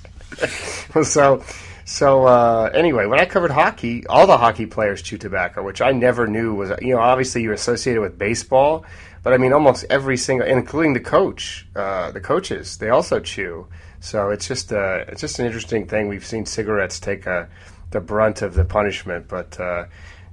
so, 1.03 1.43
so 1.85 2.25
uh, 2.25 2.69
anyway, 2.73 3.05
when 3.05 3.19
I 3.19 3.25
covered 3.25 3.51
hockey, 3.51 4.05
all 4.07 4.27
the 4.27 4.37
hockey 4.37 4.65
players 4.65 5.01
chew 5.01 5.17
tobacco, 5.17 5.63
which 5.63 5.81
I 5.81 5.91
never 5.91 6.27
knew 6.27 6.53
was. 6.53 6.71
You 6.81 6.95
know, 6.95 7.01
obviously 7.01 7.43
you're 7.43 7.53
associated 7.53 8.01
with 8.01 8.17
baseball, 8.17 8.85
but 9.21 9.33
I 9.33 9.37
mean, 9.37 9.53
almost 9.53 9.85
every 9.89 10.17
single, 10.17 10.47
including 10.47 10.93
the 10.93 10.99
coach, 10.99 11.65
uh, 11.75 12.11
the 12.11 12.21
coaches, 12.21 12.77
they 12.77 12.89
also 12.89 13.19
chew. 13.19 13.67
So 14.03 14.31
it's 14.31 14.49
just 14.49 14.73
uh, 14.73 15.05
it's 15.07 15.21
just 15.21 15.39
an 15.39 15.45
interesting 15.45 15.87
thing. 15.87 16.09
We've 16.09 16.25
seen 16.25 16.45
cigarettes 16.45 16.99
take 16.99 17.25
a, 17.25 17.47
the 17.91 18.01
brunt 18.01 18.41
of 18.41 18.53
the 18.53 18.65
punishment, 18.65 19.29
but 19.29 19.57
uh, 19.57 19.85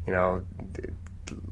you 0.08 0.12
know, 0.12 0.42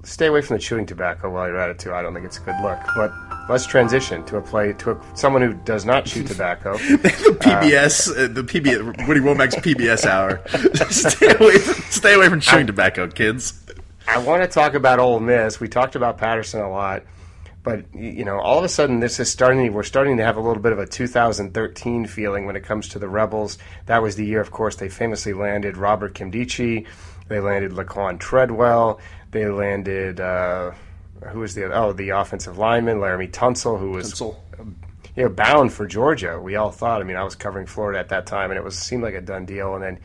stay 0.03 0.27
away 0.27 0.43
from 0.43 0.57
the 0.57 0.61
chewing 0.61 0.85
tobacco 0.85 1.31
while 1.31 1.47
you're 1.47 1.61
at 1.61 1.71
it 1.71 1.79
too. 1.79 1.95
I 1.95 2.03
don't 2.03 2.15
think 2.15 2.27
it's 2.27 2.39
a 2.39 2.41
good 2.41 2.61
look. 2.61 2.81
But 2.97 3.13
let's 3.49 3.67
transition 3.67 4.25
to 4.27 4.39
a 4.39 4.43
play 4.43 4.73
to 4.73 4.91
a, 4.91 5.17
someone 5.17 5.43
who 5.43 5.55
does 5.65 5.85
not 5.85 6.07
chew 6.07 6.25
tobacco. 6.25 6.73
the 6.79 7.39
PBS, 7.41 8.11
uh, 8.11 8.27
the 8.27 8.43
PBS, 8.43 9.07
Woody 9.07 9.21
Wommack's 9.21 9.55
PBS 9.55 10.05
hour. 10.05 10.43
stay 10.91 11.37
away 11.37 11.59
from 11.59 11.83
stay 11.85 12.15
away 12.15 12.29
from 12.29 12.41
chewing 12.41 12.65
I, 12.65 12.67
tobacco, 12.67 13.07
kids. 13.07 13.65
I 14.09 14.19
want 14.19 14.43
to 14.43 14.49
talk 14.49 14.75
about 14.75 14.99
Ole 14.99 15.21
Miss. 15.21 15.61
We 15.61 15.69
talked 15.69 15.95
about 15.95 16.19
Patterson 16.19 16.63
a 16.63 16.69
lot. 16.69 17.05
But 17.69 17.95
you 17.95 18.25
know, 18.25 18.41
all 18.41 18.57
of 18.57 18.65
a 18.65 18.69
sudden, 18.71 19.01
this 19.01 19.21
is 19.21 19.31
starting. 19.31 19.75
We're 19.75 19.83
starting 19.83 20.17
to 20.17 20.25
have 20.25 20.39
a 20.39 20.41
little 20.41 20.63
bit 20.63 20.73
of 20.73 20.79
a 20.79 20.87
2013 20.87 22.07
feeling 22.07 22.47
when 22.47 22.57
it 22.57 22.65
comes 22.65 22.89
to 22.89 22.99
the 22.99 23.11
Rebels. 23.11 23.59
That 23.85 24.01
was 24.01 24.17
the 24.17 24.25
year, 24.25 24.41
of 24.41 24.51
course, 24.51 24.77
they 24.77 24.89
famously 24.89 25.35
landed 25.35 25.77
Robert 25.77 26.15
Nkemdiche. 26.15 26.87
They 27.29 27.41
landed 27.41 27.73
Laquan 27.73 28.19
Treadwell. 28.19 29.01
They 29.33 29.45
landed 29.49 30.19
uh, 30.19 30.71
who 31.31 31.41
was 31.41 31.55
the 31.55 31.71
oh 31.71 31.93
the 31.93 32.09
offensive 32.09 32.57
lineman 32.57 33.01
Laremy 33.01 33.31
Tunsil, 33.31 33.79
who 33.79 33.91
was 33.91 34.15
Tunsil. 34.15 34.37
you 35.15 35.25
know 35.25 35.29
bound 35.29 35.71
for 35.71 35.87
Georgia. 35.87 36.41
We 36.41 36.57
all 36.57 36.71
thought. 36.71 37.03
I 37.03 37.05
mean, 37.05 37.19
I 37.19 37.23
was 37.23 37.35
covering 37.35 37.67
Florida 37.67 37.99
at 37.99 38.09
that 38.09 38.25
time, 38.25 38.51
and 38.51 38.57
it 38.57 38.65
was 38.65 38.79
seemed 38.79 39.03
like 39.03 39.13
a 39.13 39.21
done 39.21 39.45
deal. 39.45 39.75
And 39.75 39.85
then 39.85 39.99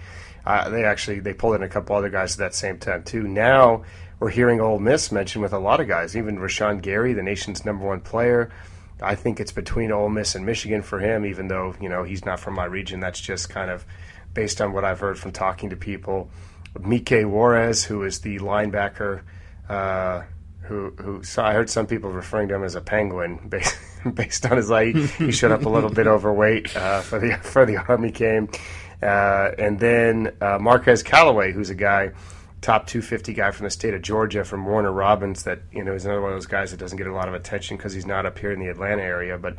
uh, 0.45 0.69
they 0.69 0.83
actually 0.83 1.21
they 1.21 1.33
pulled 1.33 1.55
in 1.55 1.63
a 1.63 1.69
couple 1.69 1.95
other 1.95 2.09
guys 2.09 2.33
at 2.33 2.39
that 2.39 2.55
same 2.55 2.77
time 2.77 3.03
too. 3.03 3.23
Now 3.23 3.83
we're 4.23 4.29
hearing 4.29 4.61
Ole 4.61 4.79
Miss 4.79 5.11
mentioned 5.11 5.41
with 5.41 5.51
a 5.51 5.59
lot 5.59 5.81
of 5.81 5.89
guys, 5.89 6.15
even 6.15 6.37
Rashan 6.37 6.81
Gary, 6.81 7.11
the 7.11 7.21
nation's 7.21 7.65
number 7.65 7.85
one 7.85 7.99
player. 7.99 8.49
I 9.01 9.15
think 9.15 9.41
it's 9.41 9.51
between 9.51 9.91
Ole 9.91 10.07
Miss 10.07 10.33
and 10.33 10.45
Michigan 10.45 10.81
for 10.81 10.97
him, 10.97 11.25
even 11.25 11.49
though 11.49 11.75
you 11.81 11.89
know 11.89 12.03
he's 12.03 12.23
not 12.23 12.39
from 12.39 12.53
my 12.53 12.63
region. 12.63 13.01
That's 13.01 13.19
just 13.19 13.49
kind 13.49 13.69
of 13.69 13.85
based 14.33 14.61
on 14.61 14.71
what 14.71 14.85
I've 14.85 15.01
heard 15.01 15.19
from 15.19 15.33
talking 15.33 15.71
to 15.71 15.75
people. 15.75 16.29
Mike 16.79 17.11
Juarez, 17.11 17.83
who 17.83 18.03
is 18.03 18.21
the 18.21 18.39
linebacker, 18.39 19.23
uh, 19.67 20.21
who 20.61 20.91
who 20.91 21.21
so 21.21 21.43
I 21.43 21.51
heard 21.51 21.69
some 21.69 21.85
people 21.85 22.09
referring 22.09 22.47
to 22.47 22.55
him 22.55 22.63
as 22.63 22.75
a 22.75 22.81
penguin 22.81 23.45
based, 23.49 23.77
based 24.13 24.45
on 24.45 24.55
his 24.55 24.69
height. 24.69 24.95
he 24.95 25.33
showed 25.33 25.51
up 25.51 25.65
a 25.65 25.69
little 25.69 25.89
bit 25.89 26.07
overweight 26.07 26.73
uh, 26.77 27.01
for 27.01 27.19
the 27.19 27.33
for 27.43 27.65
the 27.65 27.75
Army 27.75 28.11
game, 28.11 28.47
uh, 29.01 29.51
and 29.57 29.81
then 29.81 30.33
uh, 30.39 30.59
Marquez 30.59 31.03
Callaway, 31.03 31.51
who's 31.51 31.69
a 31.69 31.75
guy 31.75 32.13
top 32.63 32.87
250 32.87 33.33
guy 33.33 33.51
from 33.51 33.65
the 33.65 33.69
state 33.69 33.93
of 33.93 34.01
Georgia 34.01 34.43
from 34.43 34.65
Warner 34.65 34.91
Robins 34.91 35.43
that 35.43 35.59
you 35.71 35.83
know 35.83 35.93
is 35.93 36.05
another 36.05 36.21
one 36.21 36.31
of 36.31 36.37
those 36.37 36.47
guys 36.47 36.71
that 36.71 36.77
doesn't 36.77 36.97
get 36.97 37.07
a 37.07 37.13
lot 37.13 37.27
of 37.27 37.33
attention 37.33 37.77
because 37.77 37.93
he's 37.93 38.05
not 38.05 38.25
up 38.25 38.39
here 38.39 38.51
in 38.51 38.59
the 38.59 38.67
Atlanta 38.67 39.03
area. 39.03 39.37
But 39.37 39.57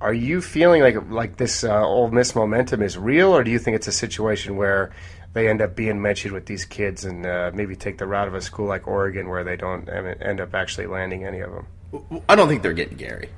are 0.00 0.14
you 0.14 0.40
feeling 0.40 0.82
like 0.82 0.96
like 1.10 1.36
this 1.36 1.62
uh, 1.62 2.08
Miss 2.10 2.34
momentum 2.34 2.82
is 2.82 2.98
real, 2.98 3.32
or 3.32 3.44
do 3.44 3.50
you 3.50 3.58
think 3.58 3.76
it's 3.76 3.86
a 3.86 3.92
situation 3.92 4.56
where 4.56 4.92
they 5.34 5.48
end 5.48 5.60
up 5.60 5.76
being 5.76 6.00
mentioned 6.00 6.32
with 6.32 6.46
these 6.46 6.64
kids 6.64 7.04
and 7.04 7.26
uh, 7.26 7.50
maybe 7.52 7.76
take 7.76 7.98
the 7.98 8.06
route 8.06 8.26
of 8.26 8.34
a 8.34 8.40
school 8.40 8.66
like 8.66 8.88
Oregon 8.88 9.28
where 9.28 9.44
they 9.44 9.56
don't 9.56 9.86
end 9.88 10.40
up 10.40 10.54
actually 10.54 10.86
landing 10.86 11.24
any 11.24 11.40
of 11.40 11.52
them? 11.52 12.22
I 12.28 12.34
don't 12.34 12.48
think 12.48 12.62
they're 12.62 12.72
getting 12.72 12.96
Gary. 12.96 13.28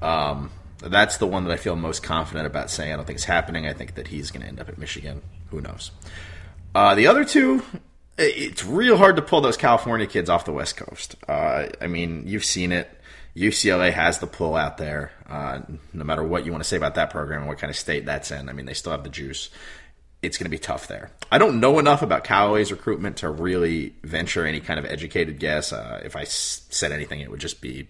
Um, 0.00 0.50
that's 0.80 1.16
the 1.16 1.26
one 1.26 1.44
that 1.44 1.52
I 1.52 1.56
feel 1.56 1.74
most 1.74 2.04
confident 2.04 2.46
about 2.46 2.70
saying. 2.70 2.92
I 2.92 2.96
don't 2.96 3.04
think 3.04 3.16
it's 3.16 3.24
happening. 3.24 3.66
I 3.66 3.72
think 3.72 3.96
that 3.96 4.06
he's 4.06 4.30
going 4.30 4.42
to 4.42 4.48
end 4.48 4.60
up 4.60 4.68
at 4.68 4.78
Michigan. 4.78 5.22
Who 5.50 5.60
knows? 5.60 5.90
Uh, 6.74 6.94
the 6.94 7.08
other 7.08 7.24
two, 7.24 7.64
it's 8.18 8.64
real 8.64 8.96
hard 8.96 9.16
to 9.16 9.22
pull 9.22 9.40
those 9.40 9.56
California 9.56 10.06
kids 10.06 10.28
off 10.28 10.44
the 10.44 10.52
West 10.52 10.76
Coast. 10.76 11.16
Uh, 11.28 11.66
I 11.80 11.86
mean, 11.86 12.24
you've 12.26 12.44
seen 12.44 12.72
it. 12.72 12.90
UCLA 13.36 13.92
has 13.92 14.18
the 14.18 14.26
pull 14.26 14.56
out 14.56 14.78
there. 14.78 15.12
Uh, 15.28 15.60
no 15.92 16.04
matter 16.04 16.24
what 16.24 16.44
you 16.44 16.50
want 16.50 16.64
to 16.64 16.68
say 16.68 16.76
about 16.76 16.96
that 16.96 17.10
program 17.10 17.40
and 17.40 17.48
what 17.48 17.58
kind 17.58 17.70
of 17.70 17.76
state 17.76 18.04
that's 18.06 18.30
in, 18.32 18.48
I 18.48 18.52
mean, 18.52 18.66
they 18.66 18.74
still 18.74 18.92
have 18.92 19.04
the 19.04 19.10
juice. 19.10 19.50
it's 20.22 20.36
going 20.36 20.46
to 20.46 20.50
be 20.50 20.58
tough 20.58 20.88
there. 20.88 21.10
I 21.30 21.38
don't 21.38 21.60
know 21.60 21.78
enough 21.78 22.02
about 22.02 22.24
Callaway's 22.24 22.72
recruitment 22.72 23.18
to 23.18 23.30
really 23.30 23.94
venture 24.02 24.44
any 24.44 24.60
kind 24.60 24.78
of 24.78 24.84
educated 24.86 25.38
guess. 25.38 25.72
Uh, 25.72 26.00
if 26.04 26.16
I 26.16 26.24
said 26.24 26.90
anything, 26.92 27.20
it 27.20 27.30
would 27.30 27.40
just 27.40 27.60
be 27.60 27.86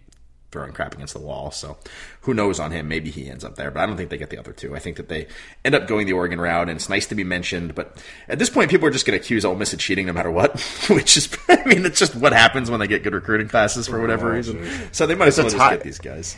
throwing 0.50 0.72
crap 0.72 0.94
against 0.94 1.12
the 1.12 1.20
wall. 1.20 1.50
So 1.50 1.76
who 2.22 2.32
knows 2.32 2.58
on 2.58 2.70
him? 2.70 2.88
Maybe 2.88 3.10
he 3.10 3.28
ends 3.28 3.44
up 3.44 3.56
there, 3.56 3.70
but 3.70 3.80
I 3.80 3.86
don't 3.86 3.96
think 3.96 4.08
they 4.10 4.16
get 4.16 4.30
the 4.30 4.38
other 4.38 4.52
two. 4.52 4.74
I 4.74 4.78
think 4.78 4.96
that 4.96 5.08
they 5.08 5.26
end 5.64 5.74
up 5.74 5.86
going 5.86 6.06
the 6.06 6.14
Oregon 6.14 6.40
route, 6.40 6.68
and 6.68 6.76
it's 6.76 6.88
nice 6.88 7.06
to 7.08 7.14
be 7.14 7.22
mentioned. 7.24 7.74
But 7.74 8.02
at 8.28 8.38
this 8.38 8.48
point, 8.48 8.70
people 8.70 8.88
are 8.88 8.90
just 8.90 9.04
going 9.06 9.18
to 9.18 9.22
accuse 9.22 9.44
Ole 9.44 9.54
Miss 9.56 9.72
of 9.74 9.78
cheating 9.78 10.06
no 10.06 10.12
matter 10.14 10.30
what, 10.30 10.58
which 10.88 11.16
is, 11.16 11.28
I 11.48 11.62
mean, 11.66 11.84
it's 11.84 11.98
just 11.98 12.14
what 12.16 12.32
happens 12.32 12.70
when 12.70 12.80
they 12.80 12.86
get 12.86 13.02
good 13.02 13.12
recruiting 13.14 13.48
classes 13.48 13.86
for 13.88 14.00
whatever 14.00 14.30
Oh, 14.32 14.36
reason. 14.36 14.62
geez. 14.62 14.88
So 14.92 15.06
they 15.06 15.14
might 15.14 15.28
as 15.28 15.36
well 15.38 15.46
It's 15.46 15.54
a 15.54 15.58
just 15.58 15.70
get 15.70 15.82
these 15.82 15.98
guys. 15.98 16.36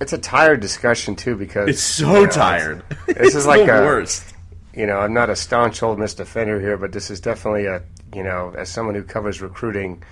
It's 0.00 0.12
a 0.12 0.18
tired 0.18 0.60
discussion 0.60 1.14
too 1.16 1.36
because 1.36 1.68
It's 1.68 1.82
so 1.82 2.06
you 2.06 2.12
know, 2.12 2.18
it's- 2.24 2.34
tired. 2.34 2.82
This 3.06 3.34
is 3.34 3.46
like 3.46 3.66
the 3.66 3.82
a, 3.82 3.84
worst. 3.84 4.24
You 4.72 4.86
know, 4.86 4.98
I'm 5.00 5.12
not 5.12 5.28
a 5.28 5.36
staunch 5.36 5.82
Ole 5.82 5.96
Miss 5.96 6.14
defender 6.14 6.60
here, 6.60 6.78
but 6.78 6.92
this 6.92 7.10
is 7.10 7.20
definitely 7.20 7.66
a 7.66 7.82
you 8.14 8.22
know, 8.24 8.52
as 8.56 8.68
someone 8.68 8.94
who 8.96 9.02
covers 9.04 9.40
recruiting, 9.40 9.90
you 9.94 10.02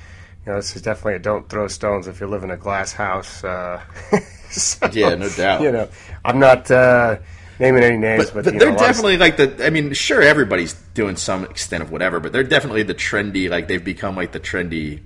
know, 0.49 0.57
this 0.57 0.75
is 0.75 0.83
definitely 0.83 1.15
a 1.15 1.19
don't 1.21 1.49
throw 1.49 1.69
stones 1.69 2.09
if 2.09 2.21
you 2.21 2.27
live 2.27 2.43
in 2.45 2.51
a 2.51 2.57
glass 2.57 2.93
house. 2.93 3.45
Uh, 3.45 3.81
so, 4.51 4.89
Yeah, 4.93 5.15
no 5.15 5.29
doubt. 5.29 5.63
You 5.63 5.71
know, 5.73 5.89
I'm 6.25 6.39
not 6.39 6.71
uh, 6.71 7.19
naming 7.61 7.83
any 7.85 7.97
names, 7.97 8.27
But, 8.27 8.35
but, 8.35 8.45
but 8.53 8.59
they're 8.59 8.69
know, 8.71 8.75
of- 8.75 8.81
definitely 8.81 9.17
like 9.19 9.37
the. 9.37 9.65
I 9.65 9.71
mean, 9.71 9.93
sure, 9.93 10.23
everybody's 10.23 10.75
doing 10.95 11.17
some 11.17 11.45
extent 11.45 11.83
of 11.83 11.91
whatever, 11.91 12.19
but 12.21 12.33
they're 12.33 12.43
definitely 12.43 12.83
the 12.83 12.95
trendy. 12.95 13.49
Like 13.49 13.69
they've 13.69 13.85
become 13.85 14.17
like 14.17 14.33
the 14.33 14.41
trendy 14.41 15.03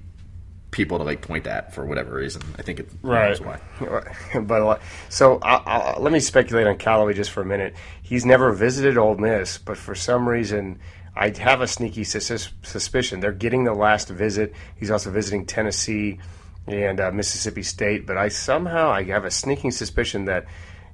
people 0.71 0.97
to 0.97 1.05
like 1.05 1.21
point 1.21 1.47
at 1.47 1.75
for 1.75 1.85
whatever 1.85 2.15
reason. 2.15 2.41
I 2.59 2.63
think 2.63 2.81
it 2.81 2.89
who 3.03 3.09
Right. 3.11 3.39
why. 3.45 3.61
but 4.41 4.63
a 4.63 4.65
lot- 4.65 4.81
so 5.11 5.39
I, 5.43 5.57
I, 5.57 5.99
let 5.99 6.13
me 6.15 6.19
speculate 6.21 6.67
on 6.67 6.79
Callaway 6.79 7.13
just 7.13 7.31
for 7.31 7.43
a 7.43 7.45
minute. 7.45 7.75
He's 8.03 8.25
never 8.25 8.53
visited 8.53 8.97
Ole 8.97 9.17
Miss, 9.19 9.59
but 9.59 9.77
for 9.77 9.95
some 9.95 10.27
reason, 10.27 10.79
I 11.15 11.33
have 11.39 11.61
a 11.61 11.67
sneaky 11.67 12.05
sus- 12.05 12.53
suspicion 12.63 13.21
they're 13.21 13.33
getting 13.33 13.65
the 13.65 13.75
last 13.75 14.09
visit. 14.09 14.55
He's 14.77 14.91
also 14.91 15.11
visiting 15.11 15.47
Tennessee 15.47 16.19
and 16.67 17.01
uh, 17.01 17.11
Mississippi 17.13 17.63
State, 17.63 18.07
but 18.07 18.17
I 18.17 18.29
somehow 18.29 18.91
I 18.91 19.03
have 19.05 19.25
a 19.25 19.31
sneaking 19.31 19.73
suspicion 19.73 20.27
that 20.27 20.47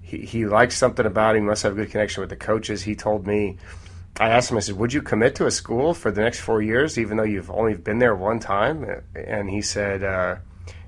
he, 0.03 0.19
he 0.19 0.47
likes 0.47 0.77
something 0.77 1.07
about 1.07 1.37
him. 1.37 1.47
Must 1.47 1.63
have 1.63 1.73
a 1.73 1.77
good 1.77 1.91
connection 1.91 2.23
with 2.23 2.31
the 2.31 2.37
coaches. 2.37 2.83
He 2.83 2.95
told 2.95 3.27
me. 3.27 3.59
I 4.21 4.31
asked 4.31 4.51
him, 4.51 4.57
I 4.57 4.61
said, 4.61 4.77
Would 4.77 4.93
you 4.93 5.03
commit 5.03 5.37
to 5.37 5.47
a 5.47 5.51
school 5.51 5.95
for 5.95 6.11
the 6.11 6.23
next 6.23 6.41
four 6.41 6.61
years, 6.61 6.99
even 6.99 7.17
though 7.17 7.23
you've 7.23 7.51
only 7.51 7.75
been 7.75 8.01
there 8.01 8.17
one 8.17 8.41
time? 8.41 9.03
And 9.15 9.49
he 9.49 9.63
said, 9.63 10.03
uh, 10.03 10.37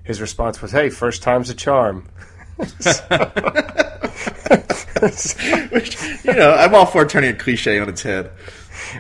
His 0.02 0.20
response 0.20 0.60
was, 0.60 0.72
Hey, 0.72 0.90
first 0.90 1.22
time's 1.22 1.50
a 1.50 1.54
charm. 1.54 2.08
Which, 5.70 5.96
you 6.24 6.34
know, 6.34 6.52
I'm 6.52 6.74
all 6.74 6.86
for 6.86 7.06
turning 7.06 7.30
a 7.30 7.34
cliche 7.34 7.78
on 7.78 7.88
its 7.88 8.02
head. 8.02 8.30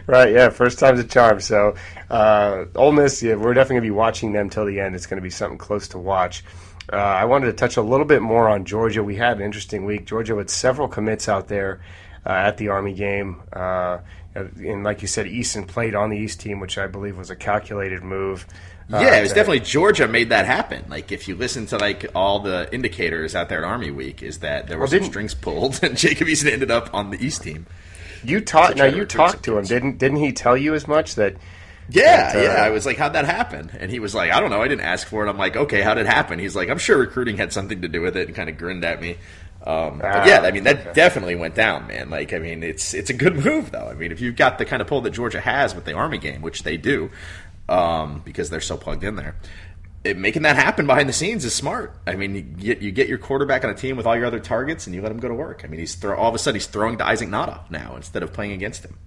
Right, 0.06 0.32
yeah, 0.32 0.50
first 0.50 0.78
time's 0.78 1.00
a 1.00 1.04
charm. 1.04 1.40
So, 1.40 1.74
uh, 2.08 2.64
Ole 2.74 2.92
Miss, 2.92 3.22
yeah, 3.22 3.34
we're 3.34 3.54
definitely 3.54 3.74
going 3.74 3.82
to 3.82 3.88
be 3.88 3.96
watching 3.96 4.32
them 4.32 4.50
till 4.50 4.66
the 4.66 4.80
end. 4.80 4.94
It's 4.94 5.06
going 5.06 5.18
to 5.18 5.22
be 5.22 5.30
something 5.30 5.58
close 5.58 5.88
to 5.88 5.98
watch. 5.98 6.44
Uh, 6.92 6.96
I 6.96 7.24
wanted 7.24 7.46
to 7.46 7.52
touch 7.52 7.76
a 7.76 7.82
little 7.82 8.06
bit 8.06 8.22
more 8.22 8.48
on 8.48 8.64
Georgia. 8.64 9.02
We 9.02 9.16
had 9.16 9.36
an 9.36 9.42
interesting 9.42 9.84
week. 9.84 10.06
Georgia 10.06 10.34
with 10.34 10.50
several 10.50 10.88
commits 10.88 11.28
out 11.28 11.48
there 11.48 11.80
uh, 12.26 12.30
at 12.30 12.56
the 12.56 12.68
Army 12.68 12.94
game. 12.94 13.42
Uh, 13.52 13.98
and 14.34 14.84
like 14.84 15.02
you 15.02 15.08
said, 15.08 15.26
Eason 15.26 15.66
played 15.66 15.94
on 15.94 16.10
the 16.10 16.16
East 16.16 16.40
team, 16.40 16.60
which 16.60 16.78
I 16.78 16.86
believe 16.86 17.16
was 17.16 17.30
a 17.30 17.36
calculated 17.36 18.02
move. 18.02 18.46
Uh, 18.92 18.98
Yeah, 19.00 19.16
it 19.18 19.22
was 19.22 19.32
definitely 19.32 19.60
Georgia 19.60 20.08
made 20.08 20.30
that 20.30 20.46
happen. 20.46 20.84
Like 20.88 21.12
if 21.12 21.28
you 21.28 21.34
listen 21.36 21.66
to 21.66 21.78
like 21.78 22.06
all 22.14 22.40
the 22.40 22.72
indicators 22.72 23.34
out 23.34 23.48
there 23.48 23.58
at 23.58 23.64
Army 23.64 23.90
Week, 23.90 24.22
is 24.22 24.38
that 24.38 24.66
there 24.68 24.76
were 24.78 24.84
Well, 24.84 24.90
some 24.90 25.04
strings 25.04 25.34
pulled, 25.34 25.80
and 25.82 25.96
Jacob 25.96 26.28
Eason 26.28 26.50
ended 26.52 26.70
up 26.70 26.92
on 26.94 27.10
the 27.10 27.24
East 27.24 27.42
team. 27.42 27.66
You 28.24 28.40
talked. 28.40 28.76
Now 28.76 28.84
you 28.84 29.04
talked 29.06 29.44
to 29.44 29.56
him, 29.58 29.64
didn't? 29.64 29.98
Didn't 29.98 30.18
he 30.18 30.32
tell 30.32 30.56
you 30.56 30.74
as 30.74 30.86
much 30.88 31.14
that? 31.14 31.36
Yeah, 31.88 32.32
But, 32.32 32.38
uh, 32.38 32.42
yeah. 32.44 32.62
I 32.64 32.70
was 32.70 32.86
like, 32.86 32.98
"How'd 32.98 33.14
that 33.14 33.24
happen?" 33.24 33.70
And 33.80 33.90
he 33.90 33.98
was 33.98 34.14
like, 34.14 34.30
"I 34.30 34.38
don't 34.40 34.50
know. 34.50 34.62
I 34.62 34.68
didn't 34.68 34.84
ask 34.84 35.06
for 35.08 35.26
it." 35.26 35.30
I'm 35.30 35.38
like, 35.38 35.56
"Okay, 35.56 35.80
how 35.80 35.94
did 35.94 36.06
it 36.06 36.12
happen?" 36.12 36.38
He's 36.38 36.54
like, 36.54 36.68
"I'm 36.68 36.78
sure 36.78 36.98
recruiting 36.98 37.36
had 37.36 37.52
something 37.52 37.82
to 37.82 37.88
do 37.88 38.00
with 38.00 38.16
it," 38.16 38.26
and 38.28 38.36
kind 38.36 38.48
of 38.48 38.56
grinned 38.58 38.84
at 38.84 39.00
me. 39.00 39.16
Um, 39.66 40.00
Ah, 40.02 40.20
but 40.22 40.26
yeah, 40.26 40.40
I 40.40 40.52
mean, 40.52 40.64
that 40.64 40.80
okay. 40.80 40.92
definitely 40.94 41.34
went 41.34 41.54
down, 41.54 41.86
man. 41.88 42.08
Like, 42.08 42.32
I 42.32 42.38
mean, 42.38 42.62
it's 42.62 42.94
it's 42.94 43.10
a 43.10 43.12
good 43.14 43.44
move, 43.44 43.72
though. 43.72 43.88
I 43.88 43.94
mean, 43.94 44.12
if 44.12 44.20
you've 44.20 44.36
got 44.36 44.58
the 44.58 44.64
kind 44.64 44.80
of 44.80 44.88
pull 44.88 45.00
that 45.02 45.10
Georgia 45.10 45.40
has 45.40 45.74
with 45.74 45.84
the 45.84 45.92
Army 45.94 46.18
game, 46.18 46.42
which 46.42 46.62
they 46.62 46.76
do, 46.76 47.10
um, 47.70 48.20
because 48.24 48.50
they're 48.50 48.60
so 48.60 48.76
plugged 48.76 49.04
in 49.04 49.16
there. 49.16 49.36
It, 50.02 50.16
making 50.16 50.42
that 50.42 50.56
happen 50.56 50.86
behind 50.86 51.08
the 51.08 51.12
scenes 51.12 51.44
is 51.44 51.54
smart. 51.54 51.94
I 52.06 52.16
mean, 52.16 52.34
you 52.34 52.42
get 52.42 52.82
you 52.82 52.90
get 52.90 53.08
your 53.08 53.18
quarterback 53.18 53.64
on 53.64 53.70
a 53.70 53.74
team 53.74 53.96
with 53.96 54.06
all 54.06 54.16
your 54.16 54.26
other 54.26 54.40
targets, 54.40 54.86
and 54.86 54.94
you 54.94 55.02
let 55.02 55.12
him 55.12 55.18
go 55.18 55.28
to 55.28 55.34
work. 55.34 55.62
I 55.62 55.68
mean, 55.68 55.78
he's 55.78 55.94
throw, 55.94 56.16
all 56.16 56.28
of 56.28 56.34
a 56.34 56.38
sudden 56.38 56.56
he's 56.56 56.66
throwing 56.66 56.98
to 56.98 57.06
Isaac 57.06 57.28
Nauta 57.28 57.70
now 57.70 57.96
instead 57.96 58.22
of 58.22 58.32
playing 58.32 58.52
against 58.52 58.84
him. 58.84 58.98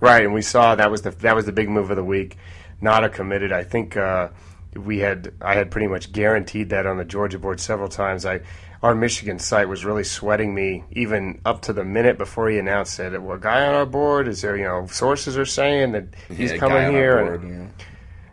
Right, 0.00 0.24
and 0.24 0.34
we 0.34 0.42
saw 0.42 0.74
that 0.74 0.90
was 0.90 1.02
the 1.02 1.10
that 1.10 1.36
was 1.36 1.46
the 1.46 1.52
big 1.52 1.68
move 1.68 1.90
of 1.90 1.96
the 1.96 2.04
week. 2.04 2.36
Nauta 2.82 3.12
committed. 3.12 3.52
I 3.52 3.64
think 3.64 3.96
uh, 3.96 4.28
we 4.74 4.98
had 4.98 5.34
I 5.40 5.54
had 5.54 5.70
pretty 5.70 5.86
much 5.86 6.10
guaranteed 6.10 6.70
that 6.70 6.86
on 6.86 6.96
the 6.96 7.04
Georgia 7.04 7.38
board 7.38 7.60
several 7.60 7.88
times. 7.88 8.24
I 8.24 8.40
our 8.84 8.94
Michigan 8.94 9.38
site 9.38 9.66
was 9.68 9.82
really 9.84 10.04
sweating 10.04 10.54
me 10.54 10.84
even 10.92 11.40
up 11.46 11.62
to 11.62 11.72
the 11.72 11.84
minute 11.84 12.18
before 12.18 12.50
he 12.50 12.58
announced 12.58 13.00
it. 13.00 13.18
Well, 13.20 13.36
a 13.36 13.40
guy 13.40 13.64
on 13.66 13.74
our 13.74 13.86
board 13.86 14.28
is 14.28 14.42
there? 14.42 14.56
You 14.58 14.64
know, 14.64 14.86
sources 14.86 15.38
are 15.38 15.46
saying 15.46 15.92
that 15.92 16.04
he's 16.28 16.52
Yeah, 16.52 16.58
coming 16.58 16.92
here. 16.92 17.24
board, 17.24 17.42
and, 17.42 17.50
yeah. 17.50 17.84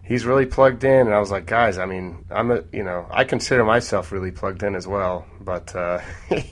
he's 0.03 0.25
really 0.25 0.45
plugged 0.45 0.83
in 0.83 1.07
and 1.07 1.13
i 1.13 1.19
was 1.19 1.31
like 1.31 1.45
guys 1.45 1.77
i 1.77 1.85
mean 1.85 2.25
i'm 2.29 2.51
a 2.51 2.63
you 2.73 2.83
know 2.83 3.05
i 3.11 3.23
consider 3.23 3.63
myself 3.63 4.11
really 4.11 4.31
plugged 4.31 4.61
in 4.61 4.75
as 4.75 4.85
well 4.85 5.25
but 5.39 5.73
uh, 5.73 5.99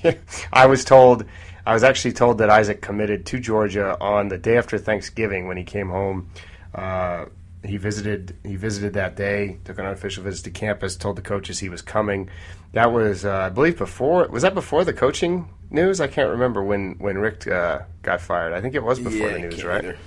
i 0.54 0.66
was 0.66 0.86
told 0.86 1.26
i 1.66 1.74
was 1.74 1.84
actually 1.84 2.14
told 2.14 2.38
that 2.38 2.50
isaac 2.50 2.80
committed 2.82 3.26
to 3.26 3.38
georgia 3.38 3.98
on 4.00 4.30
the 4.30 4.38
day 4.38 4.56
after 4.58 4.78
thanksgiving 4.78 5.46
when 5.48 5.58
he 5.58 5.64
came 5.66 5.90
home 5.90 6.30
uh, 6.74 7.26
he 7.64 7.78
visited 7.78 8.36
he 8.44 8.56
visited 8.56 8.94
that 8.94 9.16
day 9.16 9.58
took 9.66 9.78
an 9.78 9.86
unofficial 9.86 10.24
visit 10.24 10.44
to 10.44 10.50
campus 10.52 10.96
told 10.96 11.16
the 11.18 11.22
coaches 11.22 11.60
he 11.60 11.68
was 11.70 11.82
coming 11.82 12.30
that 12.74 12.92
was 12.92 13.26
uh, 13.26 13.34
i 13.38 13.50
believe 13.50 13.78
before 13.78 14.26
was 14.30 14.44
that 14.44 14.54
before 14.54 14.86
the 14.86 14.94
coaching 14.94 15.50
news 15.70 16.00
i 16.00 16.08
can't 16.08 16.30
remember 16.30 16.64
when 16.64 16.94
when 17.00 17.18
Richt 17.18 17.48
uh, 17.48 17.80
got 18.02 18.22
fired 18.22 18.54
i 18.54 18.62
think 18.62 18.76
it 18.76 18.84
was 18.84 18.98
before 19.00 19.28
Yeah, 19.28 19.34
the 19.34 19.40
news 19.40 19.64
right 19.64 19.84
either. 19.84 19.98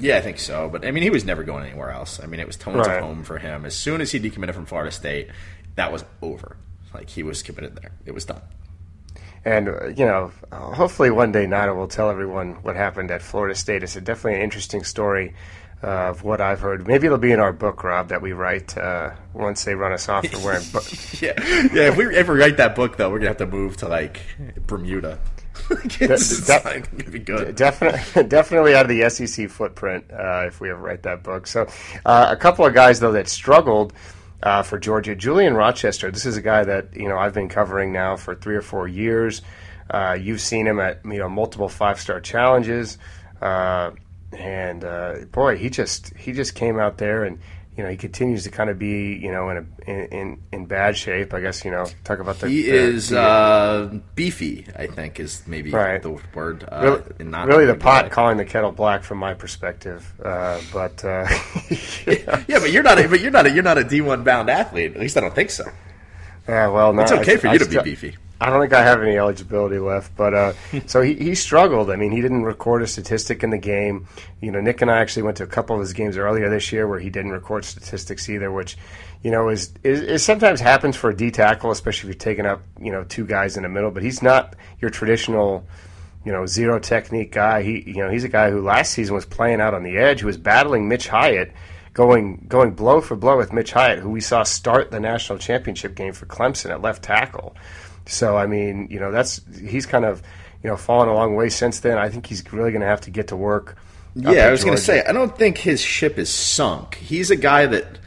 Yeah, 0.00 0.16
I 0.16 0.20
think 0.20 0.38
so. 0.38 0.68
But 0.68 0.84
I 0.86 0.92
mean, 0.92 1.02
he 1.02 1.10
was 1.10 1.24
never 1.24 1.42
going 1.42 1.66
anywhere 1.66 1.90
else. 1.90 2.20
I 2.22 2.26
mean, 2.26 2.38
it 2.38 2.46
was 2.46 2.54
tones 2.56 2.86
Right. 2.86 2.98
of 2.98 3.02
home 3.02 3.24
for 3.24 3.36
him. 3.36 3.64
As 3.64 3.74
soon 3.74 4.00
as 4.00 4.12
he 4.12 4.20
decommitted 4.20 4.54
from 4.54 4.64
Florida 4.64 4.92
State, 4.92 5.26
that 5.74 5.90
was 5.90 6.04
over. 6.22 6.56
Like 6.94 7.10
he 7.10 7.24
was 7.24 7.42
committed 7.42 7.74
there. 7.74 7.90
It 8.06 8.12
was 8.14 8.24
done. 8.24 8.40
And 9.44 9.68
uh, 9.68 9.86
you 9.88 10.06
know, 10.06 10.30
hopefully 10.52 11.10
one 11.10 11.32
day 11.32 11.46
Nauta 11.46 11.74
will 11.74 11.88
tell 11.88 12.10
everyone 12.10 12.62
what 12.62 12.76
happened 12.76 13.10
at 13.10 13.22
Florida 13.22 13.56
State. 13.56 13.82
It's 13.82 13.96
a 13.96 14.00
definitely 14.00 14.34
an 14.36 14.42
interesting 14.42 14.84
story 14.84 15.34
uh, 15.82 15.86
of 16.10 16.24
what 16.24 16.40
I've 16.40 16.60
heard. 16.60 16.86
Maybe 16.86 17.06
it'll 17.06 17.18
be 17.18 17.32
in 17.32 17.40
our 17.40 17.52
book, 17.52 17.84
Rob, 17.84 18.08
that 18.08 18.20
we 18.22 18.32
write 18.32 18.76
uh, 18.76 19.10
once 19.32 19.64
they 19.64 19.74
run 19.74 19.92
us 19.92 20.08
off 20.08 20.26
for 20.26 20.38
wearing. 20.44 20.64
Bu- 20.72 20.80
Yeah, 21.20 21.34
yeah. 21.72 21.88
If 21.90 21.96
we 21.96 22.14
ever 22.16 22.34
write 22.34 22.56
that 22.56 22.74
book, 22.74 22.96
though, 22.96 23.10
we're 23.10 23.18
gonna 23.18 23.28
have 23.30 23.36
to 23.38 23.46
move 23.46 23.76
to 23.78 23.88
like 23.88 24.20
Bermuda. 24.66 25.18
Like, 25.70 26.00
it's, 26.00 26.48
not 26.48 26.62
gonna 26.64 27.10
be 27.10 27.18
good. 27.18 27.54
definitely, 27.56 28.22
definitely 28.28 28.74
out 28.74 28.82
of 28.82 28.96
the 28.96 29.10
SEC 29.10 29.50
footprint 29.50 30.04
uh, 30.10 30.44
if 30.46 30.60
we 30.60 30.70
ever 30.70 30.80
write 30.80 31.02
that 31.02 31.22
book. 31.24 31.46
So, 31.48 31.66
uh, 32.06 32.28
a 32.30 32.36
couple 32.36 32.64
of 32.64 32.72
guys 32.72 33.00
though 33.00 33.12
that 33.12 33.28
struggled 33.28 33.92
uh, 34.42 34.62
for 34.62 34.78
Georgia. 34.78 35.14
Julian 35.16 35.54
Rochester. 35.54 36.10
This 36.12 36.24
is 36.26 36.36
a 36.38 36.42
guy 36.42 36.64
that 36.64 36.94
you 36.96 37.08
know 37.08 37.18
I've 37.18 37.34
been 37.34 37.48
covering 37.50 37.92
now 37.92 38.16
for 38.16 38.34
three 38.36 38.54
or 38.54 38.62
four 38.62 38.86
years. 38.88 39.42
Uh, 39.90 40.16
you've 40.18 40.40
seen 40.40 40.66
him 40.66 40.78
at 40.80 41.04
you 41.04 41.18
know 41.18 41.28
multiple 41.28 41.68
five 41.68 42.00
star 42.00 42.20
challenges, 42.20 42.96
uh, 43.42 43.90
and 44.32 44.84
uh, 44.84 45.14
boy, 45.32 45.56
he 45.56 45.70
just 45.70 46.14
he 46.16 46.32
just 46.32 46.54
came 46.54 46.78
out 46.78 46.98
there 46.98 47.24
and. 47.24 47.38
You 47.76 47.84
know, 47.84 47.90
he 47.90 47.96
continues 47.96 48.42
to 48.42 48.50
kind 48.50 48.70
of 48.70 48.76
be, 48.76 49.14
you 49.14 49.30
know, 49.30 49.50
in 49.50 49.56
a 49.58 49.88
in 49.88 49.96
in, 50.10 50.38
in 50.50 50.66
bad 50.66 50.96
shape. 50.96 51.32
I 51.32 51.38
guess 51.40 51.64
you 51.64 51.70
know, 51.70 51.86
talk 52.02 52.18
about 52.18 52.40
the. 52.40 52.48
He 52.48 52.62
the- 52.62 52.70
is 52.72 53.10
the- 53.10 53.20
uh, 53.20 53.86
beefy. 54.16 54.66
I 54.76 54.88
think 54.88 55.20
is 55.20 55.44
maybe 55.46 55.70
Right. 55.70 56.02
the 56.02 56.18
word. 56.34 56.64
Uh, 56.68 56.98
really, 57.20 57.46
really 57.46 57.66
the 57.66 57.76
pot 57.76 58.10
calling 58.10 58.36
the 58.36 58.44
kettle 58.44 58.72
black 58.72 59.04
from 59.04 59.18
my 59.18 59.32
perspective. 59.34 60.12
Uh, 60.20 60.60
but 60.72 61.04
uh, 61.04 61.28
Yeah, 62.48 62.58
but 62.58 62.72
you're 62.72 62.82
not. 62.82 62.98
A, 62.98 63.06
but 63.06 63.20
you're 63.20 63.30
not. 63.30 63.46
A, 63.46 63.50
you're 63.52 63.62
not 63.62 63.78
a 63.78 63.82
D1 63.84 64.24
bound 64.24 64.50
athlete. 64.50 64.94
At 64.96 65.00
least 65.00 65.16
I 65.16 65.20
don't 65.20 65.32
think 65.36 65.50
so. 65.50 65.62
yeah, 66.48 66.66
well, 66.66 66.92
no, 66.92 67.02
It's 67.02 67.12
okay 67.12 67.34
I- 67.34 67.36
for 67.36 67.46
I 67.46 67.52
you 67.52 67.58
to 67.60 67.64
still- 67.64 67.84
be 67.84 67.90
beefy. 67.90 68.16
I 68.40 68.50
don't 68.50 68.60
think 68.60 68.72
I 68.72 68.82
have 68.82 69.02
any 69.02 69.18
eligibility 69.18 69.78
left, 69.78 70.16
but 70.16 70.32
uh, 70.32 70.52
so 70.86 71.00
he, 71.02 71.14
he 71.14 71.34
struggled. 71.34 71.90
I 71.90 71.96
mean, 71.96 72.12
he 72.12 72.20
didn't 72.20 72.44
record 72.44 72.82
a 72.82 72.86
statistic 72.86 73.42
in 73.42 73.50
the 73.50 73.58
game. 73.58 74.06
You 74.40 74.52
know, 74.52 74.60
Nick 74.60 74.80
and 74.80 74.90
I 74.90 74.98
actually 74.98 75.24
went 75.24 75.38
to 75.38 75.42
a 75.42 75.48
couple 75.48 75.74
of 75.74 75.80
his 75.80 75.92
games 75.92 76.16
earlier 76.16 76.48
this 76.48 76.70
year 76.72 76.86
where 76.86 77.00
he 77.00 77.10
didn't 77.10 77.32
record 77.32 77.64
statistics 77.64 78.28
either, 78.28 78.52
which 78.52 78.76
you 79.22 79.30
know 79.32 79.48
is 79.48 79.74
is, 79.82 80.00
is 80.00 80.24
sometimes 80.24 80.60
happens 80.60 80.96
for 80.96 81.10
a 81.10 81.16
D 81.16 81.30
tackle, 81.30 81.70
especially 81.72 82.10
if 82.10 82.14
you're 82.14 82.20
taking 82.20 82.46
up 82.46 82.62
you 82.80 82.92
know 82.92 83.04
two 83.04 83.26
guys 83.26 83.56
in 83.56 83.64
the 83.64 83.68
middle. 83.68 83.90
But 83.90 84.04
he's 84.04 84.22
not 84.22 84.54
your 84.80 84.90
traditional 84.90 85.66
you 86.24 86.30
know 86.30 86.46
zero 86.46 86.78
technique 86.78 87.32
guy. 87.32 87.62
He 87.62 87.82
you 87.86 88.04
know 88.04 88.10
he's 88.10 88.24
a 88.24 88.28
guy 88.28 88.50
who 88.50 88.62
last 88.62 88.92
season 88.92 89.16
was 89.16 89.26
playing 89.26 89.60
out 89.60 89.74
on 89.74 89.82
the 89.82 89.96
edge, 89.96 90.20
who 90.20 90.26
was 90.26 90.36
battling 90.36 90.88
Mitch 90.88 91.08
Hyatt. 91.08 91.52
Going 91.92 92.44
going 92.46 92.74
blow 92.74 93.00
for 93.00 93.16
blow 93.16 93.36
with 93.36 93.52
Mitch 93.52 93.72
Hyatt, 93.72 93.98
who 93.98 94.10
we 94.10 94.20
saw 94.20 94.44
start 94.44 94.92
the 94.92 95.00
national 95.00 95.40
championship 95.40 95.96
game 95.96 96.12
for 96.12 96.26
Clemson 96.26 96.70
at 96.70 96.80
left 96.80 97.02
tackle. 97.02 97.56
So 98.08 98.36
I 98.36 98.46
mean, 98.46 98.88
you 98.90 98.98
know, 98.98 99.12
that's 99.12 99.40
he's 99.60 99.86
kind 99.86 100.04
of 100.04 100.22
you 100.62 100.70
know 100.70 100.76
fallen 100.76 101.08
a 101.08 101.14
long 101.14 101.36
way 101.36 101.50
since 101.50 101.80
then. 101.80 101.98
I 101.98 102.08
think 102.08 102.26
he's 102.26 102.42
really 102.52 102.72
going 102.72 102.80
to 102.80 102.88
have 102.88 103.02
to 103.02 103.10
get 103.10 103.28
to 103.28 103.36
work. 103.36 103.76
Yeah, 104.14 104.46
I 104.46 104.50
was 104.50 104.64
going 104.64 104.76
to 104.76 104.82
say, 104.82 105.04
I 105.04 105.12
don't 105.12 105.36
think 105.36 105.58
his 105.58 105.80
ship 105.80 106.18
is 106.18 106.28
sunk. 106.28 106.96
He's 106.96 107.30
a 107.30 107.36
guy 107.36 107.66
that 107.66 107.98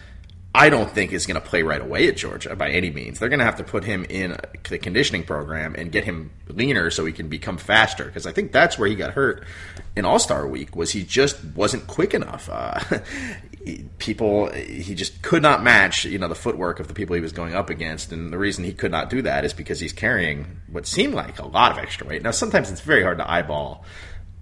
I 0.53 0.69
don't 0.69 0.89
think 0.91 1.13
is 1.13 1.25
going 1.25 1.39
to 1.39 1.47
play 1.47 1.63
right 1.63 1.79
away 1.79 2.09
at 2.09 2.17
Georgia 2.17 2.53
by 2.55 2.69
any 2.71 2.89
means. 2.89 3.19
They're 3.19 3.29
going 3.29 3.39
to 3.39 3.45
have 3.45 3.55
to 3.57 3.63
put 3.63 3.85
him 3.85 4.05
in 4.09 4.35
the 4.67 4.77
conditioning 4.77 5.23
program 5.23 5.75
and 5.75 5.91
get 5.91 6.03
him 6.03 6.31
leaner 6.49 6.89
so 6.89 7.05
he 7.05 7.13
can 7.13 7.29
become 7.29 7.57
faster. 7.57 8.05
Because 8.05 8.25
I 8.25 8.33
think 8.33 8.51
that's 8.51 8.77
where 8.77 8.89
he 8.89 8.95
got 8.95 9.11
hurt 9.11 9.45
in 9.95 10.03
All 10.03 10.19
Star 10.19 10.45
Week 10.45 10.75
was 10.75 10.91
he 10.91 11.03
just 11.03 11.41
wasn't 11.55 11.87
quick 11.87 12.13
enough. 12.13 12.49
Uh, 12.51 12.79
people, 13.97 14.51
he 14.51 14.95
just 14.95 15.21
could 15.21 15.41
not 15.41 15.63
match 15.63 16.05
you 16.05 16.17
know 16.17 16.27
the 16.27 16.35
footwork 16.35 16.79
of 16.79 16.87
the 16.87 16.93
people 16.93 17.15
he 17.15 17.21
was 17.21 17.31
going 17.31 17.53
up 17.53 17.69
against. 17.69 18.11
And 18.11 18.31
the 18.31 18.37
reason 18.37 18.63
he 18.63 18.73
could 18.73 18.91
not 18.91 19.09
do 19.09 19.21
that 19.21 19.45
is 19.45 19.53
because 19.53 19.79
he's 19.79 19.93
carrying 19.93 20.61
what 20.71 20.85
seemed 20.87 21.13
like 21.13 21.39
a 21.39 21.47
lot 21.47 21.71
of 21.71 21.77
extra 21.77 22.07
weight. 22.07 22.23
Now 22.23 22.31
sometimes 22.31 22.71
it's 22.71 22.81
very 22.81 23.03
hard 23.03 23.17
to 23.17 23.29
eyeball 23.29 23.85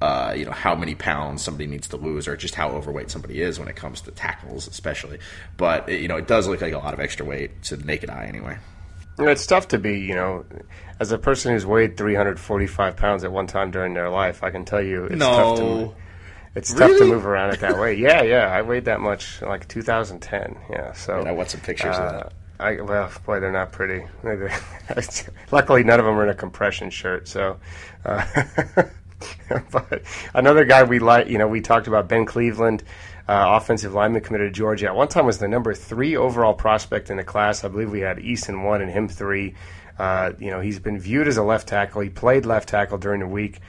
uh, 0.02 0.34
you 0.36 0.46
know 0.46 0.52
how 0.52 0.76
many 0.76 0.96
pounds 0.96 1.44
somebody 1.44 1.68
needs 1.68 1.88
to 1.90 1.98
lose, 1.98 2.28
or 2.28 2.38
just 2.38 2.56
how 2.56 2.70
overweight 2.70 3.12
somebody 3.12 3.42
is 3.42 3.60
when 3.60 3.68
it 3.68 3.76
comes 3.76 4.02
to 4.02 4.12
tackles, 4.12 4.68
especially. 4.68 5.20
But 5.58 5.90
you 5.90 6.08
know, 6.08 6.16
it 6.16 6.28
does 6.28 6.48
look 6.48 6.62
like 6.62 6.74
a 6.74 6.78
lot 6.78 6.94
of 6.94 7.00
extra 7.00 7.26
weight 7.26 7.64
to 7.64 7.76
the 7.76 7.86
naked 7.86 8.10
eye, 8.10 8.26
anyway. 8.26 8.58
It's 9.20 9.46
tough 9.46 9.68
to 9.70 9.78
be, 9.78 10.00
you 10.00 10.16
know, 10.16 10.46
as 11.02 11.12
a 11.12 11.18
person 11.18 11.52
who's 11.52 11.66
weighed 11.66 11.98
345 11.98 12.96
pounds 12.96 13.26
at 13.26 13.32
one 13.34 13.48
time 13.48 13.72
during 13.72 13.94
their 13.94 14.10
life. 14.10 14.42
I 14.42 14.52
can 14.52 14.64
tell 14.64 14.82
you, 14.82 15.06
it's 15.06 15.16
no. 15.18 15.26
tough 15.26 15.58
to. 15.58 15.96
It's 16.60 16.74
really? 16.74 16.92
tough 16.92 17.00
to 17.00 17.06
move 17.06 17.26
around 17.26 17.54
it 17.54 17.62
that 17.62 17.80
way. 17.80 17.96
Yeah, 17.96 18.22
yeah, 18.22 18.52
I 18.52 18.62
weighed 18.64 18.84
that 18.86 19.00
much 19.00 19.42
like 19.42 19.66
2010. 19.70 20.58
Yeah, 20.70 20.92
so 20.92 21.14
I 21.22 21.32
want 21.32 21.50
some 21.50 21.62
pictures 21.62 21.96
uh, 21.96 22.02
of 22.02 22.12
that. 22.12 22.34
I, 22.60 22.82
well, 22.82 23.10
boy, 23.26 23.40
they're 23.40 23.50
not 23.50 23.72
pretty. 23.72 24.06
Luckily, 25.52 25.86
none 25.86 26.02
of 26.02 26.06
them 26.06 26.16
are 26.16 26.24
in 26.24 26.30
a 26.30 26.34
compression 26.34 26.90
shirt. 26.90 27.30
So, 27.30 27.62
uh, 28.04 28.26
but 29.72 30.04
another 30.34 30.66
guy 30.66 30.84
we 30.84 31.00
like, 31.00 31.30
you 31.30 31.38
know, 31.38 31.48
we 31.48 31.62
talked 31.62 31.88
about 31.88 32.10
Ben 32.10 32.26
Cleveland, 32.26 32.84
uh, 33.30 33.58
offensive 33.62 33.94
lineman 33.94 34.22
committed 34.22 34.54
to 34.54 34.58
Georgia. 34.58 34.88
At 34.88 34.96
one 34.96 35.08
time 35.08 35.26
was 35.26 35.38
the 35.38 35.48
number 35.48 35.74
three 35.74 36.18
overall 36.18 36.54
prospect 36.54 37.10
in 37.10 37.16
the 37.16 37.24
class. 37.24 37.64
I 37.64 37.70
believe 37.70 37.90
we 37.90 38.02
had 38.02 38.18
Eason 38.18 38.66
one 38.66 38.82
and 38.82 38.92
him 38.92 39.08
three. 39.08 39.56
Uh, 39.98 40.34
you 40.40 40.52
know, 40.52 40.60
he's 40.60 40.80
been 40.80 41.00
viewed 41.00 41.30
as 41.30 41.38
a 41.38 41.44
left 41.44 41.70
tackle. 41.70 42.02
He 42.02 42.10
played 42.10 42.46
left 42.46 42.68
tackle 42.68 42.98
during 42.98 43.22
the 43.22 43.28
week. 43.28 43.62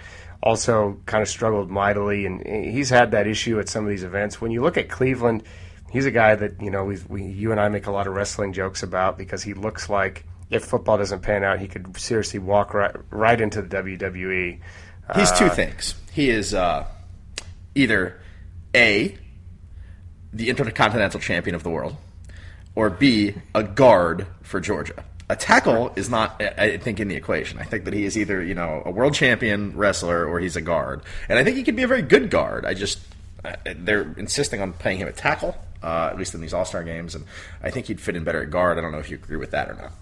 Also, 0.42 0.98
kind 1.04 1.22
of 1.22 1.28
struggled 1.28 1.70
mightily, 1.70 2.24
and 2.24 2.46
he's 2.46 2.88
had 2.88 3.10
that 3.10 3.26
issue 3.26 3.60
at 3.60 3.68
some 3.68 3.84
of 3.84 3.90
these 3.90 4.04
events. 4.04 4.40
When 4.40 4.50
you 4.50 4.62
look 4.62 4.78
at 4.78 4.88
Cleveland, 4.88 5.42
he's 5.90 6.06
a 6.06 6.10
guy 6.10 6.34
that 6.34 6.62
you 6.62 6.70
know 6.70 6.84
we 7.08 7.22
you 7.22 7.50
and 7.50 7.60
I 7.60 7.68
make 7.68 7.86
a 7.86 7.90
lot 7.90 8.06
of 8.06 8.14
wrestling 8.14 8.52
jokes 8.54 8.82
about 8.82 9.18
because 9.18 9.42
he 9.42 9.52
looks 9.52 9.90
like 9.90 10.24
if 10.48 10.64
football 10.64 10.98
doesn't 10.98 11.20
pan 11.20 11.44
out, 11.44 11.60
he 11.60 11.68
could 11.68 11.96
seriously 11.98 12.40
walk 12.40 12.74
right 12.74 12.94
right 13.10 13.40
into 13.40 13.62
the 13.62 13.68
WWE. 13.76 14.60
He's 15.14 15.32
two 15.32 15.46
uh, 15.46 15.50
things. 15.50 15.94
He 16.12 16.30
is 16.30 16.54
uh, 16.54 16.86
either 17.74 18.20
A, 18.74 19.16
the 20.32 20.48
intercontinental 20.48 21.20
champion 21.20 21.54
of 21.54 21.62
the 21.62 21.70
world, 21.70 21.96
or 22.74 22.90
B, 22.90 23.34
a 23.54 23.62
guard 23.62 24.26
for 24.42 24.60
Georgia. 24.60 25.04
A 25.30 25.36
tackle 25.36 25.92
is 25.94 26.10
not, 26.10 26.42
I 26.42 26.76
think, 26.78 26.98
in 26.98 27.06
the 27.06 27.14
equation. 27.14 27.60
I 27.60 27.62
think 27.62 27.84
that 27.84 27.94
he 27.94 28.04
is 28.04 28.18
either, 28.18 28.42
you 28.42 28.54
know, 28.54 28.82
a 28.84 28.90
world 28.90 29.14
champion 29.14 29.76
wrestler 29.76 30.26
or 30.26 30.40
he's 30.40 30.56
a 30.56 30.60
guard. 30.60 31.02
And 31.28 31.38
I 31.38 31.44
think 31.44 31.56
he 31.56 31.62
could 31.62 31.76
be 31.76 31.84
a 31.84 31.86
very 31.86 32.02
good 32.02 32.30
guard. 32.30 32.66
I 32.66 32.74
just, 32.74 32.98
they're 33.64 34.12
insisting 34.16 34.60
on 34.60 34.72
playing 34.72 34.98
him 34.98 35.06
a 35.06 35.12
tackle, 35.12 35.56
uh, 35.84 36.08
at 36.10 36.18
least 36.18 36.34
in 36.34 36.40
these 36.40 36.52
All 36.52 36.64
Star 36.64 36.82
games. 36.82 37.14
And 37.14 37.26
I 37.62 37.70
think 37.70 37.86
he'd 37.86 38.00
fit 38.00 38.16
in 38.16 38.24
better 38.24 38.42
at 38.42 38.50
guard. 38.50 38.76
I 38.76 38.80
don't 38.80 38.90
know 38.90 38.98
if 38.98 39.08
you 39.08 39.18
agree 39.18 39.36
with 39.36 39.52
that 39.52 39.70
or 39.70 39.74
not. 39.74 39.92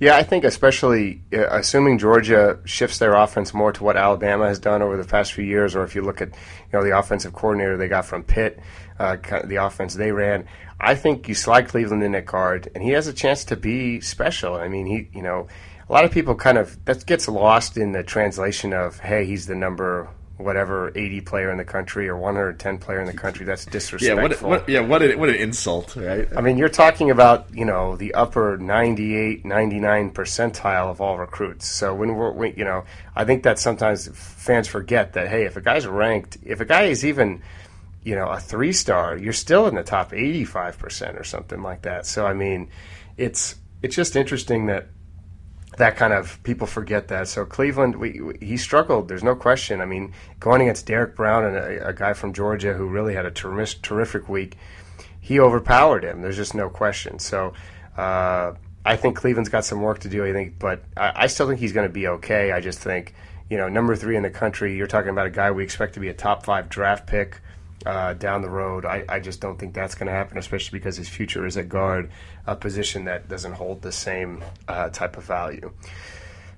Yeah, 0.00 0.16
I 0.16 0.22
think 0.22 0.44
especially 0.44 1.20
uh, 1.32 1.48
assuming 1.50 1.98
Georgia 1.98 2.58
shifts 2.64 2.98
their 2.98 3.14
offense 3.14 3.52
more 3.52 3.72
to 3.72 3.84
what 3.84 3.96
Alabama 3.96 4.46
has 4.46 4.60
done 4.60 4.80
over 4.80 4.96
the 4.96 5.04
past 5.04 5.32
few 5.32 5.44
years, 5.44 5.74
or 5.74 5.82
if 5.82 5.94
you 5.94 6.02
look 6.02 6.22
at 6.22 6.28
you 6.28 6.78
know 6.78 6.84
the 6.84 6.96
offensive 6.96 7.32
coordinator 7.32 7.76
they 7.76 7.88
got 7.88 8.06
from 8.06 8.22
Pitt, 8.22 8.60
uh, 8.98 9.16
the 9.44 9.56
offense 9.56 9.94
they 9.94 10.12
ran, 10.12 10.46
I 10.80 10.94
think 10.94 11.28
you 11.28 11.34
slide 11.34 11.68
Cleveland 11.68 12.02
in 12.02 12.12
that 12.12 12.26
card, 12.26 12.70
and 12.74 12.84
he 12.84 12.90
has 12.90 13.06
a 13.06 13.12
chance 13.12 13.44
to 13.46 13.56
be 13.56 14.00
special. 14.00 14.54
I 14.54 14.68
mean, 14.68 14.86
he 14.86 15.08
you 15.12 15.22
know 15.22 15.48
a 15.88 15.92
lot 15.92 16.04
of 16.04 16.10
people 16.10 16.34
kind 16.34 16.58
of 16.58 16.84
that 16.84 17.04
gets 17.06 17.28
lost 17.28 17.76
in 17.76 17.92
the 17.92 18.02
translation 18.02 18.72
of 18.72 18.98
hey 19.00 19.24
he's 19.24 19.46
the 19.46 19.54
number 19.54 20.08
whatever 20.38 20.92
80 20.94 21.20
player 21.22 21.50
in 21.50 21.58
the 21.58 21.64
country 21.64 22.08
or 22.08 22.16
110 22.16 22.78
player 22.78 23.00
in 23.00 23.06
the 23.06 23.12
country. 23.12 23.44
That's 23.44 23.66
disrespectful. 23.66 24.18
Yeah, 24.18 24.22
what, 24.22 24.42
what, 24.42 24.68
yeah, 24.68 24.80
what, 24.80 25.02
an, 25.02 25.18
what 25.18 25.28
an 25.28 25.34
insult, 25.34 25.96
right? 25.96 26.28
I 26.36 26.40
mean, 26.40 26.56
you're 26.56 26.68
talking 26.68 27.10
about, 27.10 27.52
you 27.52 27.64
know, 27.64 27.96
the 27.96 28.14
upper 28.14 28.56
98, 28.56 29.44
99 29.44 30.12
percentile 30.12 30.90
of 30.90 31.00
all 31.00 31.18
recruits. 31.18 31.66
So 31.66 31.94
when 31.94 32.14
we're, 32.14 32.32
we, 32.32 32.54
you 32.54 32.64
know, 32.64 32.84
I 33.16 33.24
think 33.24 33.42
that 33.42 33.58
sometimes 33.58 34.08
fans 34.14 34.68
forget 34.68 35.12
that, 35.14 35.28
hey, 35.28 35.44
if 35.44 35.56
a 35.56 35.60
guy's 35.60 35.86
ranked, 35.86 36.38
if 36.44 36.60
a 36.60 36.64
guy 36.64 36.84
is 36.84 37.04
even, 37.04 37.42
you 38.02 38.14
know, 38.14 38.26
a 38.26 38.40
three 38.40 38.72
star, 38.72 39.16
you're 39.16 39.32
still 39.32 39.66
in 39.66 39.74
the 39.74 39.82
top 39.82 40.12
85% 40.12 41.18
or 41.18 41.24
something 41.24 41.62
like 41.62 41.82
that. 41.82 42.06
So, 42.06 42.26
I 42.26 42.34
mean, 42.34 42.70
it's, 43.16 43.56
it's 43.82 43.96
just 43.96 44.16
interesting 44.16 44.66
that 44.66 44.88
that 45.76 45.96
kind 45.96 46.12
of 46.12 46.42
people 46.42 46.66
forget 46.66 47.08
that. 47.08 47.28
So 47.28 47.44
Cleveland, 47.44 47.96
we, 47.96 48.20
we, 48.20 48.38
he 48.40 48.56
struggled. 48.56 49.08
There's 49.08 49.24
no 49.24 49.34
question. 49.34 49.80
I 49.80 49.84
mean, 49.84 50.12
going 50.40 50.62
against 50.62 50.86
Derrick 50.86 51.14
Brown 51.14 51.44
and 51.44 51.56
a, 51.56 51.88
a 51.88 51.92
guy 51.92 52.12
from 52.12 52.32
Georgia 52.32 52.74
who 52.74 52.86
really 52.86 53.14
had 53.14 53.26
a 53.26 53.30
ter- 53.30 53.64
terrific 53.82 54.28
week, 54.28 54.56
he 55.20 55.38
overpowered 55.38 56.04
him. 56.04 56.22
There's 56.22 56.36
just 56.36 56.54
no 56.54 56.68
question. 56.68 57.18
So 57.18 57.52
uh, 57.96 58.54
I 58.84 58.96
think 58.96 59.16
Cleveland's 59.16 59.50
got 59.50 59.64
some 59.64 59.82
work 59.82 60.00
to 60.00 60.08
do. 60.08 60.24
I 60.24 60.32
think, 60.32 60.58
but 60.58 60.82
I, 60.96 61.12
I 61.14 61.26
still 61.26 61.46
think 61.46 61.60
he's 61.60 61.72
going 61.72 61.86
to 61.86 61.92
be 61.92 62.08
okay. 62.08 62.52
I 62.52 62.60
just 62.60 62.78
think, 62.78 63.14
you 63.50 63.56
know, 63.56 63.68
number 63.68 63.94
three 63.94 64.16
in 64.16 64.22
the 64.22 64.30
country. 64.30 64.76
You're 64.76 64.86
talking 64.86 65.10
about 65.10 65.26
a 65.26 65.30
guy 65.30 65.50
we 65.50 65.62
expect 65.62 65.94
to 65.94 66.00
be 66.00 66.08
a 66.08 66.14
top 66.14 66.44
five 66.44 66.68
draft 66.68 67.06
pick 67.06 67.40
uh, 67.86 68.14
down 68.14 68.42
the 68.42 68.50
road. 68.50 68.84
I, 68.84 69.04
I 69.08 69.20
just 69.20 69.40
don't 69.40 69.58
think 69.58 69.74
that's 69.74 69.94
going 69.94 70.06
to 70.06 70.12
happen, 70.12 70.38
especially 70.38 70.78
because 70.78 70.96
his 70.96 71.08
future 71.08 71.46
is 71.46 71.56
at 71.56 71.68
guard, 71.68 72.10
a 72.46 72.56
position 72.56 73.04
that 73.04 73.28
doesn't 73.28 73.52
hold 73.52 73.82
the 73.82 73.92
same 73.92 74.42
uh, 74.66 74.88
type 74.90 75.16
of 75.16 75.24
value. 75.24 75.72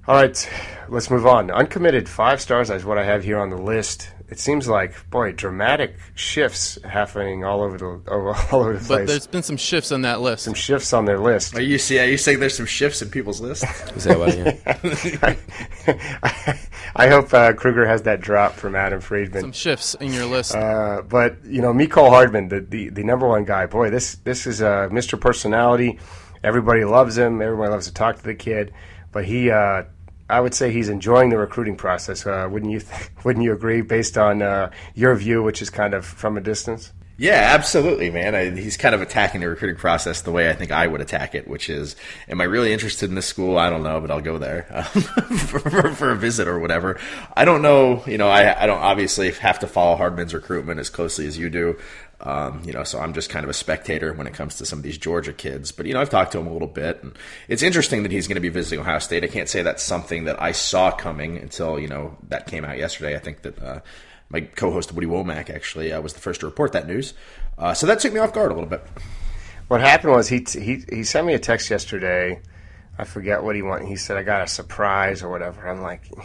All 0.07 0.15
right, 0.15 0.51
let's 0.89 1.11
move 1.11 1.27
on. 1.27 1.51
Uncommitted 1.51 2.09
five 2.09 2.41
stars 2.41 2.71
is 2.71 2.85
what 2.85 2.99
I 2.99 3.05
have 3.05 3.23
here 3.23 3.39
on 3.39 3.51
the 3.51 3.59
list 3.59 4.11
it 4.31 4.39
seems 4.39 4.69
like 4.69 5.11
boy 5.11 5.33
dramatic 5.33 5.97
shifts 6.15 6.79
happening 6.85 7.45
all 7.45 7.63
over 7.63 7.77
the 7.77 7.87
over, 8.11 8.35
all 8.53 8.61
over 8.61 8.75
the 8.75 8.79
place. 8.79 8.89
But 8.89 9.07
there's 9.09 9.27
been 9.27 9.43
some 9.43 9.57
shifts 9.57 9.91
on 9.91 10.03
that 10.03 10.21
list. 10.21 10.45
Some 10.45 10.55
shifts 10.55 10.93
on 10.93 11.05
their 11.05 11.19
list. 11.19 11.57
Are 11.57 11.61
you 11.61 11.79
see? 11.79 11.99
Are 11.99 12.07
you 12.07 12.17
saying 12.17 12.39
there's 12.39 12.57
some 12.57 12.67
shifts 12.67 13.03
in 13.03 13.11
people's 13.11 13.41
list? 13.41 13.65
Is 13.97 14.05
that 14.05 14.19
why? 14.19 15.37
I, 16.23 16.59
I 16.97 17.09
hope 17.09 17.35
uh, 17.35 17.53
Kruger 17.55 17.87
has 17.87 18.03
that 18.03 18.21
drop 18.21 18.55
from 18.55 18.77
Adam 18.77 19.01
Friedman. 19.01 19.41
Some 19.41 19.53
shifts 19.53 19.95
in 19.95 20.13
your 20.13 20.27
list. 20.27 20.55
Uh, 20.55 21.03
but 21.03 21.45
you 21.45 21.61
know, 21.61 21.73
Mecole 21.73 22.11
Hardman, 22.11 22.49
the, 22.49 22.61
the 22.61 22.89
the 22.91 23.03
number 23.03 23.27
one 23.27 23.45
guy. 23.45 23.67
Boy, 23.67 23.91
this 23.91 24.15
this 24.17 24.47
is 24.47 24.63
uh, 24.63 24.89
Mr. 24.91 25.21
Personality. 25.21 25.99
Everybody 26.45 26.85
loves 26.85 27.19
him. 27.19 27.43
Everybody 27.43 27.71
loves 27.71 27.87
to 27.87 27.93
talk 27.93 28.17
to 28.17 28.23
the 28.23 28.35
kid. 28.35 28.73
But 29.13 29.25
he 29.25 29.51
uh, 29.51 29.85
I 30.31 30.41
would 30.41 30.55
say 30.55 30.73
he's 30.73 30.89
enjoying 30.89 31.31
the 31.31 31.39
recruiting 31.39 31.77
process. 31.77 32.27
Uh, 32.27 32.49
wouldn't 32.51 32.73
you? 32.73 32.81
Th- 32.81 33.11
wouldn't 33.25 33.45
you 33.45 33.53
agree, 33.53 33.81
based 33.83 34.17
on 34.17 34.43
uh, 34.43 34.71
your 34.95 35.15
view, 35.15 35.43
which 35.43 35.61
is 35.61 35.71
kind 35.71 35.95
of 35.95 36.05
from 36.05 36.37
a 36.37 36.41
distance? 36.41 36.93
Yeah, 37.21 37.51
absolutely, 37.53 38.09
man. 38.09 38.35
I, 38.35 38.49
he's 38.49 38.79
kind 38.79 38.95
of 38.95 39.03
attacking 39.03 39.43
the 39.43 39.49
recruiting 39.51 39.77
process 39.77 40.23
the 40.23 40.33
way 40.33 40.49
I 40.49 40.55
think 40.55 40.71
I 40.71 40.87
would 40.87 41.03
attack 41.03 41.35
it, 41.35 41.47
which 41.47 41.69
is, 41.69 41.95
am 42.31 42.41
I 42.41 42.45
really 42.45 42.73
interested 42.73 43.11
in 43.11 43.15
this 43.15 43.27
school? 43.27 43.59
I 43.59 43.69
don't 43.69 43.83
know, 43.83 44.01
but 44.01 44.11
I'll 44.11 44.23
go 44.23 44.39
there 44.39 44.67
um, 44.71 44.85
for, 45.37 45.59
for, 45.59 45.95
for, 45.95 46.11
a 46.13 46.17
visit 46.17 46.49
or 46.49 46.59
whatever. 46.59 46.99
I 47.37 47.45
don't 47.45 47.61
know. 47.61 48.03
You 48.07 48.17
know, 48.17 48.29
I, 48.31 48.63
I 48.63 48.65
don't 48.65 48.81
obviously 48.81 49.31
have 49.33 49.59
to 49.59 49.67
follow 49.67 49.97
Hardman's 49.97 50.33
recruitment 50.33 50.81
as 50.81 50.89
closely 50.89 51.27
as 51.27 51.37
you 51.37 51.51
do. 51.51 51.77
Um, 52.23 52.63
you 52.65 52.73
know, 52.73 52.85
so 52.85 52.99
I'm 52.99 53.13
just 53.13 53.29
kind 53.29 53.45
of 53.45 53.51
a 53.51 53.55
spectator 53.55 54.15
when 54.15 54.27
it 54.27 54.33
comes 54.33 54.55
to 54.55 54.65
some 54.65 54.79
of 54.79 54.83
these 54.83 54.97
Georgia 54.97 55.35
kids. 55.35 55.73
But 55.73 55.85
you 55.85 55.93
know, 55.93 56.01
I've 56.01 56.09
talked 56.09 56.33
to 56.33 56.39
him 56.39 56.47
a 56.47 56.53
little 56.55 56.69
bit, 56.69 57.03
and 57.03 57.19
it's 57.49 57.63
interesting 57.63 58.03
that 58.05 58.13
he's 58.13 58.29
going 58.29 58.37
to 58.37 58.41
be 58.41 58.49
visiting 58.49 58.81
Ohio 58.81 58.99
State. 58.99 59.25
I 59.25 59.29
can't 59.29 59.49
say 59.49 59.61
that's 59.61 59.83
something 59.83 60.25
that 60.25 60.41
I 60.41 60.53
saw 60.53 60.91
coming 60.91 61.37
until 61.37 61.79
you 61.79 61.89
know 61.89 62.17
that 62.29 62.47
came 62.47 62.65
out 62.65 62.79
yesterday. 62.79 63.15
I 63.15 63.19
think 63.19 63.43
that 63.43 63.63
uh, 63.63 63.81
my 64.31 64.41
co-host 64.41 64.93
Woody 64.93 65.07
Wommack 65.07 65.51
actually 65.51 65.93
uh, 65.93 66.01
was 66.01 66.15
the 66.15 66.21
first 66.21 66.41
to 66.41 66.47
report 66.47 66.73
that 66.73 66.87
news, 66.87 67.15
uh, 67.59 67.75
so 67.75 67.87
that 67.87 68.01
took 68.01 68.13
me 68.13 68.21
off 68.21 68.33
guard 68.33 68.51
a 68.51 68.55
little 68.55 68.69
bit. 68.69 68.85
What 69.69 69.81
happened 69.81 70.13
was 70.15 70.29
he 70.29 70.45
he 70.53 70.85
he 70.89 71.05
sent 71.05 71.27
me 71.27 71.35
a 71.35 71.39
text 71.39 71.71
yesterday. 71.71 72.41
I 72.99 73.05
forget 73.05 73.43
what 73.43 73.57
he 73.57 73.63
wanted. 73.63 73.89
He 73.89 73.97
said 73.97 74.17
I 74.17 74.23
got 74.23 74.43
a 74.43 74.47
surprise 74.47 75.23
or 75.23 75.31
whatever. 75.31 75.69
I'm 75.69 75.83
like. 75.83 76.11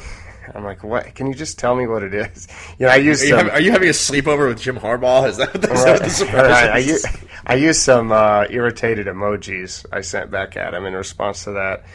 I'm 0.54 0.64
like, 0.64 0.84
what? 0.84 1.16
Can 1.16 1.28
you 1.28 1.34
just 1.34 1.58
tell 1.58 1.76
me 1.76 1.88
what 1.88 2.04
it 2.04 2.14
is? 2.14 2.48
You 2.78 2.88
know, 2.88 2.92
I 2.92 2.98
use. 2.98 3.24
Are, 3.24 3.26
you, 3.26 3.36
having, 3.36 3.52
are 3.54 3.62
you 3.62 3.72
having 3.72 3.88
a 3.88 3.94
sleepover 3.94 4.50
with 4.50 4.60
Jim 4.60 4.78
Harbaugh? 4.78 5.30
Is 5.30 5.38
that, 5.38 5.56
is 5.56 5.70
right. 5.70 5.86
that 5.86 6.02
the 6.04 6.10
surprise? 6.10 6.44
Right. 6.44 6.70
I, 6.70 6.78
use, 6.78 7.06
I 7.46 7.56
use 7.56 7.82
some 7.82 8.12
uh, 8.12 8.46
irritated 8.50 9.08
emojis 9.08 9.86
I 9.92 10.02
sent 10.02 10.32
back 10.32 10.58
at 10.58 10.74
him 10.74 10.86
in 10.86 10.94
response 10.94 11.46
to 11.46 11.52
that, 11.52 11.86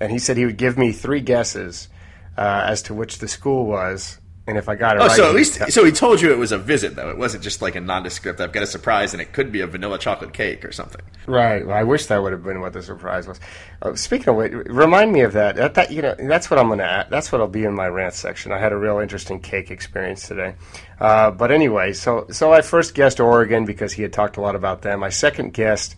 and 0.00 0.10
he 0.10 0.18
said 0.18 0.38
he 0.38 0.46
would 0.46 0.56
give 0.56 0.78
me 0.78 0.92
three 0.92 1.20
guesses 1.20 1.88
uh, 2.36 2.64
as 2.66 2.82
to 2.84 2.94
which 2.94 3.18
the 3.18 3.28
school 3.28 3.66
was, 3.66 4.18
and 4.52 4.58
if 4.58 4.68
I 4.68 4.74
got 4.74 4.96
it 4.96 5.00
Oh, 5.02 5.06
right, 5.06 5.16
so 5.16 5.24
at 5.24 5.30
he- 5.30 5.36
least 5.36 5.72
so 5.72 5.82
he 5.82 5.90
told 5.90 6.20
you 6.20 6.30
it 6.30 6.36
was 6.36 6.52
a 6.52 6.58
visit 6.58 6.94
though. 6.94 7.08
It 7.08 7.16
wasn't 7.16 7.42
just 7.42 7.62
like 7.62 7.74
a 7.74 7.80
nondescript. 7.80 8.38
I've 8.38 8.52
got 8.52 8.62
a 8.62 8.66
surprise, 8.66 9.14
and 9.14 9.22
it 9.22 9.32
could 9.32 9.50
be 9.50 9.62
a 9.62 9.66
vanilla 9.66 9.98
chocolate 9.98 10.34
cake 10.34 10.62
or 10.64 10.72
something. 10.72 11.00
Right. 11.26 11.66
Well, 11.66 11.74
I 11.76 11.84
wish 11.84 12.06
that 12.06 12.22
would 12.22 12.32
have 12.32 12.42
been 12.44 12.60
what 12.60 12.74
the 12.74 12.82
surprise 12.82 13.26
was. 13.26 13.40
Uh, 13.80 13.94
speaking 13.94 14.28
of 14.28 14.36
which, 14.36 14.52
remind 14.52 15.10
me 15.12 15.22
of 15.22 15.32
that. 15.32 15.56
That, 15.56 15.74
that 15.74 15.90
you 15.90 16.02
know, 16.02 16.14
that's 16.18 16.50
what 16.50 16.58
I'm 16.60 16.68
gonna. 16.68 16.82
Add. 16.82 17.06
That's 17.08 17.32
what'll 17.32 17.48
be 17.48 17.64
in 17.64 17.74
my 17.74 17.86
rant 17.88 18.12
section. 18.14 18.52
I 18.52 18.58
had 18.58 18.72
a 18.72 18.76
real 18.76 18.98
interesting 18.98 19.40
cake 19.40 19.70
experience 19.70 20.28
today. 20.28 20.54
Uh, 21.00 21.30
but 21.30 21.50
anyway, 21.50 21.94
so 21.94 22.26
so 22.30 22.52
I 22.52 22.60
first 22.60 22.94
guessed 22.94 23.20
Oregon 23.20 23.64
because 23.64 23.92
he 23.94 24.02
had 24.02 24.12
talked 24.12 24.36
a 24.36 24.40
lot 24.42 24.54
about 24.54 24.82
them. 24.82 25.02
I 25.02 25.08
second 25.08 25.54
guessed 25.54 25.96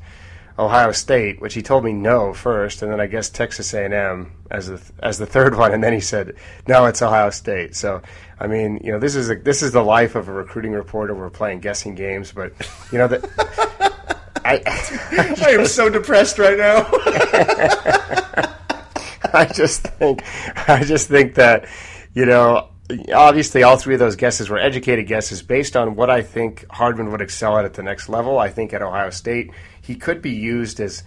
Ohio 0.59 0.93
State, 0.93 1.41
which 1.41 1.55
he 1.55 1.63
told 1.63 1.85
me 1.85 1.93
no 1.93 2.33
first, 2.33 2.83
and 2.83 2.93
then 2.93 3.01
I 3.01 3.07
guess 3.07 3.29
Texas 3.29 3.75
A&M 3.75 4.33
as 4.51 4.69
the 4.69 4.81
as 5.01 5.19
the 5.19 5.27
third 5.27 5.57
one, 5.59 5.73
and 5.73 5.83
then 5.83 5.93
he 5.93 6.01
said 6.01 6.35
no, 6.69 6.87
it's 6.87 7.03
Ohio 7.03 7.31
State. 7.31 7.77
So. 7.77 8.03
I 8.37 8.49
mean, 8.49 8.81
you 8.83 8.91
know, 8.91 8.99
this 8.99 9.15
is 9.15 9.31
a, 9.31 9.37
this 9.37 9.63
is 9.63 9.71
the 9.71 9.83
life 9.83 10.17
of 10.17 10.27
a 10.27 10.33
recruiting 10.33 10.73
reporter. 10.73 11.15
We're 11.15 11.31
playing 11.31 11.61
guessing 11.61 11.95
games, 11.95 12.33
but 12.33 12.53
you 12.91 12.99
know 12.99 13.07
that 13.07 13.25
I, 14.45 14.63
I 15.47 15.51
am 15.53 15.67
so 15.67 15.89
depressed 15.89 16.39
right 16.39 16.59
now. 16.59 16.87
I 19.33 19.47
just 19.53 19.83
think, 19.83 20.23
I 20.69 20.85
just 20.85 21.09
think 21.09 21.35
that, 21.37 21.67
you 22.13 22.27
know, 22.27 22.69
obviously 23.13 23.63
all 23.63 23.77
three 23.77 23.95
of 23.95 24.01
those 24.01 24.17
guesses 24.17 24.51
were 24.51 24.59
educated 24.59 25.07
guesses 25.07 25.43
based 25.43 25.77
on 25.77 25.97
what 25.97 26.11
I 26.11 26.23
think 26.23 26.67
Hardman 26.71 27.11
would 27.11 27.23
excel 27.23 27.57
at 27.59 27.65
at 27.65 27.75
the 27.75 27.83
next 27.83 28.09
level. 28.09 28.39
I 28.39 28.51
think 28.51 28.75
at 28.75 28.83
Ohio 28.83 29.11
State 29.11 29.51
he 29.85 29.97
could 29.97 30.23
be 30.23 30.31
used 30.31 30.81
as, 30.81 31.03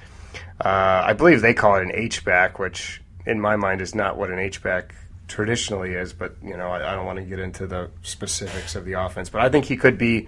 uh, 0.64 1.04
I 1.06 1.14
believe 1.14 1.42
they 1.42 1.54
call 1.54 1.76
it 1.76 1.84
an 1.84 1.92
H 1.94 2.24
back, 2.24 2.60
which 2.60 3.02
in 3.26 3.42
my 3.42 3.56
mind 3.56 3.82
is 3.82 3.96
not 3.96 4.18
what 4.18 4.30
an 4.30 4.40
H 4.40 4.62
back 4.62 4.94
traditionally 5.28 5.94
is. 5.94 6.14
But 6.14 6.36
you 6.44 6.56
know, 6.56 6.70
I, 6.70 6.94
I 6.94 6.96
don't 6.96 7.06
want 7.06 7.20
to 7.20 7.26
get 7.26 7.40
into 7.40 7.68
the 7.68 7.90
specifics 8.04 8.76
of 8.76 8.86
the 8.86 8.94
offense. 8.94 9.30
But 9.30 9.42
I 9.42 9.50
think 9.50 9.66
he 9.66 9.78
could 9.78 9.98
be 9.98 10.28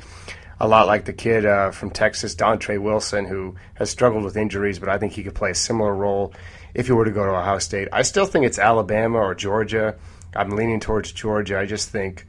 a 0.60 0.68
lot 0.68 0.88
like 0.88 1.06
the 1.06 1.14
kid 1.14 1.46
uh, 1.46 1.72
from 1.72 1.90
Texas, 1.90 2.36
Dontre 2.36 2.82
Wilson, 2.82 3.26
who 3.26 3.56
has 3.76 3.90
struggled 3.90 4.24
with 4.24 4.36
injuries, 4.36 4.80
but 4.80 4.90
I 4.90 4.98
think 4.98 5.14
he 5.14 5.24
could 5.24 5.36
play 5.36 5.52
a 5.52 5.56
similar 5.56 5.96
role 5.96 6.34
if 6.74 6.88
he 6.88 6.92
were 6.92 7.06
to 7.06 7.12
go 7.12 7.24
to 7.24 7.32
Ohio 7.32 7.60
State. 7.60 7.88
I 7.94 8.02
still 8.02 8.26
think 8.26 8.46
it's 8.46 8.60
Alabama 8.60 9.20
or 9.20 9.36
Georgia. 9.36 9.96
I'm 10.36 10.52
leaning 10.52 10.80
towards 10.80 11.12
Georgia. 11.12 11.58
I 11.58 11.66
just 11.66 11.90
think, 11.90 12.28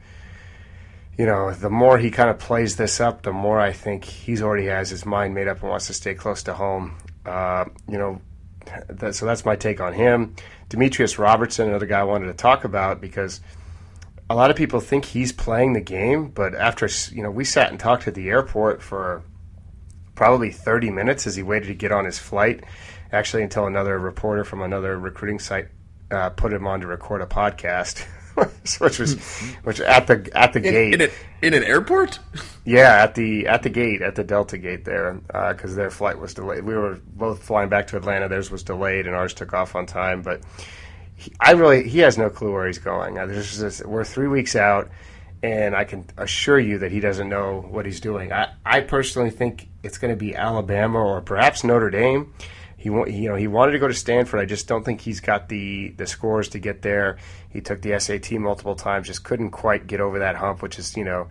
you 1.17 1.25
know, 1.25 1.51
the 1.53 1.69
more 1.69 1.97
he 1.97 2.09
kind 2.09 2.29
of 2.29 2.39
plays 2.39 2.77
this 2.77 2.99
up, 2.99 3.23
the 3.23 3.33
more 3.33 3.59
I 3.59 3.73
think 3.73 4.05
he's 4.05 4.41
already 4.41 4.65
has 4.65 4.89
his 4.89 5.05
mind 5.05 5.33
made 5.33 5.47
up 5.47 5.61
and 5.61 5.69
wants 5.69 5.87
to 5.87 5.93
stay 5.93 6.13
close 6.13 6.43
to 6.43 6.53
home. 6.53 6.97
Uh, 7.25 7.65
you 7.87 7.97
know, 7.97 8.21
that, 8.89 9.15
so 9.15 9.25
that's 9.25 9.45
my 9.45 9.55
take 9.55 9.81
on 9.81 9.93
him. 9.93 10.35
Demetrius 10.69 11.19
Robertson, 11.19 11.67
another 11.67 11.85
guy 11.85 11.99
I 11.99 12.03
wanted 12.03 12.27
to 12.27 12.33
talk 12.33 12.63
about 12.63 13.01
because 13.01 13.41
a 14.29 14.35
lot 14.35 14.49
of 14.49 14.55
people 14.55 14.79
think 14.79 15.05
he's 15.05 15.33
playing 15.33 15.73
the 15.73 15.81
game, 15.81 16.29
but 16.29 16.55
after 16.55 16.87
you 17.13 17.21
know, 17.21 17.31
we 17.31 17.43
sat 17.43 17.69
and 17.69 17.79
talked 17.79 18.07
at 18.07 18.15
the 18.15 18.29
airport 18.29 18.81
for 18.81 19.23
probably 20.15 20.51
30 20.51 20.89
minutes 20.91 21.27
as 21.27 21.35
he 21.35 21.43
waited 21.43 21.67
to 21.67 21.73
get 21.73 21.91
on 21.91 22.05
his 22.05 22.17
flight. 22.17 22.63
Actually, 23.11 23.43
until 23.43 23.67
another 23.67 23.99
reporter 23.99 24.45
from 24.45 24.61
another 24.61 24.97
recruiting 24.97 25.39
site 25.39 25.67
uh, 26.11 26.29
put 26.29 26.53
him 26.53 26.65
on 26.65 26.79
to 26.81 26.87
record 26.87 27.21
a 27.21 27.25
podcast, 27.25 28.05
which 28.79 28.99
was 28.99 29.15
which 29.63 29.79
at 29.81 30.07
the 30.07 30.29
at 30.33 30.53
the 30.53 30.59
In, 30.59 30.63
gate. 30.63 30.93
in, 30.93 31.01
a, 31.01 31.45
in 31.47 31.53
an 31.53 31.63
airport? 31.63 32.19
Yeah, 32.65 33.03
at 33.03 33.15
the 33.15 33.47
at 33.47 33.63
the 33.63 33.69
gate 33.69 34.01
at 34.01 34.15
the 34.15 34.23
Delta 34.23 34.57
gate 34.57 34.85
there 34.85 35.19
because 35.49 35.75
their 35.75 35.89
flight 35.89 36.19
was 36.19 36.33
delayed. 36.33 36.63
We 36.63 36.75
were 36.75 36.99
both 37.13 37.43
flying 37.43 37.69
back 37.69 37.87
to 37.87 37.97
Atlanta. 37.97 38.29
Theirs 38.29 38.51
was 38.51 38.63
delayed, 38.63 39.07
and 39.07 39.15
ours 39.15 39.33
took 39.33 39.53
off 39.53 39.75
on 39.75 39.85
time. 39.85 40.21
But 40.21 40.41
he, 41.15 41.31
I 41.39 41.51
really 41.51 41.87
he 41.87 41.99
has 41.99 42.17
no 42.17 42.29
clue 42.29 42.51
where 42.53 42.67
he's 42.67 42.77
going. 42.79 43.17
Uh, 43.17 43.25
this, 43.25 43.81
we're 43.83 44.03
three 44.03 44.27
weeks 44.27 44.55
out, 44.55 44.89
and 45.43 45.75
I 45.75 45.83
can 45.83 46.05
assure 46.17 46.59
you 46.59 46.77
that 46.79 46.91
he 46.91 46.99
doesn't 46.99 47.29
know 47.29 47.65
what 47.69 47.85
he's 47.85 47.99
doing. 47.99 48.31
I, 48.31 48.53
I 48.65 48.81
personally 48.81 49.31
think 49.31 49.67
it's 49.83 49.97
going 49.97 50.13
to 50.13 50.17
be 50.17 50.35
Alabama 50.35 50.99
or 50.99 51.21
perhaps 51.21 51.63
Notre 51.63 51.89
Dame. 51.89 52.33
He, 52.81 52.89
you 52.89 53.29
know, 53.29 53.35
he 53.35 53.45
wanted 53.45 53.73
to 53.73 53.79
go 53.79 53.87
to 53.87 53.93
Stanford. 53.93 54.39
I 54.39 54.45
just 54.45 54.67
don't 54.67 54.83
think 54.83 55.01
he's 55.01 55.19
got 55.19 55.49
the, 55.49 55.89
the 55.97 56.07
scores 56.07 56.49
to 56.49 56.59
get 56.59 56.81
there. 56.81 57.17
He 57.51 57.61
took 57.61 57.79
the 57.83 57.99
SAT 57.99 58.31
multiple 58.39 58.73
times, 58.75 59.05
just 59.05 59.23
couldn't 59.23 59.51
quite 59.51 59.85
get 59.85 60.01
over 60.01 60.17
that 60.19 60.35
hump, 60.35 60.63
which 60.63 60.79
is, 60.79 60.97
you 60.97 61.03
know, 61.03 61.27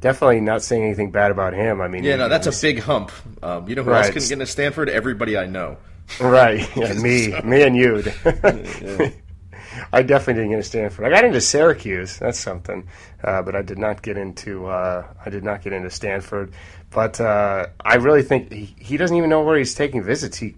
definitely 0.00 0.40
not 0.40 0.62
saying 0.62 0.82
anything 0.82 1.10
bad 1.10 1.30
about 1.30 1.52
him. 1.52 1.82
I 1.82 1.88
mean, 1.88 2.04
Yeah, 2.04 2.16
no, 2.16 2.30
that's 2.30 2.46
a 2.46 2.52
big 2.62 2.80
hump. 2.80 3.12
Um, 3.42 3.68
you 3.68 3.74
know 3.74 3.82
who 3.82 3.92
else 3.92 4.06
Right. 4.06 4.12
couldn't 4.14 4.28
get 4.28 4.32
into 4.34 4.46
Stanford? 4.46 4.88
Everybody 4.88 5.36
I 5.36 5.44
know. 5.44 5.76
Right. 6.20 6.66
Yeah, 6.76 6.94
me, 6.94 7.38
me 7.44 7.62
and 7.62 7.76
you. 7.76 8.02
I 9.92 10.02
definitely 10.02 10.34
didn't 10.34 10.50
get 10.50 10.56
into 10.56 10.62
Stanford. 10.68 11.04
I 11.04 11.10
got 11.10 11.24
into 11.24 11.40
Syracuse. 11.40 12.16
That's 12.18 12.38
something, 12.38 12.86
uh, 13.22 13.42
but 13.42 13.54
I 13.56 13.62
did 13.62 13.78
not 13.78 14.02
get 14.02 14.16
into. 14.16 14.66
Uh, 14.66 15.06
I 15.24 15.30
did 15.30 15.44
not 15.44 15.62
get 15.62 15.72
into 15.72 15.90
Stanford. 15.90 16.52
But 16.90 17.20
uh, 17.20 17.66
I 17.84 17.96
really 17.96 18.22
think 18.22 18.52
he, 18.52 18.74
he 18.78 18.96
doesn't 18.96 19.16
even 19.16 19.28
know 19.30 19.42
where 19.42 19.58
he's 19.58 19.74
taking 19.74 20.02
visits. 20.02 20.38
He 20.38 20.54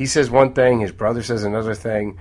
he 0.00 0.06
says 0.06 0.30
one 0.30 0.54
thing, 0.54 0.80
his 0.80 0.92
brother 0.92 1.22
says 1.22 1.44
another 1.44 1.74
thing. 1.74 2.18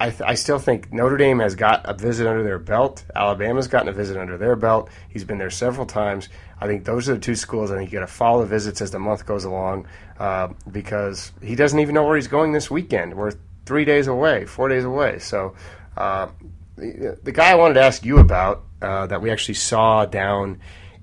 I, 0.00 0.10
th- 0.10 0.22
I 0.22 0.34
still 0.34 0.58
think 0.58 0.92
Notre 0.92 1.16
Dame 1.16 1.38
has 1.38 1.54
got 1.54 1.82
a 1.88 1.94
visit 1.94 2.26
under 2.26 2.42
their 2.42 2.58
belt. 2.58 3.04
Alabama's 3.14 3.68
gotten 3.68 3.88
a 3.88 3.92
visit 3.92 4.16
under 4.16 4.36
their 4.36 4.56
belt. 4.56 4.90
He's 5.10 5.22
been 5.22 5.38
there 5.38 5.48
several 5.48 5.86
times. 5.86 6.28
I 6.60 6.66
think 6.66 6.84
those 6.84 7.08
are 7.08 7.14
the 7.14 7.20
two 7.20 7.36
schools. 7.36 7.70
I 7.70 7.76
think 7.76 7.92
you 7.92 8.00
got 8.00 8.04
to 8.04 8.12
follow 8.12 8.40
the 8.40 8.48
visits 8.48 8.82
as 8.82 8.90
the 8.90 8.98
month 8.98 9.26
goes 9.26 9.44
along 9.44 9.86
uh, 10.18 10.48
because 10.72 11.30
he 11.40 11.54
doesn't 11.54 11.78
even 11.78 11.94
know 11.94 12.02
where 12.02 12.16
he's 12.16 12.26
going 12.26 12.50
this 12.50 12.68
weekend. 12.68 13.14
We're 13.14 13.30
three 13.64 13.84
days 13.84 14.08
away, 14.08 14.44
four 14.44 14.68
days 14.68 14.82
away. 14.82 15.20
So 15.20 15.54
uh, 15.96 16.30
the, 16.74 17.16
the 17.22 17.30
guy 17.30 17.52
I 17.52 17.54
wanted 17.54 17.74
to 17.74 17.82
ask 17.82 18.04
you 18.04 18.18
about 18.18 18.64
uh, 18.82 19.06
that 19.06 19.22
we 19.22 19.30
actually 19.30 19.54
saw 19.54 20.04
down 20.04 20.58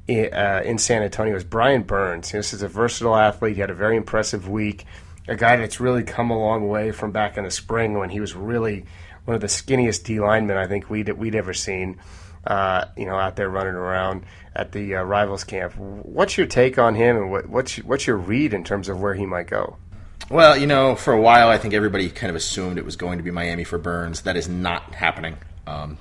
in, 0.10 0.34
uh, 0.34 0.62
in 0.65 0.78
San 0.78 1.04
Antonio 1.04 1.38
is 1.38 1.45
Brian 1.45 1.84
Burns. 1.84 2.34
This 2.34 2.52
is 2.52 2.63
a 2.63 2.67
versatile 2.67 3.15
athlete. 3.15 3.56
He 3.56 3.62
had 3.62 3.69
a 3.69 3.74
very 3.74 3.95
impressive 3.95 4.50
week 4.50 4.86
a 5.27 5.36
guy 5.36 5.57
that's 5.57 5.79
really 5.79 6.03
come 6.03 6.31
a 6.31 6.38
long 6.38 6.67
way 6.67 6.91
from 6.91 7.12
back 7.12 7.38
in 7.38 7.43
the 7.43 7.51
spring 7.51 7.97
when 7.97 8.10
he 8.10 8.19
was 8.19 8.36
really 8.36 8.86
one 9.25 9.36
of 9.36 9.41
the 9.41 9.47
skinniest 9.47 10.03
D 10.03 10.19
linemen 10.19 10.57
I 10.57 10.67
think 10.67 10.89
we'd 10.89 11.10
we'd 11.10 11.36
ever 11.36 11.53
seen. 11.53 11.99
Uh, 12.45 12.86
you 12.97 13.05
know, 13.05 13.15
out 13.17 13.36
there 13.36 13.49
running 13.49 13.75
around 13.75 14.23
at 14.55 14.71
the 14.71 14.95
uh, 14.95 15.03
rivals 15.03 15.43
camp. 15.43 15.75
What's 15.77 16.39
your 16.39 16.47
take 16.47 16.79
on 16.79 16.95
him, 16.95 17.15
and 17.15 17.31
what, 17.31 17.47
what's 17.47 17.77
what's 17.77 18.07
your 18.07 18.17
read 18.17 18.55
in 18.55 18.63
terms 18.63 18.89
of 18.89 18.99
where 18.99 19.13
he 19.13 19.27
might 19.27 19.45
go? 19.45 19.77
Well, 20.31 20.57
you 20.57 20.65
know, 20.65 20.95
for 20.95 21.13
a 21.13 21.21
while, 21.21 21.49
I 21.49 21.57
think 21.57 21.73
everybody 21.73 22.10
kind 22.10 22.29
of 22.29 22.36
assumed 22.36 22.77
it 22.77 22.86
was 22.86 22.95
going 22.95 23.19
to 23.19 23.23
be 23.23 23.29
Miami 23.29 23.63
for 23.63 23.77
Burns. 23.77 24.21
That 24.21 24.38
is 24.38 24.49
not 24.49 24.95
happening. 24.95 25.38
Um, 25.67 25.97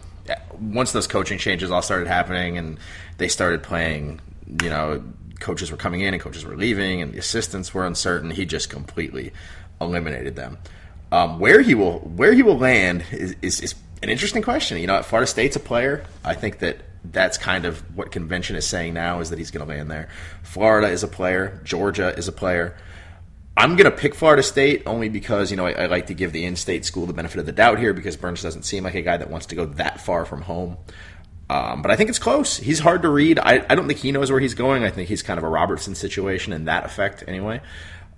once 0.58 0.92
those 0.92 1.06
coaching 1.06 1.38
changes 1.38 1.70
all 1.70 1.82
started 1.82 2.06
happening 2.06 2.56
and 2.56 2.78
they 3.18 3.28
started 3.28 3.62
playing, 3.62 4.20
you 4.62 4.70
know, 4.70 5.02
coaches 5.40 5.70
were 5.70 5.76
coming 5.76 6.02
in 6.02 6.14
and 6.14 6.22
coaches 6.22 6.44
were 6.44 6.56
leaving 6.56 7.02
and 7.02 7.12
the 7.12 7.18
assistants 7.18 7.74
were 7.74 7.86
uncertain, 7.86 8.30
he 8.30 8.46
just 8.46 8.70
completely 8.70 9.32
eliminated 9.80 10.36
them. 10.36 10.58
Um, 11.12 11.40
where 11.40 11.60
he 11.60 11.74
will 11.74 11.98
where 12.00 12.32
he 12.32 12.42
will 12.42 12.58
land 12.58 13.04
is, 13.10 13.34
is, 13.42 13.60
is 13.60 13.74
an 14.02 14.10
interesting 14.10 14.42
question. 14.42 14.78
You 14.78 14.86
know, 14.86 15.02
Florida 15.02 15.26
State's 15.26 15.56
a 15.56 15.60
player. 15.60 16.04
I 16.24 16.34
think 16.34 16.60
that 16.60 16.78
that's 17.04 17.38
kind 17.38 17.64
of 17.64 17.80
what 17.96 18.12
convention 18.12 18.56
is 18.56 18.66
saying 18.66 18.94
now 18.94 19.20
is 19.20 19.30
that 19.30 19.38
he's 19.38 19.50
going 19.50 19.66
to 19.66 19.74
land 19.74 19.90
there. 19.90 20.08
Florida 20.42 20.88
is 20.88 21.02
a 21.02 21.08
player. 21.08 21.60
Georgia 21.64 22.14
is 22.16 22.28
a 22.28 22.32
player. 22.32 22.76
I'm 23.56 23.76
going 23.76 23.90
to 23.90 23.96
pick 23.96 24.14
Florida 24.14 24.42
State 24.42 24.82
only 24.86 25.08
because, 25.08 25.50
you 25.50 25.56
know, 25.56 25.66
I, 25.66 25.72
I 25.72 25.86
like 25.86 26.06
to 26.06 26.14
give 26.14 26.32
the 26.32 26.44
in 26.44 26.56
state 26.56 26.84
school 26.84 27.06
the 27.06 27.12
benefit 27.12 27.40
of 27.40 27.46
the 27.46 27.52
doubt 27.52 27.78
here 27.78 27.92
because 27.92 28.16
Burns 28.16 28.42
doesn't 28.42 28.62
seem 28.62 28.84
like 28.84 28.94
a 28.94 29.02
guy 29.02 29.16
that 29.16 29.28
wants 29.28 29.46
to 29.46 29.54
go 29.54 29.66
that 29.66 30.00
far 30.00 30.24
from 30.24 30.42
home. 30.42 30.76
Um, 31.50 31.82
but 31.82 31.90
I 31.90 31.96
think 31.96 32.10
it's 32.10 32.20
close. 32.20 32.58
He's 32.58 32.78
hard 32.78 33.02
to 33.02 33.08
read. 33.08 33.40
I, 33.40 33.66
I 33.68 33.74
don't 33.74 33.88
think 33.88 33.98
he 33.98 34.12
knows 34.12 34.30
where 34.30 34.38
he's 34.38 34.54
going. 34.54 34.84
I 34.84 34.90
think 34.90 35.08
he's 35.08 35.20
kind 35.20 35.36
of 35.36 35.42
a 35.42 35.48
Robertson 35.48 35.96
situation 35.96 36.52
in 36.52 36.66
that 36.66 36.84
effect, 36.84 37.24
anyway. 37.26 37.60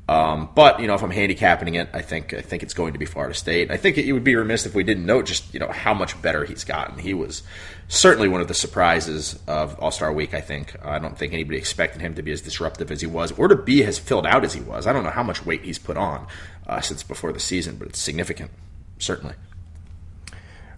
Um, 0.06 0.50
but 0.54 0.80
you 0.80 0.86
know, 0.86 0.92
if 0.92 1.02
I'm 1.02 1.10
handicapping 1.10 1.76
it, 1.76 1.88
I 1.94 2.02
think 2.02 2.34
I 2.34 2.42
think 2.42 2.62
it's 2.62 2.74
going 2.74 2.92
to 2.92 2.98
be 2.98 3.06
Florida 3.06 3.32
State. 3.32 3.70
I 3.70 3.78
think 3.78 3.96
it 3.96 4.12
would 4.12 4.22
be 4.22 4.36
remiss 4.36 4.66
if 4.66 4.74
we 4.74 4.84
didn't 4.84 5.06
note 5.06 5.24
just 5.24 5.54
you 5.54 5.60
know 5.60 5.68
how 5.68 5.94
much 5.94 6.20
better 6.20 6.44
he's 6.44 6.64
gotten. 6.64 6.98
He 6.98 7.14
was 7.14 7.42
certainly 7.88 8.28
one 8.28 8.42
of 8.42 8.48
the 8.48 8.54
surprises 8.54 9.38
of 9.46 9.78
All 9.78 9.90
Star 9.90 10.12
Week. 10.12 10.34
I 10.34 10.42
think 10.42 10.76
I 10.84 10.98
don't 10.98 11.16
think 11.16 11.32
anybody 11.32 11.56
expected 11.56 12.02
him 12.02 12.14
to 12.16 12.22
be 12.22 12.32
as 12.32 12.42
disruptive 12.42 12.90
as 12.90 13.00
he 13.00 13.06
was, 13.06 13.32
or 13.38 13.48
to 13.48 13.56
be 13.56 13.82
as 13.82 13.98
filled 13.98 14.26
out 14.26 14.44
as 14.44 14.52
he 14.52 14.60
was. 14.60 14.86
I 14.86 14.92
don't 14.92 15.04
know 15.04 15.10
how 15.10 15.22
much 15.22 15.46
weight 15.46 15.64
he's 15.64 15.78
put 15.78 15.96
on 15.96 16.26
uh, 16.66 16.82
since 16.82 17.02
before 17.02 17.32
the 17.32 17.40
season, 17.40 17.76
but 17.76 17.88
it's 17.88 17.98
significant, 17.98 18.50
certainly. 18.98 19.36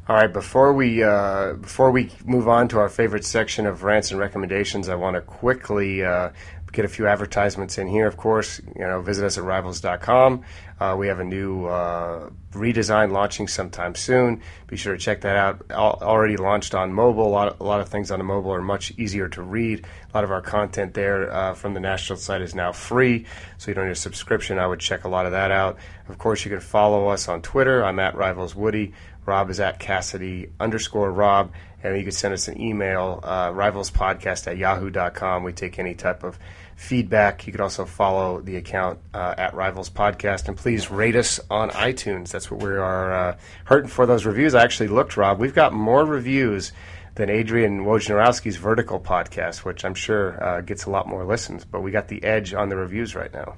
All 0.07 0.17
right, 0.17 0.31
before 0.31 0.75
we 0.75 1.03
uh, 1.03 1.55
before 1.55 1.91
we 1.91 2.11
move 2.27 2.47
on 2.47 2.69
to 2.69 2.79
our 2.79 2.91
favorite 2.91 3.25
section 3.25 3.65
of 3.65 3.85
rants 3.85 4.11
and 4.11 4.21
recommendations, 4.21 4.91
I 4.91 4.97
want 4.97 5.15
to 5.15 5.23
quickly 5.23 6.05
uh, 6.05 6.29
get 6.75 6.85
a 6.85 6.89
few 6.89 7.07
advertisements 7.07 7.79
in 7.79 7.87
here. 7.87 8.07
Of 8.07 8.19
course, 8.19 8.61
you 8.77 8.85
know, 8.85 9.01
visit 9.01 9.25
us 9.25 9.39
at 9.39 9.45
rivals.com. 9.45 10.43
Uh, 10.79 10.97
we 10.99 11.07
have 11.07 11.21
a 11.21 11.25
new 11.25 11.67
uh, 11.67 12.29
redesign 12.51 13.13
launching 13.13 13.47
sometime 13.47 13.95
soon. 13.95 14.43
Be 14.67 14.77
sure 14.77 14.93
to 14.93 14.99
check 14.99 15.21
that 15.23 15.37
out. 15.37 15.65
Al- 15.71 16.01
already 16.03 16.37
launched 16.37 16.75
on 16.75 16.93
mobile. 16.93 17.27
A 17.27 17.31
lot, 17.31 17.49
of, 17.49 17.61
a 17.61 17.65
lot 17.65 17.81
of 17.81 17.89
things 17.89 18.11
on 18.11 18.19
the 18.19 18.25
mobile 18.25 18.53
are 18.53 18.61
much 18.61 18.93
easier 18.99 19.29
to 19.29 19.43
read. 19.43 19.87
A 20.13 20.17
lot 20.17 20.25
of 20.25 20.33
our 20.33 20.43
content 20.43 20.95
there 20.95 21.33
uh, 21.33 21.55
from 21.55 21.75
the 21.75 21.81
national 21.81 22.19
site 22.19 22.43
is 22.43 22.55
now 22.55 22.73
free, 22.73 23.25
so 23.57 23.71
you 23.71 23.75
don't 23.75 23.87
need 23.87 23.93
a 23.93 23.95
subscription. 23.95 24.59
I 24.59 24.67
would 24.67 24.81
check 24.81 25.05
a 25.05 25.09
lot 25.09 25.27
of 25.27 25.33
that 25.33 25.53
out. 25.53 25.79
Of 26.09 26.19
course, 26.19 26.45
you 26.45 26.51
can 26.51 26.61
follow 26.61 27.09
us 27.09 27.29
on 27.29 27.41
Twitter. 27.41 27.85
I'm 27.85 28.01
at 28.01 28.17
Rivals 28.17 28.55
Woody. 28.55 28.93
Rob 29.27 29.51
is 29.51 29.61
at 29.61 29.79
Cassidy 29.79 30.51
underscore 30.61 31.11
Rob. 31.11 31.53
And 31.83 31.97
you 31.99 32.03
can 32.03 32.13
send 32.13 32.33
us 32.33 32.49
an 32.49 32.59
email, 32.59 33.21
uh, 33.23 33.51
rivalspodcast 33.51 34.47
at 34.47 34.57
yahoo.com. 34.57 35.45
We 35.45 35.53
take 35.53 35.79
any 35.79 35.95
type 35.95 36.25
of 36.25 36.39
feedback. 36.77 37.47
You 37.47 37.53
can 37.53 37.61
also 37.61 37.85
follow 37.85 38.41
the 38.41 38.57
account 38.57 39.01
uh, 39.13 39.35
at 39.37 39.53
Rivals 39.55 39.91
Podcast. 39.91 40.49
And 40.49 40.57
please 40.57 40.91
rate 40.91 41.15
us 41.15 41.41
on 41.51 41.71
iTunes. 41.71 42.31
That's 42.31 42.51
what 42.51 42.63
we 42.63 42.71
are 42.71 43.13
uh, 43.13 43.37
hurting 43.65 43.91
for 43.91 44.07
those 44.07 44.25
reviews. 44.25 44.55
I 44.55 44.63
actually 44.63 44.89
looked, 44.89 45.19
Rob. 45.19 45.39
We've 45.39 45.55
got 45.55 45.75
more 45.75 46.07
reviews 46.07 46.73
than 47.17 47.29
Adrian 47.29 47.85
Wojnarowski's 47.85 48.57
Vertical 48.57 48.99
podcast, 48.99 49.59
which 49.59 49.85
I'm 49.85 49.95
sure 49.95 50.43
uh, 50.43 50.61
gets 50.63 50.87
a 50.87 50.91
lot 50.91 51.07
more 51.07 51.25
listens. 51.25 51.67
But 51.67 51.83
we 51.83 51.91
got 51.91 52.09
the 52.09 52.25
edge 52.25 52.55
on 52.55 52.71
the 52.71 52.77
reviews 52.77 53.15
right 53.15 53.33
now. 53.33 53.57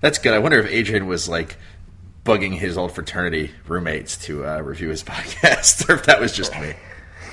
That's 0.00 0.18
good. 0.18 0.32
I 0.32 0.38
wonder 0.38 0.58
if 0.58 0.70
Adrian 0.70 1.06
was 1.06 1.28
like 1.28 1.56
bugging 2.24 2.54
his 2.58 2.76
old 2.76 2.92
fraternity 2.92 3.50
roommates 3.66 4.16
to 4.18 4.46
uh, 4.46 4.60
review 4.60 4.88
his 4.88 5.02
podcast, 5.04 5.88
or 5.88 5.94
if 5.94 6.04
that 6.04 6.20
was 6.20 6.32
just 6.32 6.52
me. 6.60 6.74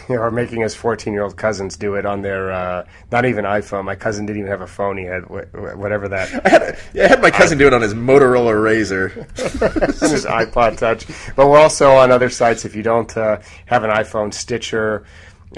Or 0.10 0.32
making 0.32 0.62
his 0.62 0.74
14 0.74 1.12
year 1.12 1.24
old 1.24 1.36
cousins 1.36 1.76
do 1.76 1.96
it 1.96 2.06
on 2.06 2.22
their, 2.22 2.50
uh, 2.50 2.86
not 3.12 3.26
even 3.26 3.44
iPhone. 3.44 3.84
My 3.84 3.96
cousin 3.96 4.26
didn't 4.26 4.40
even 4.40 4.52
have 4.52 4.62
a 4.62 4.68
phone. 4.68 4.98
He 4.98 5.04
had 5.04 5.24
wh- 5.24 5.52
wh- 5.52 5.78
whatever 5.78 6.08
that. 6.08 6.46
I 6.46 6.50
had, 6.50 6.62
a, 6.62 6.78
yeah, 6.94 7.04
I 7.04 7.08
had 7.10 7.22
my 7.22 7.30
cousin 7.30 7.58
do 7.58 7.68
it 7.68 7.74
on 7.74 7.82
his 7.82 7.94
Motorola 7.94 8.54
Razr. 8.54 9.12
his 10.10 10.26
iPod 10.26 10.78
Touch. 10.78 11.06
But 11.36 11.50
we're 11.50 11.60
also 11.60 11.92
on 11.92 12.12
other 12.12 12.30
sites. 12.30 12.64
If 12.64 12.74
you 12.74 12.84
don't 12.84 13.18
uh, 13.18 13.42
have 13.66 13.84
an 13.84 13.90
iPhone, 13.90 14.34
Stitcher, 14.34 15.06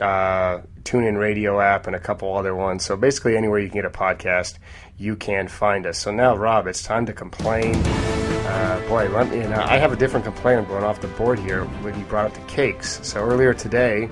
uh, 0.02 0.62
TuneIn 0.82 1.20
Radio 1.20 1.60
app, 1.60 1.86
and 1.86 1.96
a 1.96 2.00
couple 2.00 2.36
other 2.36 2.56
ones. 2.56 2.84
So 2.84 2.98
basically, 2.98 3.38
anywhere 3.38 3.60
you 3.60 3.70
can 3.70 3.76
get 3.76 3.86
a 3.86 3.92
podcast, 3.92 4.58
you 5.00 5.16
can 5.16 5.48
find 5.48 5.88
us. 5.88 5.98
So 5.98 6.12
now, 6.12 6.36
Rob, 6.36 6.68
it's 6.68 6.84
time 6.84 7.06
to 7.06 7.14
complain. 7.14 7.76
Uh, 7.76 8.84
boy, 8.90 9.08
let 9.10 9.30
me. 9.30 9.42
I 9.42 9.78
have 9.78 9.94
a 9.94 9.96
different 9.96 10.26
complaint. 10.26 10.60
I'm 10.60 10.66
going 10.66 10.84
off 10.84 11.00
the 11.00 11.08
board 11.08 11.40
here 11.40 11.64
when 11.64 11.98
you 11.98 12.06
brought 12.06 12.26
up 12.26 12.34
the 12.34 12.54
cakes. 12.54 13.00
So 13.08 13.22
earlier 13.22 13.54
today, 13.54 14.10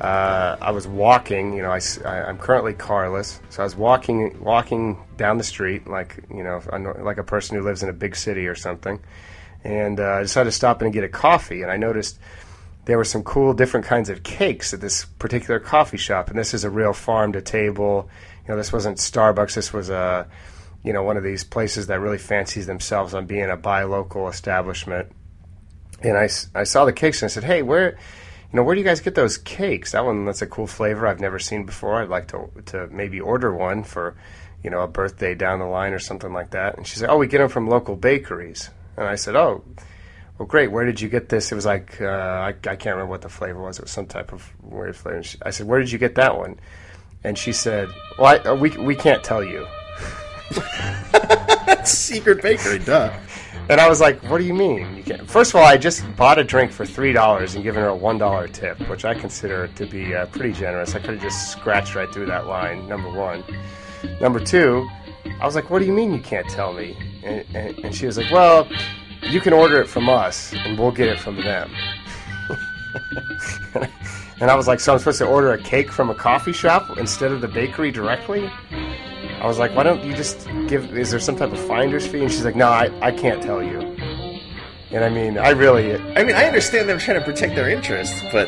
uh, 0.00 0.56
I 0.60 0.70
was 0.70 0.86
walking. 0.86 1.54
You 1.54 1.62
know, 1.62 1.70
I, 1.70 1.80
am 2.28 2.36
currently 2.36 2.74
carless, 2.74 3.40
so 3.48 3.62
I 3.62 3.64
was 3.64 3.74
walking 3.74 4.38
walking 4.42 5.02
down 5.16 5.38
the 5.38 5.44
street 5.44 5.86
like 5.86 6.22
you 6.28 6.42
know 6.42 6.60
like 7.00 7.16
a 7.16 7.24
person 7.24 7.56
who 7.56 7.62
lives 7.62 7.82
in 7.82 7.88
a 7.88 7.94
big 7.94 8.14
city 8.14 8.46
or 8.46 8.54
something, 8.54 9.00
and 9.64 9.98
uh, 9.98 10.14
I 10.14 10.22
decided 10.22 10.50
to 10.50 10.56
stop 10.56 10.82
in 10.82 10.86
and 10.86 10.94
get 10.94 11.04
a 11.04 11.08
coffee. 11.08 11.62
And 11.62 11.70
I 11.70 11.78
noticed 11.78 12.18
there 12.84 12.98
were 12.98 13.04
some 13.04 13.22
cool 13.22 13.54
different 13.54 13.86
kinds 13.86 14.10
of 14.10 14.24
cakes 14.24 14.74
at 14.74 14.80
this 14.80 15.04
particular 15.04 15.60
coffee 15.60 15.96
shop, 15.96 16.28
and 16.28 16.38
this 16.38 16.52
is 16.52 16.64
a 16.64 16.70
real 16.70 16.92
farm 16.92 17.32
to 17.32 17.40
table. 17.40 18.10
You 18.46 18.52
know, 18.52 18.56
this 18.56 18.72
wasn't 18.72 18.98
Starbucks. 18.98 19.54
This 19.54 19.72
was 19.72 19.90
a 19.90 20.28
you 20.82 20.92
know 20.92 21.02
one 21.02 21.16
of 21.16 21.22
these 21.22 21.44
places 21.44 21.86
that 21.86 22.00
really 22.00 22.18
fancies 22.18 22.66
themselves 22.66 23.14
on 23.14 23.26
being 23.26 23.50
a 23.50 23.56
buy 23.56 23.84
local 23.84 24.28
establishment. 24.28 25.12
And 26.02 26.18
I, 26.18 26.28
I 26.54 26.64
saw 26.64 26.84
the 26.84 26.92
cakes 26.92 27.22
and 27.22 27.30
I 27.30 27.32
said, 27.32 27.44
hey, 27.44 27.62
where 27.62 27.96
you 28.52 28.58
know, 28.58 28.64
where 28.64 28.74
do 28.74 28.80
you 28.80 28.86
guys 28.86 29.00
get 29.00 29.14
those 29.14 29.38
cakes? 29.38 29.92
That 29.92 30.04
one, 30.04 30.26
that's 30.26 30.42
a 30.42 30.46
cool 30.46 30.66
flavor 30.66 31.06
I've 31.06 31.20
never 31.20 31.38
seen 31.38 31.64
before. 31.64 32.02
I'd 32.02 32.10
like 32.10 32.28
to 32.28 32.50
to 32.66 32.86
maybe 32.88 33.18
order 33.18 33.54
one 33.54 33.82
for, 33.82 34.14
you 34.62 34.68
know, 34.70 34.80
a 34.80 34.88
birthday 34.88 35.34
down 35.34 35.58
the 35.58 35.64
line 35.64 35.94
or 35.94 35.98
something 35.98 36.32
like 36.32 36.50
that. 36.50 36.76
And 36.76 36.86
she 36.86 36.96
said, 36.98 37.08
oh, 37.08 37.16
we 37.16 37.28
get 37.28 37.38
them 37.38 37.48
from 37.48 37.68
local 37.68 37.96
bakeries. 37.96 38.68
And 38.98 39.06
I 39.06 39.14
said, 39.14 39.36
oh, 39.36 39.64
well, 40.36 40.46
great. 40.46 40.70
Where 40.70 40.84
did 40.84 41.00
you 41.00 41.08
get 41.08 41.30
this? 41.30 41.50
It 41.50 41.54
was 41.54 41.64
like 41.64 42.00
uh, 42.02 42.06
I, 42.06 42.48
I 42.48 42.52
can't 42.52 42.96
remember 42.96 43.06
what 43.06 43.22
the 43.22 43.30
flavor 43.30 43.62
was. 43.62 43.78
It 43.78 43.82
was 43.82 43.90
some 43.90 44.06
type 44.06 44.34
of 44.34 44.52
weird 44.62 44.96
flavor. 44.96 45.22
She, 45.22 45.38
I 45.40 45.50
said, 45.50 45.66
where 45.66 45.80
did 45.80 45.90
you 45.90 45.98
get 45.98 46.16
that 46.16 46.36
one? 46.36 46.60
And 47.24 47.38
she 47.38 47.52
said, 47.52 47.88
well, 48.18 48.26
I, 48.26 48.36
uh, 48.38 48.54
we 48.54 48.70
we 48.78 48.94
can't 48.94 49.22
tell 49.22 49.42
you. 49.42 49.66
Secret 51.84 52.42
bakery, 52.42 52.78
duh. 52.78 53.12
And 53.68 53.80
I 53.80 53.88
was 53.88 54.00
like, 54.00 54.22
"What 54.24 54.38
do 54.38 54.44
you 54.44 54.54
mean?" 54.54 54.96
You 54.96 55.02
can't. 55.02 55.30
First 55.30 55.52
of 55.52 55.56
all, 55.56 55.64
I 55.64 55.76
just 55.76 56.04
bought 56.16 56.38
a 56.38 56.44
drink 56.44 56.72
for 56.72 56.84
three 56.84 57.12
dollars 57.12 57.54
and 57.54 57.62
given 57.62 57.82
her 57.82 57.88
a 57.88 57.94
one 57.94 58.18
dollar 58.18 58.48
tip, 58.48 58.78
which 58.88 59.04
I 59.04 59.14
consider 59.14 59.68
to 59.68 59.86
be 59.86 60.14
uh, 60.14 60.26
pretty 60.26 60.52
generous. 60.52 60.94
I 60.94 60.98
could 60.98 61.10
have 61.10 61.22
just 61.22 61.52
scratched 61.52 61.94
right 61.94 62.12
through 62.12 62.26
that 62.26 62.46
line. 62.46 62.88
Number 62.88 63.08
one. 63.10 63.44
Number 64.20 64.40
two, 64.40 64.88
I 65.40 65.46
was 65.46 65.54
like, 65.54 65.70
"What 65.70 65.78
do 65.78 65.86
you 65.86 65.92
mean 65.92 66.12
you 66.12 66.20
can't 66.20 66.48
tell 66.48 66.72
me?" 66.72 66.96
And, 67.22 67.44
and, 67.54 67.78
and 67.84 67.94
she 67.94 68.06
was 68.06 68.18
like, 68.18 68.30
"Well, 68.32 68.68
you 69.22 69.40
can 69.40 69.52
order 69.52 69.80
it 69.80 69.88
from 69.88 70.08
us, 70.08 70.52
and 70.52 70.78
we'll 70.78 70.90
get 70.90 71.08
it 71.08 71.20
from 71.20 71.36
them." 71.36 71.70
and 74.42 74.50
I 74.50 74.54
was 74.54 74.66
like, 74.68 74.80
"So 74.80 74.92
I'm 74.92 74.98
supposed 74.98 75.18
to 75.18 75.26
order 75.26 75.52
a 75.52 75.58
cake 75.58 75.90
from 75.90 76.10
a 76.10 76.14
coffee 76.14 76.52
shop 76.52 76.98
instead 76.98 77.32
of 77.32 77.40
the 77.40 77.48
bakery 77.48 77.90
directly?" 77.90 78.50
I 79.42 79.46
was 79.46 79.58
like, 79.58 79.74
why 79.74 79.82
don't 79.82 80.04
you 80.04 80.14
just 80.14 80.46
give, 80.68 80.96
is 80.96 81.10
there 81.10 81.18
some 81.18 81.34
type 81.34 81.50
of 81.50 81.58
finder's 81.58 82.06
fee? 82.06 82.20
And 82.20 82.30
she's 82.30 82.44
like, 82.44 82.54
no, 82.54 82.68
I, 82.68 82.92
I 83.02 83.10
can't 83.10 83.42
tell 83.42 83.60
you. 83.60 83.80
And 84.92 85.02
I 85.02 85.08
mean, 85.08 85.36
I 85.36 85.50
really. 85.50 85.96
I 85.96 86.22
mean, 86.22 86.36
I 86.36 86.44
understand 86.44 86.88
them 86.88 86.98
trying 86.98 87.18
to 87.18 87.24
protect 87.24 87.56
their 87.56 87.68
interests, 87.68 88.22
but 88.30 88.46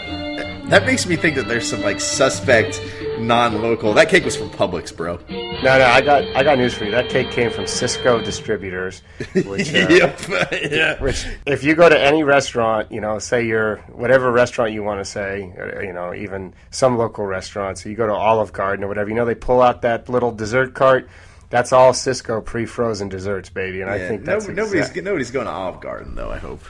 that 0.68 0.84
makes 0.86 1.06
me 1.06 1.16
think 1.16 1.36
that 1.36 1.48
there's 1.48 1.68
some 1.68 1.80
like 1.80 2.00
suspect 2.00 2.80
non-local. 3.18 3.94
That 3.94 4.08
cake 4.08 4.24
was 4.24 4.36
from 4.36 4.50
Publix, 4.50 4.94
bro. 4.94 5.18
No, 5.28 5.78
no, 5.78 5.86
I 5.86 6.00
got 6.00 6.24
I 6.36 6.42
got 6.42 6.58
news 6.58 6.74
for 6.74 6.84
you. 6.84 6.90
That 6.90 7.08
cake 7.08 7.30
came 7.30 7.50
from 7.50 7.64
Sysco 7.64 8.24
Distributors. 8.24 9.02
Which, 9.34 9.74
uh, 9.74 9.86
yep. 9.88 10.20
yeah. 10.52 11.02
Which, 11.02 11.26
if 11.46 11.64
you 11.64 11.74
go 11.74 11.88
to 11.88 11.98
any 11.98 12.22
restaurant, 12.22 12.90
you 12.92 13.00
know, 13.00 13.18
say 13.18 13.46
you're 13.46 13.76
whatever 13.92 14.30
restaurant 14.30 14.72
you 14.72 14.82
want 14.82 15.00
to 15.00 15.04
say, 15.04 15.52
uh, 15.58 15.80
you 15.80 15.92
know, 15.92 16.14
even 16.14 16.54
some 16.70 16.98
local 16.98 17.24
restaurants, 17.26 17.84
you 17.84 17.94
go 17.94 18.06
to 18.06 18.14
Olive 18.14 18.52
Garden 18.52 18.84
or 18.84 18.88
whatever, 18.88 19.08
you 19.08 19.16
know, 19.16 19.24
they 19.24 19.34
pull 19.34 19.62
out 19.62 19.82
that 19.82 20.08
little 20.08 20.32
dessert 20.32 20.74
cart. 20.74 21.08
That's 21.50 21.72
all 21.72 21.92
Sysco 21.92 22.44
pre-frozen 22.44 23.08
desserts, 23.08 23.48
baby, 23.48 23.80
and 23.80 23.88
yeah, 23.88 23.94
I 23.94 24.08
think 24.08 24.24
that's 24.24 24.48
nobody, 24.48 24.78
nobody's 24.78 25.02
nobody's 25.04 25.30
going 25.30 25.46
to 25.46 25.52
Olive 25.52 25.80
Garden 25.80 26.14
though. 26.14 26.30
I 26.30 26.38
hope. 26.38 26.62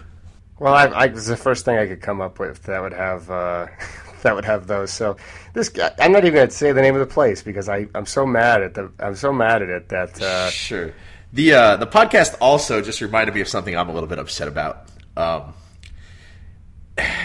Well, 0.59 0.75
I, 0.75 0.85
I 0.87 1.07
was 1.07 1.27
the 1.27 1.37
first 1.37 1.65
thing 1.65 1.79
I 1.79 1.87
could 1.87 2.01
come 2.01 2.21
up 2.21 2.39
with 2.39 2.63
that 2.65 2.81
would 2.81 2.93
have 2.93 3.31
uh, 3.31 3.67
that 4.25 4.35
would 4.35 4.45
have 4.45 4.67
those. 4.67 4.91
So 4.91 5.17
this, 5.53 5.69
guy, 5.69 5.93
I'm 5.99 6.13
not 6.13 6.25
even 6.25 6.35
going 6.35 6.49
to 6.49 6.55
say 6.55 6.73
the 6.73 6.83
name 6.83 6.95
of 6.95 7.01
the 7.01 7.13
place 7.13 7.43
because 7.43 7.69
I, 7.69 7.87
I'm 7.95 8.07
so 8.07 8.27
mad 8.27 8.63
at 8.63 8.75
the, 8.75 8.91
I'm 8.99 9.15
so 9.15 9.33
mad 9.33 9.63
at 9.63 9.69
it 9.69 9.89
that. 9.91 10.21
Uh, 10.21 10.51
sure. 10.51 10.93
The 11.33 11.53
uh, 11.53 11.77
the 11.77 11.87
podcast 11.87 12.37
also 12.41 12.81
just 12.81 13.01
reminded 13.01 13.35
me 13.35 13.41
of 13.41 13.49
something 13.49 13.77
I'm 13.77 13.89
a 13.89 13.93
little 13.93 14.09
bit 14.09 14.21
upset 14.21 14.47
about. 14.47 14.87
Um, 15.17 15.55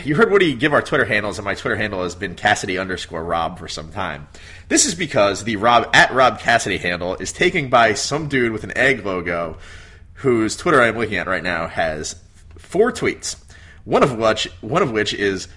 you 0.04 0.16
heard 0.16 0.32
Woody 0.32 0.56
give 0.56 0.74
our 0.74 0.82
Twitter 0.82 1.06
handles, 1.06 1.38
and 1.38 1.46
my 1.46 1.54
Twitter 1.54 1.76
handle 1.76 2.02
has 2.02 2.16
been 2.16 2.34
Cassidy 2.34 2.80
underscore 2.80 3.24
Rob 3.24 3.60
for 3.60 3.68
some 3.68 3.92
time. 3.92 4.28
This 4.68 4.88
is 4.88 4.96
because 4.96 5.44
the 5.44 5.58
Rob 5.58 5.90
at 5.94 6.12
Rob 6.12 6.40
Cassidy 6.40 6.78
handle 6.78 7.16
is 7.16 7.32
taken 7.32 7.70
by 7.70 7.94
some 7.94 8.28
dude 8.28 8.52
with 8.52 8.64
an 8.64 8.76
egg 8.76 9.06
logo, 9.06 9.58
whose 10.14 10.58
Twitter 10.58 10.82
I'm 10.82 10.98
looking 10.98 11.18
at 11.18 11.28
right 11.28 11.44
now 11.44 11.68
has 11.68 12.16
four 12.58 12.92
tweets. 12.92 13.44
One 13.86 14.02
of 14.02 14.18
which 14.18 14.46
one 14.62 14.82
of 14.82 14.92
which 14.92 15.14
is 15.14 15.48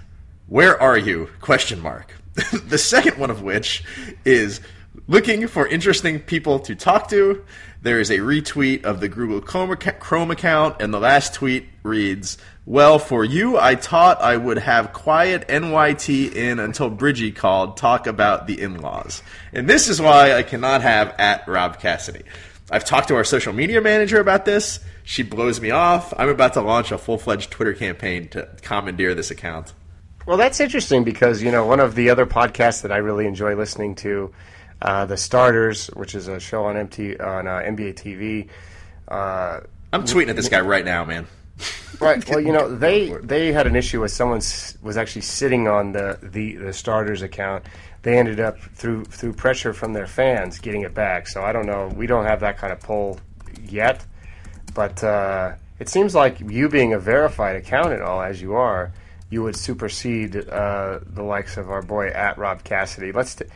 where 0.47 0.81
are 0.81 0.99
you? 0.99 1.29
Question 1.41 1.81
mark. 1.81 2.15
the 2.67 2.79
second 2.79 3.19
one 3.19 3.31
of 3.31 3.43
which 3.43 3.85
is 4.25 4.61
looking 5.07 5.47
for 5.47 5.67
interesting 5.67 6.21
people 6.21 6.59
to 6.61 6.75
talk 6.75 7.09
to. 7.11 7.45
There 7.83 8.01
is 8.01 8.11
a 8.11 8.19
retweet 8.19 8.85
of 8.85 9.01
the 9.01 9.09
Google 9.09 9.41
Chrome 9.41 10.31
account, 10.31 10.77
and 10.81 10.95
the 10.95 11.01
last 11.01 11.35
tweet 11.35 11.67
reads, 11.83 12.39
Well, 12.65 12.99
for 12.99 13.25
you, 13.25 13.59
I 13.59 13.75
taught 13.75 14.23
I 14.23 14.37
would 14.37 14.59
have 14.59 14.93
quiet 14.93 15.49
NYT 15.49 16.35
in 16.35 16.61
until 16.61 16.91
Bridgie 16.91 17.33
called, 17.33 17.77
talk 17.77 18.07
about 18.07 18.47
the 18.47 18.61
in 18.61 18.81
laws. 18.81 19.23
And 19.53 19.69
this 19.69 19.89
is 19.89 20.01
why 20.01 20.35
I 20.35 20.43
cannot 20.43 20.83
have 20.83 21.15
at 21.19 21.47
Rob 21.49 21.81
Cassidy. 21.81 22.23
I've 22.71 22.85
talked 22.85 23.09
to 23.09 23.17
our 23.17 23.25
social 23.25 23.53
media 23.53 23.81
manager 23.81 24.21
about 24.21 24.45
this. 24.45 24.79
She 25.03 25.25
blows 25.25 25.61
me 25.61 25.73
off. 25.73 26.15
I'm 26.17 26.29
about 26.29 26.55
to 26.55 26.61
launch 26.61 26.93
a 26.93 26.99
full 26.99 27.19
fledged 27.19 27.51
Twitter 27.51 27.75
campaign 27.75 28.29
to 28.29 28.49
commandeer 28.63 29.15
this 29.15 29.33
account. 29.33 29.73
Well, 30.27 30.37
that's 30.37 30.61
interesting 30.61 31.03
because 31.03 31.43
you 31.43 31.51
know 31.51 31.67
one 31.67 31.81
of 31.81 31.95
the 31.95 32.11
other 32.11 32.27
podcasts 32.27 32.83
that 32.83 32.93
I 32.93 32.99
really 32.99 33.27
enjoy 33.27 33.57
listening 33.57 33.97
to, 33.97 34.33
uh, 34.81 35.07
the 35.07 35.17
Starters, 35.17 35.89
which 35.89 36.15
is 36.15 36.29
a 36.29 36.39
show 36.39 36.65
on 36.65 36.77
MT 36.77 37.17
on 37.17 37.49
uh, 37.49 37.59
NBA 37.59 37.95
TV. 37.95 38.49
Uh, 39.09 39.61
I'm 39.93 40.05
tweeting 40.05 40.29
at 40.29 40.37
this 40.37 40.49
guy 40.49 40.61
right 40.61 40.85
now, 40.85 41.05
man. 41.05 41.27
right. 42.01 42.27
Well, 42.29 42.41
you 42.41 42.53
know 42.53 42.75
they 42.77 43.13
they 43.23 43.53
had 43.53 43.67
an 43.67 43.75
issue 43.75 44.01
with 44.01 44.13
someone 44.13 44.41
was 44.83 44.97
actually 44.97 45.23
sitting 45.23 45.67
on 45.67 45.93
the, 45.93 46.19
the 46.23 46.55
the 46.57 46.73
Starters 46.73 47.23
account. 47.23 47.65
They 48.03 48.17
ended 48.17 48.39
up 48.39 48.61
through 48.61 49.07
through 49.07 49.33
pressure 49.33 49.73
from 49.73 49.93
their 49.93 50.07
fans 50.07 50.61
getting 50.61 50.83
it 50.83 50.95
back. 50.95 51.27
So 51.27 51.43
I 51.43 51.53
don't 51.53 51.67
know. 51.67 51.89
We 51.97 52.07
don't 52.07 52.27
have 52.27 52.41
that 52.41 52.59
kind 52.59 52.73
of 52.73 52.79
pull 52.79 53.19
yet, 53.61 54.07
but 54.73 55.03
uh, 55.03 55.55
it 55.81 55.89
seems 55.89 56.15
like 56.15 56.39
you 56.39 56.69
being 56.69 56.93
a 56.93 56.99
verified 56.99 57.57
account 57.57 57.93
and 57.93 58.03
all 58.03 58.23
as 58.23 58.41
you 58.41 58.55
are 58.55 58.93
you 59.33 59.43
would 59.43 59.57
supersede 59.57 60.37
uh, 60.51 61.01
the 61.07 61.23
likes 61.23 61.57
of 61.57 61.71
our 61.71 61.81
boy 61.81 62.09
at 62.09 62.37
Rob 62.37 62.63
Cassidy. 62.65 63.13
Let's. 63.13 63.35
T- 63.35 63.47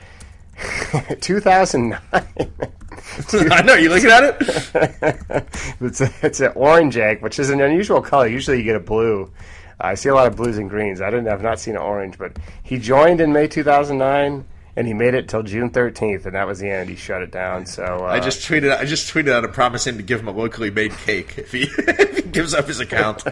2009. 1.21 2.01
I 3.53 3.63
know. 3.63 3.75
You 3.75 3.91
looking 3.91 4.09
at 4.09 4.25
it? 4.25 5.47
it's 5.83 6.01
a, 6.01 6.11
it's 6.23 6.41
an 6.41 6.53
orange 6.55 6.97
egg, 6.97 7.21
which 7.21 7.39
is 7.39 7.51
an 7.51 7.61
unusual 7.61 8.01
color. 8.01 8.27
Usually, 8.27 8.57
you 8.57 8.65
get 8.65 8.75
a 8.75 8.81
blue. 8.81 9.31
I 9.79 9.97
see 9.97 10.09
a 10.09 10.15
lot 10.15 10.27
of 10.27 10.37
blues 10.37 10.57
and 10.57 10.71
greens. 10.71 11.03
I 11.03 11.11
didn't. 11.11 11.29
I've 11.29 11.43
not 11.43 11.61
seen 11.61 11.75
an 11.75 11.83
orange, 11.83 12.17
but 12.17 12.39
he 12.63 12.79
joined 12.79 13.21
in 13.21 13.35
May 13.35 13.47
2009 13.47 14.47
and 14.77 14.87
he 14.87 14.95
made 14.95 15.15
it 15.15 15.29
till 15.29 15.43
June 15.43 15.71
13th, 15.71 16.27
and 16.27 16.35
that 16.35 16.47
was 16.47 16.59
the 16.59 16.71
end. 16.71 16.91
He 16.91 16.97
shut 16.97 17.23
it 17.23 17.31
down. 17.33 17.65
So 17.67 18.01
uh, 18.03 18.05
I 18.05 18.21
just 18.21 18.47
tweeted. 18.47 18.75
I 18.75 18.87
just 18.87 19.13
tweeted 19.13 19.33
out 19.33 19.45
a 19.45 19.49
promise 19.49 19.87
him 19.87 19.99
to 19.99 20.03
give 20.03 20.21
him 20.21 20.29
a 20.29 20.33
locally 20.33 20.71
made 20.71 20.93
cake 20.93 21.35
if 21.37 21.53
he, 21.53 21.63
if 21.63 22.17
he 22.17 22.23
gives 22.23 22.55
up 22.55 22.67
his 22.67 22.81
account. 22.81 23.25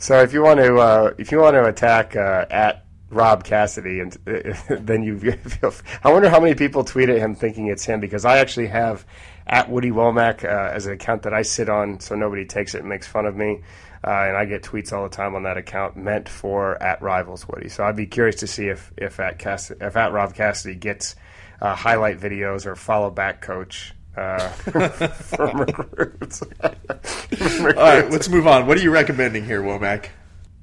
So 0.00 0.22
if 0.22 0.32
you 0.32 0.42
want 0.42 0.60
to, 0.60 0.76
uh, 0.76 1.14
if 1.18 1.30
you 1.30 1.40
want 1.40 1.54
to 1.54 1.66
attack 1.66 2.16
uh, 2.16 2.46
at 2.50 2.86
Rob 3.10 3.44
Cassidy, 3.44 4.00
and 4.00 4.16
uh, 4.26 4.54
then 4.80 5.02
you 5.02 5.18
feel. 5.36 5.74
I 6.02 6.10
wonder 6.10 6.30
how 6.30 6.40
many 6.40 6.54
people 6.54 6.84
tweet 6.84 7.10
at 7.10 7.18
him 7.18 7.34
thinking 7.34 7.66
it's 7.66 7.84
him 7.84 8.00
because 8.00 8.24
I 8.24 8.38
actually 8.38 8.68
have 8.68 9.04
at 9.46 9.68
Woody 9.68 9.90
Wommack 9.90 10.42
uh, 10.42 10.72
as 10.72 10.86
an 10.86 10.94
account 10.94 11.24
that 11.24 11.34
I 11.34 11.42
sit 11.42 11.68
on, 11.68 12.00
so 12.00 12.14
nobody 12.14 12.46
takes 12.46 12.74
it 12.74 12.80
and 12.80 12.88
makes 12.88 13.06
fun 13.06 13.26
of 13.26 13.36
me. 13.36 13.60
Uh, 14.02 14.10
and 14.10 14.36
I 14.38 14.46
get 14.46 14.62
tweets 14.62 14.90
all 14.90 15.02
the 15.02 15.14
time 15.14 15.34
on 15.34 15.42
that 15.42 15.58
account 15.58 15.98
meant 15.98 16.30
for 16.30 16.82
at 16.82 17.02
Rivals 17.02 17.46
Woody. 17.46 17.68
So 17.68 17.84
I'd 17.84 17.96
be 17.96 18.06
curious 18.06 18.36
to 18.36 18.46
see 18.46 18.68
if 18.68 18.90
if 18.96 19.20
at 19.20 19.38
Cass- 19.38 19.70
if 19.70 19.96
at 19.96 20.12
Rob 20.12 20.34
Cassidy 20.34 20.76
gets 20.76 21.14
uh, 21.60 21.74
highlight 21.74 22.18
videos 22.18 22.64
or 22.64 22.74
follow 22.74 23.10
back 23.10 23.42
coach 23.42 23.92
uh, 24.20 24.48
from 25.08 25.60
recruits. 25.60 26.42
All 26.62 27.74
right, 27.74 28.10
let's 28.10 28.28
move 28.28 28.46
on. 28.46 28.66
What 28.66 28.76
are 28.76 28.82
you 28.82 28.90
recommending 28.90 29.44
here, 29.44 29.62
Wommack? 29.62 30.08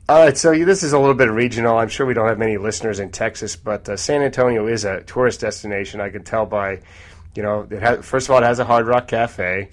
All 0.08 0.24
right, 0.24 0.38
so 0.38 0.54
this 0.54 0.84
is 0.84 0.94
a 0.94 1.00
little 1.00 1.16
bit 1.16 1.30
regional. 1.30 1.78
I'm 1.78 1.90
sure 1.90 2.06
we 2.06 2.14
don't 2.14 2.30
have 2.30 2.38
many 2.38 2.58
listeners 2.58 3.00
in 3.00 3.12
Texas, 3.12 3.56
but 3.56 3.90
uh, 3.90 3.98
San 3.98 4.22
Antonio 4.22 4.68
is 4.68 4.86
a 4.86 5.02
tourist 5.02 5.42
destination. 5.42 6.00
I 6.00 6.10
can 6.10 6.24
tell 6.24 6.46
by, 6.46 6.82
you 7.36 7.44
know, 7.44 7.68
it 7.70 7.82
has, 7.82 8.06
first 8.06 8.28
of 8.28 8.32
all, 8.32 8.42
it 8.42 8.46
has 8.46 8.60
a 8.60 8.66
Hard 8.66 8.88
Rock 8.88 9.08
Cafe. 9.08 9.70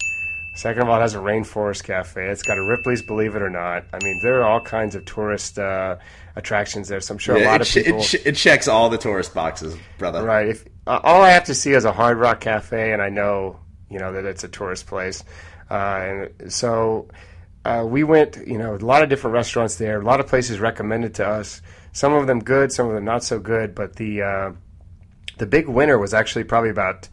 Second 0.55 0.83
of 0.83 0.89
all, 0.89 0.97
it 0.97 1.01
has 1.01 1.15
a 1.15 1.19
Rainforest 1.19 1.83
Cafe. 1.83 2.27
It's 2.27 2.41
got 2.41 2.57
a 2.57 2.63
Ripley's, 2.63 3.01
believe 3.01 3.35
it 3.35 3.41
or 3.41 3.49
not. 3.49 3.85
I 3.93 3.99
mean, 4.03 4.19
there 4.23 4.41
are 4.41 4.45
all 4.45 4.61
kinds 4.61 4.95
of 4.95 5.05
tourist 5.05 5.59
uh, 5.59 5.97
attractions 6.35 6.87
there. 6.87 7.01
So 7.01 7.13
I'm 7.13 7.17
sure 7.17 7.35
a 7.35 7.45
lot 7.45 7.61
of 7.61 7.67
people. 7.67 7.99
it, 7.99 8.25
it 8.25 8.35
checks 8.35 8.67
all 8.67 8.89
the 8.89 8.97
tourist 8.97 9.33
boxes, 9.33 9.77
brother. 9.97 10.23
Right. 10.23 10.47
If 10.47 10.65
uh, 10.87 10.99
all 11.03 11.21
I 11.21 11.29
have 11.29 11.45
to 11.45 11.55
see 11.55 11.71
is 11.73 11.85
a 11.85 11.91
Hard 11.91 12.17
Rock 12.17 12.41
Cafe, 12.41 12.91
and 12.91 13.01
I 13.01 13.09
know 13.09 13.59
you 13.89 13.99
know 13.99 14.13
that 14.13 14.25
it's 14.25 14.43
a 14.43 14.47
tourist 14.47 14.87
place, 14.87 15.23
uh, 15.69 15.73
and 15.73 16.51
so 16.51 17.07
uh, 17.63 17.85
we 17.87 18.03
went. 18.03 18.37
You 18.45 18.57
know, 18.57 18.75
a 18.75 18.77
lot 18.77 19.03
of 19.03 19.09
different 19.09 19.33
restaurants 19.33 19.75
there. 19.75 19.99
A 19.99 20.03
lot 20.03 20.19
of 20.19 20.27
places 20.27 20.59
recommended 20.59 21.15
to 21.15 21.27
us. 21.27 21.61
Some 21.91 22.13
of 22.13 22.27
them 22.27 22.39
good, 22.39 22.71
some 22.71 22.87
of 22.87 22.95
them 22.95 23.05
not 23.05 23.23
so 23.23 23.39
good. 23.39 23.75
But 23.75 23.95
the 23.95 24.21
uh, 24.21 24.51
the 25.37 25.45
big 25.45 25.67
winner 25.67 25.97
was 25.97 26.13
actually 26.13 26.45
probably 26.45 26.69
about 26.69 27.09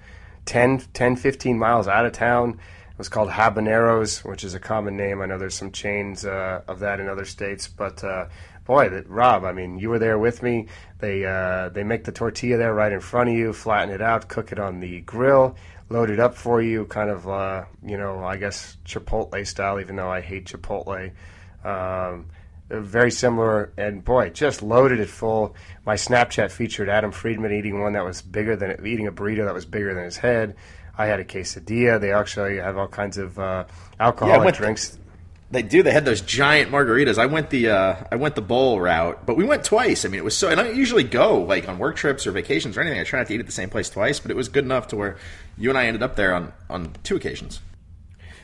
10, 0.47 0.85
10, 0.93 1.17
15 1.17 1.59
miles 1.59 1.89
out 1.89 2.07
of 2.07 2.13
town. 2.13 2.61
It 2.91 2.99
was 2.99 3.09
called 3.09 3.31
Habaneros, 3.31 4.25
which 4.25 4.45
is 4.45 4.55
a 4.55 4.61
common 4.61 4.97
name. 4.97 5.21
I 5.23 5.27
know 5.27 5.39
there's 5.39 5.57
some 5.57 5.73
chains 5.73 6.25
uh, 6.25 6.63
of 6.69 6.81
that 6.81 7.01
in 7.01 7.09
other 7.09 7.25
states, 7.25 7.67
but 7.67 8.05
uh, 8.05 8.27
boy, 8.65 8.89
that, 8.91 9.09
Rob, 9.09 9.45
I 9.45 9.53
mean, 9.53 9.79
you 9.79 9.89
were 9.89 9.99
there 9.99 10.19
with 10.19 10.43
me. 10.43 10.69
They 10.99 11.25
uh, 11.25 11.71
they 11.71 11.85
make 11.85 12.05
the 12.05 12.13
tortilla 12.13 12.59
there 12.59 12.75
right 12.75 12.93
in 12.93 13.01
front 13.01 13.31
of 13.31 13.35
you, 13.35 13.53
flatten 13.53 13.93
it 13.93 14.03
out, 14.03 14.29
cook 14.29 14.53
it 14.53 14.59
on 14.59 14.81
the 14.81 15.01
grill, 15.01 15.57
load 15.93 16.11
it 16.11 16.19
up 16.19 16.35
for 16.35 16.61
you, 16.61 16.87
kind 16.87 17.11
of 17.11 17.29
uh, 17.29 17.65
you 17.85 17.97
know, 17.97 18.25
I 18.25 18.37
guess 18.37 18.77
Chipotle 18.85 19.47
style. 19.47 19.81
Even 19.81 19.97
though 19.97 20.11
I 20.11 20.21
hate 20.21 20.47
Chipotle. 20.47 21.13
Um, 21.65 22.27
very 22.69 23.11
similar, 23.11 23.73
and 23.77 24.03
boy, 24.03 24.31
just 24.31 24.63
loaded 24.63 24.99
it 24.99 25.09
full. 25.09 25.55
My 25.85 25.95
Snapchat 25.95 26.51
featured 26.51 26.89
Adam 26.89 27.13
Friedman 27.13 27.53
eating 27.53 27.83
one 27.83 27.93
that 27.93 28.05
was 28.05 28.23
bigger 28.23 28.57
than 28.57 28.87
eating 28.87 29.07
a 29.07 29.13
burrito 29.13 29.45
that 29.45 29.53
was 29.53 29.67
bigger 29.67 29.95
than 29.95 30.05
his 30.05 30.17
head. 30.17 30.57
I 30.97 31.07
had 31.07 31.21
a 31.21 31.25
quesadilla. 31.25 32.01
They 32.01 32.13
actually 32.13 32.57
have 32.57 32.77
all 32.79 32.89
kinds 32.89 33.19
of 33.19 33.39
uh, 33.39 33.65
alcoholic 34.01 34.45
went- 34.45 34.57
drinks. 34.57 34.99
They 35.53 35.63
do. 35.63 35.83
They 35.83 35.93
had 35.93 36.07
those 36.07 36.23
giant 36.23 36.71
margaritas. 36.71 37.19
I 37.19 37.27
went 37.27 37.51
the 37.51 37.69
uh, 37.69 37.97
I 38.11 38.17
went 38.17 38.37
the 38.37 38.43
bowl 38.43 38.81
route, 38.81 39.27
but 39.27 39.37
we 39.37 39.45
went 39.45 39.65
twice. 39.65 40.07
I 40.07 40.09
mean, 40.09 40.19
it 40.19 40.25
was 40.25 40.35
so. 40.35 40.49
And 40.49 40.59
I 40.59 40.65
don't 40.65 40.77
usually 40.77 41.05
go 41.05 41.43
like 41.43 41.69
on 41.69 41.79
work 41.79 41.95
trips 41.95 42.27
or 42.27 42.33
vacations 42.33 42.79
or 42.79 42.81
anything. 42.81 42.99
I 42.99 43.05
try 43.05 43.19
not 43.19 43.29
to 43.29 43.35
eat 43.35 43.41
at 43.41 43.45
the 43.45 43.53
same 43.53 43.69
place 43.69 43.91
twice, 43.91 44.19
but 44.19 44.31
it 44.31 44.37
was 44.37 44.49
good 44.49 44.65
enough 44.65 44.89
to 44.89 44.97
where 44.97 45.19
you 45.59 45.69
and 45.69 45.79
I 45.79 45.85
ended 45.85 46.03
up 46.03 46.17
there 46.17 46.35
on 46.35 46.55
on 46.71 46.95
two 47.03 47.17
occasions. 47.17 47.61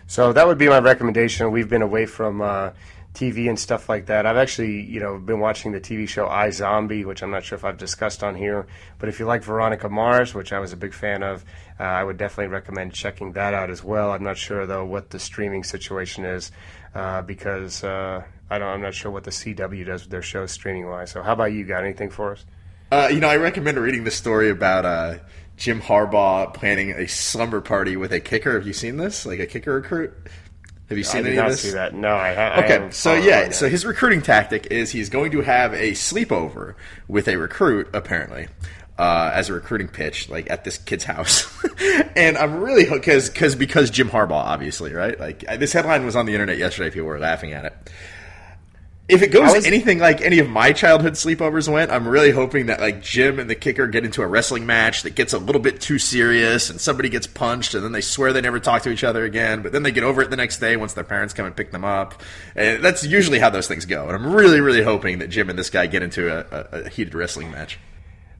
So 0.07 0.35
that 0.35 0.47
would 0.47 0.59
be 0.59 0.69
my 0.69 0.81
recommendation. 0.81 1.51
We've 1.51 1.69
been 1.69 1.81
away 1.81 2.05
from 2.05 2.43
uh, 2.43 2.71
TV 3.15 3.49
and 3.49 3.59
stuff 3.59 3.89
like 3.89 4.07
that. 4.07 4.27
I've 4.27 4.37
actually, 4.37 4.83
you 4.83 5.01
know, 5.01 5.19
been 5.19 5.41
watching 5.41 5.73
the 5.73 5.81
TV 5.81 6.07
show 6.07 6.27
iZombie, 6.27 7.05
which 7.05 7.23
I'm 7.23 7.31
not 7.31 7.45
sure 7.45 7.57
if 7.57 7.65
I've 7.65 7.79
discussed 7.79 8.23
on 8.23 8.35
here. 8.35 8.67
But 8.99 9.09
if 9.09 9.19
you 9.19 9.27
like 9.27 9.43
Veronica 9.43 9.89
Mars, 9.89 10.35
which 10.35 10.53
I 10.53 10.61
was 10.61 10.73
a 10.73 10.77
big 10.77 10.95
fan 10.95 11.23
of, 11.23 11.45
uh, 11.81 11.83
I 11.83 12.05
would 12.05 12.17
definitely 12.17 12.53
recommend 12.53 12.93
checking 12.93 13.33
that 13.33 13.55
out 13.55 13.71
as 13.71 13.83
well. 13.83 14.13
I'm 14.13 14.23
not 14.23 14.37
sure 14.37 14.67
though 14.67 14.85
what 14.85 15.11
the 15.11 15.19
streaming 15.19 15.65
situation 15.65 16.25
is 16.25 16.53
uh, 16.99 17.23
because 17.23 17.85
uh, 17.85 18.23
I 18.51 18.59
don't. 18.59 18.69
I'm 18.69 18.83
not 18.83 18.95
sure 18.95 19.11
what 19.11 19.25
the 19.25 19.31
CW 19.31 19.87
does 19.87 20.03
with 20.03 20.11
their 20.11 20.23
shows 20.23 20.51
streaming 20.53 20.87
wise. 20.89 21.11
So 21.11 21.23
how 21.23 21.33
about 21.33 21.53
you? 21.53 21.65
Got 21.65 21.85
anything 21.85 22.11
for 22.11 22.33
us? 22.33 22.45
Uh, 22.91 23.09
you 23.13 23.21
know, 23.21 23.29
I 23.29 23.37
recommend 23.37 23.79
reading 23.79 24.05
the 24.05 24.11
story 24.11 24.51
about 24.51 24.85
uh, 24.85 25.19
Jim 25.57 25.81
Harbaugh 25.81 26.53
planning 26.55 26.91
a 26.93 27.07
slumber 27.07 27.61
party 27.61 27.97
with 27.97 28.13
a 28.13 28.21
kicker. 28.21 28.55
Have 28.55 28.67
you 28.67 28.73
seen 28.73 28.97
this? 28.97 29.27
Like 29.27 29.39
a 29.41 29.47
kicker 29.47 29.75
recruit? 29.75 30.13
Have 30.89 30.97
you 30.97 31.05
seen 31.05 31.25
did 31.25 31.33
any 31.35 31.39
of 31.39 31.51
this? 31.51 31.61
see 31.63 31.71
that. 31.73 31.95
No, 31.95 32.15
I, 32.17 32.33
ha- 32.35 32.41
I 32.41 32.59
Okay, 32.65 32.73
haven't 32.73 32.95
so 32.95 33.13
yeah, 33.15 33.51
so 33.51 33.69
his 33.69 33.85
recruiting 33.85 34.23
tactic 34.23 34.69
is 34.71 34.91
he's 34.91 35.11
going 35.11 35.31
to 35.33 35.43
have 35.43 35.75
a 35.75 35.91
sleepover 35.93 36.77
with 37.09 37.29
a 37.29 37.37
recruit, 37.37 37.89
apparently, 37.93 38.49
uh, 38.99 39.31
as 39.33 39.49
a 39.49 39.53
recruiting 39.53 39.89
pitch, 39.89 40.29
like 40.29 40.51
at 40.51 40.65
this 40.65 40.77
kid's 40.79 41.05
house. 41.05 41.47
and 42.17 42.37
I'm 42.37 42.61
really 42.61 42.85
because 42.85 43.31
because 43.31 43.55
because 43.55 43.91
Jim 43.91 44.09
Harbaugh, 44.11 44.33
obviously, 44.33 44.93
right? 44.93 45.19
Like 45.19 45.45
I- 45.49 45.57
this 45.57 45.73
headline 45.73 46.05
was 46.05 46.17
on 46.17 46.27
the 46.27 46.33
internet 46.35 46.59
yesterday. 46.59 46.91
People 46.91 47.07
were 47.07 47.19
laughing 47.19 47.53
at 47.53 47.65
it. 47.65 47.73
If 49.09 49.23
it 49.23 49.29
goes 49.29 49.55
was- 49.55 49.65
anything 49.67 50.01
like 50.01 50.21
any 50.21 50.39
of 50.39 50.51
my 50.51 50.73
childhood 50.73 51.15
sleepovers 51.15 51.73
went, 51.73 51.91
I'm 51.91 52.07
really 52.07 52.31
hoping 52.31 52.67
that 52.67 52.81
like 52.81 53.01
Jim 53.01 53.39
and 53.39 53.49
the 53.49 53.55
kicker 53.55 53.87
get 53.87 54.05
into 54.05 54.21
a 54.21 54.27
wrestling 54.27 54.67
match 54.67 55.03
that 55.05 55.15
gets 55.15 55.33
a 55.33 55.39
little 55.39 55.63
bit 55.63 55.81
too 55.81 55.99
serious 55.99 56.69
and 56.69 56.79
somebody 56.79 57.09
gets 57.09 57.27
punched 57.27 57.73
and 57.75 57.83
then 57.83 57.93
they 57.93 58.03
swear 58.03 58.35
they 58.35 58.43
never 58.43 58.61
talk 58.61 58.83
to 58.83 58.91
each 58.91 59.05
other 59.05 59.25
again, 59.25 59.63
but 59.63 59.73
then 59.73 59.83
they 59.83 59.93
get 59.93 60.05
over 60.05 60.21
it 60.21 60.29
the 60.29 60.37
next 60.37 60.59
day 60.59 60.77
once 60.77 60.93
their 60.93 61.05
parents 61.05 61.33
come 61.33 61.47
and 61.47 61.57
pick 61.57 61.71
them 61.71 61.85
up. 61.87 62.21
And 62.55 62.85
that's 62.85 63.03
usually 63.03 63.39
how 63.39 63.49
those 63.49 63.67
things 63.67 63.87
go. 63.87 64.07
And 64.09 64.13
I'm 64.15 64.35
really, 64.35 64.61
really 64.61 64.83
hoping 64.83 65.21
that 65.21 65.29
Jim 65.31 65.49
and 65.49 65.59
this 65.59 65.71
guy 65.71 65.87
get 65.87 66.03
into 66.03 66.29
a, 66.31 66.41
a, 66.81 66.81
a 66.83 66.89
heated 66.91 67.15
wrestling 67.15 67.51
match. 67.51 67.79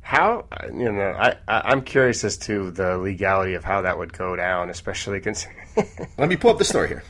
How 0.09 0.47
you 0.73 0.91
know? 0.91 1.15
I, 1.19 1.37
I 1.47 1.61
I'm 1.67 1.83
curious 1.83 2.25
as 2.25 2.39
to 2.39 2.71
the 2.71 2.97
legality 2.97 3.53
of 3.53 3.63
how 3.63 3.83
that 3.83 3.99
would 3.99 4.11
go 4.11 4.37
down, 4.37 4.71
especially 4.71 5.21
considering. 5.29 5.67
Let 6.17 6.31
me 6.31 6.37
pull 6.37 6.51
up 6.51 6.57
the 6.57 6.65
story 6.65 6.89
here. 6.89 7.05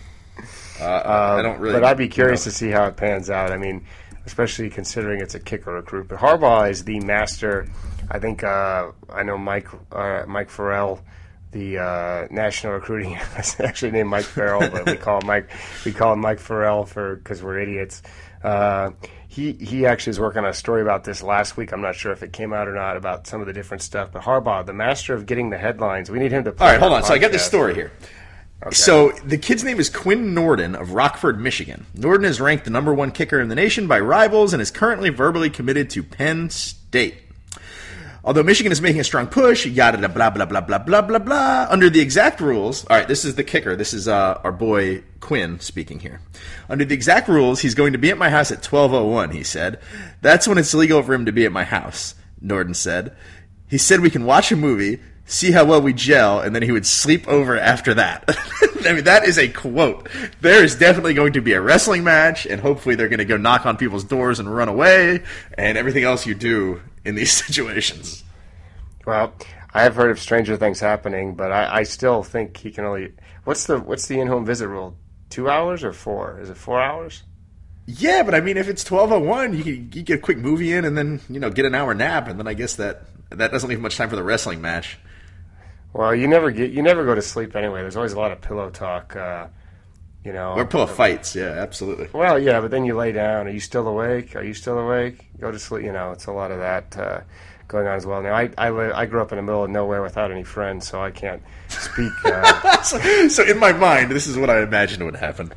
Uh, 0.80 1.36
I 1.38 1.42
don't 1.42 1.61
really. 1.61 1.74
but 1.74 1.84
I'd 1.84 1.96
be 1.96 2.09
curious 2.09 2.42
to 2.42 2.51
see 2.51 2.70
how 2.70 2.86
it 2.86 2.96
pans 2.96 3.30
out. 3.30 3.53
I 3.53 3.57
mean, 3.57 3.86
especially 4.26 4.68
considering 4.68 5.20
it's 5.20 5.36
a 5.36 5.38
kicker 5.38 5.74
recruit. 5.74 6.09
But 6.09 6.18
Harbaugh 6.18 6.68
is 6.68 6.82
the 6.82 6.99
master. 6.99 7.68
I 8.11 8.18
think 8.18 8.42
uh, 8.42 8.90
I 9.09 9.22
know 9.22 9.38
Mike 9.38 9.68
uh, 9.92 10.24
Mike 10.26 10.51
Farrell, 10.51 11.01
the 11.53 11.78
uh, 11.78 12.26
national 12.32 12.72
recruiting. 12.72 13.14
actually 13.61 13.92
named 13.92 14.09
Mike 14.09 14.24
Farrell, 14.24 14.68
but 14.68 14.86
we 14.86 14.96
call 14.96 15.20
him 15.20 15.26
Mike. 15.28 15.51
We 15.84 15.92
call 15.92 16.14
him 16.14 16.20
Mike 16.20 16.40
Farrell 16.40 16.84
for 16.84 17.14
because 17.14 17.44
we're 17.44 17.61
idiots. 17.61 18.03
Uh, 18.43 18.91
he 19.28 19.53
he 19.53 19.86
actually 19.86 20.12
is 20.12 20.20
working 20.20 20.43
on 20.43 20.49
a 20.49 20.55
story 20.55 20.82
about 20.82 21.05
this 21.05 21.22
last 21.22 21.57
week. 21.57 21.72
I'm 21.72 21.80
not 21.80 21.95
sure 21.95 22.12
if 22.12 22.22
it 22.22 22.32
came 22.32 22.53
out 22.53 22.66
or 22.66 22.74
not 22.74 22.97
about 22.97 23.26
some 23.26 23.41
of 23.41 23.47
the 23.47 23.53
different 23.53 23.82
stuff. 23.82 24.11
But 24.12 24.22
Harbaugh, 24.22 24.64
the 24.64 24.72
master 24.72 25.14
of 25.14 25.26
getting 25.26 25.51
the 25.51 25.59
headlines, 25.59 26.11
we 26.11 26.18
need 26.18 26.32
him 26.32 26.45
to. 26.45 26.51
All 26.51 26.57
right, 26.66 26.80
hold 26.80 26.93
on. 26.93 27.03
So 27.05 27.14
I 27.14 27.18
got 27.18 27.32
this 27.32 27.45
story 27.45 27.74
here. 27.74 27.93
So 28.72 29.12
the 29.24 29.39
kid's 29.39 29.62
name 29.62 29.78
is 29.78 29.89
Quinn 29.89 30.34
Nordin 30.34 30.78
of 30.78 30.93
Rockford, 30.93 31.41
Michigan. 31.41 31.86
Nordin 31.97 32.24
is 32.24 32.41
ranked 32.41 32.64
the 32.64 32.70
number 32.70 32.93
one 32.93 33.12
kicker 33.12 33.41
in 33.41 33.49
the 33.49 33.55
nation 33.55 33.86
by 33.86 34.01
rivals 34.01 34.53
and 34.53 34.61
is 34.61 34.72
currently 34.72 35.11
verbally 35.11 35.49
committed 35.49 35.91
to 35.91 36.03
Penn 36.03 36.51
State. 36.51 37.18
Although 38.29 38.43
Michigan 38.43 38.72
is 38.72 38.83
making 38.83 39.01
a 39.01 39.05
strong 39.05 39.26
push, 39.26 39.64
yada 39.64 39.97
da 39.97 40.07
blah 40.07 40.29
blah 40.29 40.45
blah 40.45 40.61
blah 40.61 40.76
blah 40.76 41.01
blah 41.01 41.18
blah. 41.18 41.66
Under 41.70 41.89
the 41.89 42.01
exact 42.01 42.43
rules, 42.43 42.85
all 42.85 42.99
right, 42.99 43.09
this 43.09 43.24
is 43.24 43.37
the 43.37 43.43
kicker. 43.43 43.74
This 43.74 43.95
is 43.95 44.07
uh, 44.07 44.39
our 44.45 44.53
boy 44.53 45.03
Quinn 45.20 45.61
speaking 45.61 46.01
here. 46.01 46.20
Under 46.68 46.85
the 46.85 46.95
exact 46.95 47.29
rules, 47.29 47.61
he's 47.61 47.74
going 47.74 47.95
to 47.95 47.99
be 47.99 48.11
at 48.11 48.18
my 48.18 48.29
house 48.29 48.51
at 48.51 48.62
twelve 48.62 48.93
oh 48.93 49.07
one. 49.07 49.31
He 49.31 49.45
said, 49.45 49.81
"That's 50.20 50.47
when 50.47 50.59
it's 50.59 50.74
legal 50.74 51.03
for 51.03 51.14
him 51.14 51.24
to 51.24 51.33
be 51.33 51.47
at 51.47 51.53
my 51.53 51.64
house." 51.64 52.16
Nordin 52.45 52.76
said. 52.76 53.16
He 53.66 53.79
said 53.79 54.01
we 54.01 54.11
can 54.11 54.26
watch 54.26 54.53
a 54.53 54.57
movie, 54.57 55.01
see 55.24 55.53
how 55.53 55.64
well 55.64 55.81
we 55.81 55.95
gel, 55.95 56.39
and 56.39 56.55
then 56.55 56.62
he 56.62 56.72
would 56.72 56.87
sleep 56.87 57.26
over 57.29 57.59
after 57.59 57.95
that. 57.95 58.24
I 58.85 58.93
mean, 58.93 59.05
that 59.05 59.24
is 59.24 59.39
a 59.39 59.49
quote. 59.49 60.07
There 60.43 60.62
is 60.62 60.74
definitely 60.74 61.14
going 61.14 61.33
to 61.33 61.41
be 61.41 61.55
a 61.55 61.62
wrestling 61.62 62.05
match, 62.05 62.45
and 62.45 62.61
hopefully 62.61 62.95
they're 62.95 63.09
going 63.09 63.18
to 63.20 63.24
go 63.24 63.39
knock 63.39 63.64
on 63.64 63.79
people's 63.79 64.05
doors 64.05 64.39
and 64.39 64.55
run 64.55 64.68
away, 64.68 65.22
and 65.57 65.79
everything 65.79 66.05
else 66.05 66.26
you 66.26 66.35
do 66.35 66.83
in 67.09 67.14
these 67.14 67.32
situations. 67.44 68.22
Well, 69.06 69.32
I 69.72 69.82
have 69.82 69.96
heard 69.96 70.11
of 70.11 70.18
stranger 70.18 70.56
things 70.56 70.80
happening, 70.80 71.34
but 71.34 71.50
I, 71.50 71.78
I 71.78 71.82
still 71.82 72.22
think 72.22 72.56
he 72.59 72.70
can 72.70 72.84
only. 72.84 73.14
What's 73.44 73.66
the 73.66 73.78
what's 73.78 74.06
the 74.06 74.20
in-home 74.20 74.44
visit 74.44 74.68
rule? 74.68 74.96
Two 75.30 75.48
hours 75.48 75.82
or 75.82 75.92
four? 75.92 76.38
Is 76.40 76.50
it 76.50 76.56
four 76.56 76.80
hours? 76.80 77.22
Yeah, 77.86 78.22
but 78.22 78.34
I 78.34 78.40
mean, 78.40 78.56
if 78.56 78.68
it's 78.68 78.84
twelve 78.84 79.12
oh 79.12 79.18
one, 79.18 79.56
you 79.56 79.64
can 79.64 79.90
you 79.94 80.02
get 80.02 80.18
a 80.18 80.22
quick 80.22 80.38
movie 80.38 80.72
in, 80.72 80.84
and 80.84 80.96
then 80.96 81.20
you 81.28 81.40
know 81.40 81.50
get 81.50 81.64
an 81.64 81.74
hour 81.74 81.94
nap, 81.94 82.28
and 82.28 82.38
then 82.38 82.46
I 82.46 82.54
guess 82.54 82.76
that 82.76 83.02
that 83.30 83.50
doesn't 83.50 83.68
leave 83.68 83.80
much 83.80 83.96
time 83.96 84.11
for 84.11 84.16
the 84.16 84.22
wrestling 84.22 84.61
match. 84.61 84.98
Well, 85.92 86.14
you 86.14 86.28
never 86.28 86.50
get 86.50 86.70
you 86.70 86.82
never 86.82 87.04
go 87.04 87.14
to 87.14 87.22
sleep 87.22 87.56
anyway. 87.56 87.80
There's 87.80 87.96
always 87.96 88.12
a 88.12 88.18
lot 88.18 88.30
of 88.30 88.40
pillow 88.40 88.70
talk. 88.70 89.16
Uh, 89.16 89.48
You 90.29 90.35
know, 90.35 90.53
We're 90.57 90.68
full 90.68 90.83
of 90.83 90.91
fights. 90.91 91.35
Yeah, 91.35 91.47
absolutely. 91.47 92.11
Well, 92.12 92.39
yeah, 92.39 92.61
but 92.61 92.70
then 92.70 92.85
you 92.85 92.95
lay 92.95 93.12
down. 93.12 93.47
Are 93.47 93.51
you 93.51 93.61
still 93.61 93.89
awake? 93.89 94.37
Are 94.37 94.45
you 94.45 94.53
still 94.53 94.79
awake? 94.79 95.26
Go 95.41 95.51
to 95.51 95.59
sleep. 95.59 95.87
You 95.87 95.93
know, 95.93 96.12
it's 96.12 96.26
a 96.26 96.33
lot 96.33 96.51
of 96.51 96.59
that 96.59 96.99
uh, 96.99 97.20
going 97.66 97.87
on 97.87 97.97
as 97.97 98.05
well. 98.05 98.20
Now, 98.20 98.35
I 98.35 98.51
I, 98.59 99.01
I 99.01 99.07
grew 99.07 99.22
up 99.22 99.33
in 99.33 99.37
the 99.37 99.43
middle 99.43 99.64
of 99.64 99.70
nowhere 99.70 100.03
without 100.03 100.31
any 100.31 100.45
friends, 100.45 100.87
so 100.87 101.03
I 101.03 101.12
can't 101.12 101.43
speak. 101.68 102.12
Uh, 102.26 102.83
so, 102.83 103.29
so 103.29 103.43
in 103.43 103.59
my 103.59 103.72
mind, 103.72 104.11
this 104.11 104.26
is 104.26 104.37
what 104.37 104.51
I 104.51 104.61
imagined 104.61 105.03
would 105.03 105.16
happen. 105.16 105.51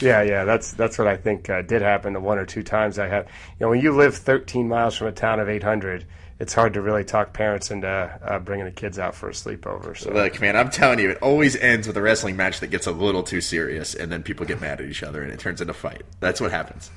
yeah, 0.00 0.22
yeah, 0.22 0.42
that's 0.42 0.72
that's 0.72 0.98
what 0.98 1.06
I 1.06 1.16
think 1.16 1.48
uh, 1.48 1.62
did 1.62 1.80
happen 1.80 2.12
the 2.12 2.18
one 2.18 2.36
or 2.36 2.44
two 2.44 2.64
times 2.64 2.98
I 2.98 3.06
have. 3.06 3.26
You 3.60 3.66
know, 3.66 3.70
when 3.70 3.80
you 3.80 3.92
live 3.92 4.16
13 4.16 4.66
miles 4.66 4.96
from 4.96 5.06
a 5.06 5.12
town 5.12 5.38
of 5.38 5.48
800, 5.48 6.04
it's 6.40 6.54
hard 6.54 6.72
to 6.72 6.80
really 6.80 7.04
talk 7.04 7.34
parents 7.34 7.70
into 7.70 7.86
uh, 7.86 8.38
bringing 8.38 8.64
the 8.64 8.72
kids 8.72 8.98
out 8.98 9.14
for 9.14 9.28
a 9.28 9.32
sleepover. 9.32 9.96
So. 9.96 10.10
Look, 10.10 10.40
man, 10.40 10.56
I'm 10.56 10.70
telling 10.70 10.98
you, 10.98 11.10
it 11.10 11.18
always 11.20 11.54
ends 11.54 11.86
with 11.86 11.96
a 11.98 12.02
wrestling 12.02 12.34
match 12.34 12.60
that 12.60 12.68
gets 12.68 12.86
a 12.86 12.92
little 12.92 13.22
too 13.22 13.42
serious, 13.42 13.94
and 13.94 14.10
then 14.10 14.22
people 14.22 14.46
get 14.46 14.58
mad 14.58 14.80
at 14.80 14.86
each 14.86 15.02
other, 15.02 15.22
and 15.22 15.30
it 15.30 15.38
turns 15.38 15.60
into 15.60 15.72
a 15.72 15.74
fight. 15.74 16.02
That's 16.20 16.40
what 16.40 16.50
happens. 16.50 16.90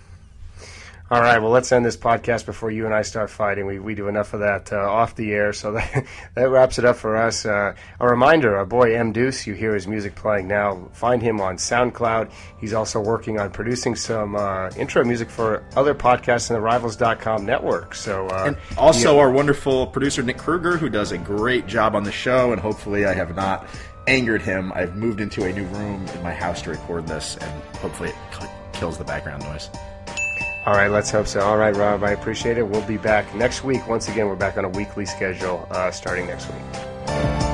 All 1.12 1.22
right, 1.22 1.40
well, 1.40 1.52
let's 1.52 1.72
end 1.72 1.86
this 1.86 1.98
podcast 1.98 2.46
before 2.46 2.72
you 2.72 2.86
and 2.86 2.94
I 2.94 3.02
start 3.04 3.30
fighting. 3.30 3.68
We, 3.68 3.78
we 3.78 3.94
do 3.94 4.08
enough 4.08 4.34
of 4.34 4.40
that 4.40 4.72
uh, 4.74 4.78
off 4.78 5.16
the 5.16 5.34
air, 5.34 5.52
so 5.54 5.72
that, 5.74 6.06
that 6.34 6.50
wraps 6.50 6.80
it 6.80 6.86
up 6.86 6.96
for 6.96 7.18
us. 7.18 7.46
Uh, 7.46 7.76
a 8.00 8.08
reminder 8.08 8.58
our 8.58 8.66
boy 8.66 8.96
M. 8.96 9.12
Deuce, 9.12 9.46
you 9.46 9.54
hear 9.54 9.76
his 9.76 9.86
music 9.86 10.16
playing 10.16 10.48
now. 10.48 10.90
Find 10.94 11.22
him 11.22 11.40
on 11.42 11.58
SoundCloud. 11.58 12.32
He's 12.58 12.74
also 12.74 13.00
working 13.02 13.38
on 13.40 13.52
producing 13.52 13.96
some 13.96 14.36
uh, 14.36 14.70
intro 14.78 15.04
music 15.04 15.30
for 15.30 15.64
other 15.76 15.94
podcasts 15.94 16.50
in 16.50 16.56
the 16.56 16.62
Rivals.com 16.62 17.46
network. 17.46 17.94
So, 17.96 18.28
uh, 18.28 18.46
And 18.48 18.58
also, 18.78 19.20
our 19.20 19.30
wonderful 19.30 19.88
producer, 19.88 20.24
Nick 20.24 20.38
Kruger, 20.38 20.78
who 20.78 20.90
does 20.90 21.12
a 21.12 21.18
great 21.18 21.68
job 21.68 21.96
on 21.96 22.04
the 22.06 22.12
show, 22.14 22.54
and 22.54 22.62
hopefully, 22.62 23.06
I 23.06 23.14
have 23.14 23.36
not 23.36 23.68
angered 24.08 24.42
him. 24.42 24.72
I've 24.74 24.96
moved 24.96 25.20
into 25.22 25.44
a 25.44 25.52
new 25.54 25.66
room 25.66 26.08
in 26.08 26.24
my 26.24 26.34
house 26.34 26.62
to 26.64 26.72
record 26.72 27.08
this, 27.08 27.38
and 27.38 27.64
hopefully, 27.76 28.10
it 28.10 28.50
kills 28.72 28.98
the 28.98 29.04
background 29.04 29.44
noise. 29.44 29.70
All 30.66 30.74
right, 30.74 30.90
let's 30.90 31.12
hope 31.12 31.28
so. 31.28 31.42
All 31.42 31.58
right, 31.58 31.76
Rob, 31.76 32.04
I 32.04 32.12
appreciate 32.12 32.58
it. 32.58 32.66
We'll 32.66 32.88
be 32.88 32.96
back 32.96 33.36
next 33.36 33.66
week. 33.66 33.86
Once 33.86 34.08
again, 34.08 34.28
we're 34.28 34.36
back 34.36 34.58
on 34.58 34.64
a 34.64 34.70
weekly 34.70 35.06
schedule 35.06 35.68
uh, 35.70 35.92
starting 35.92 36.26
next 36.26 36.48
week. 36.48 37.53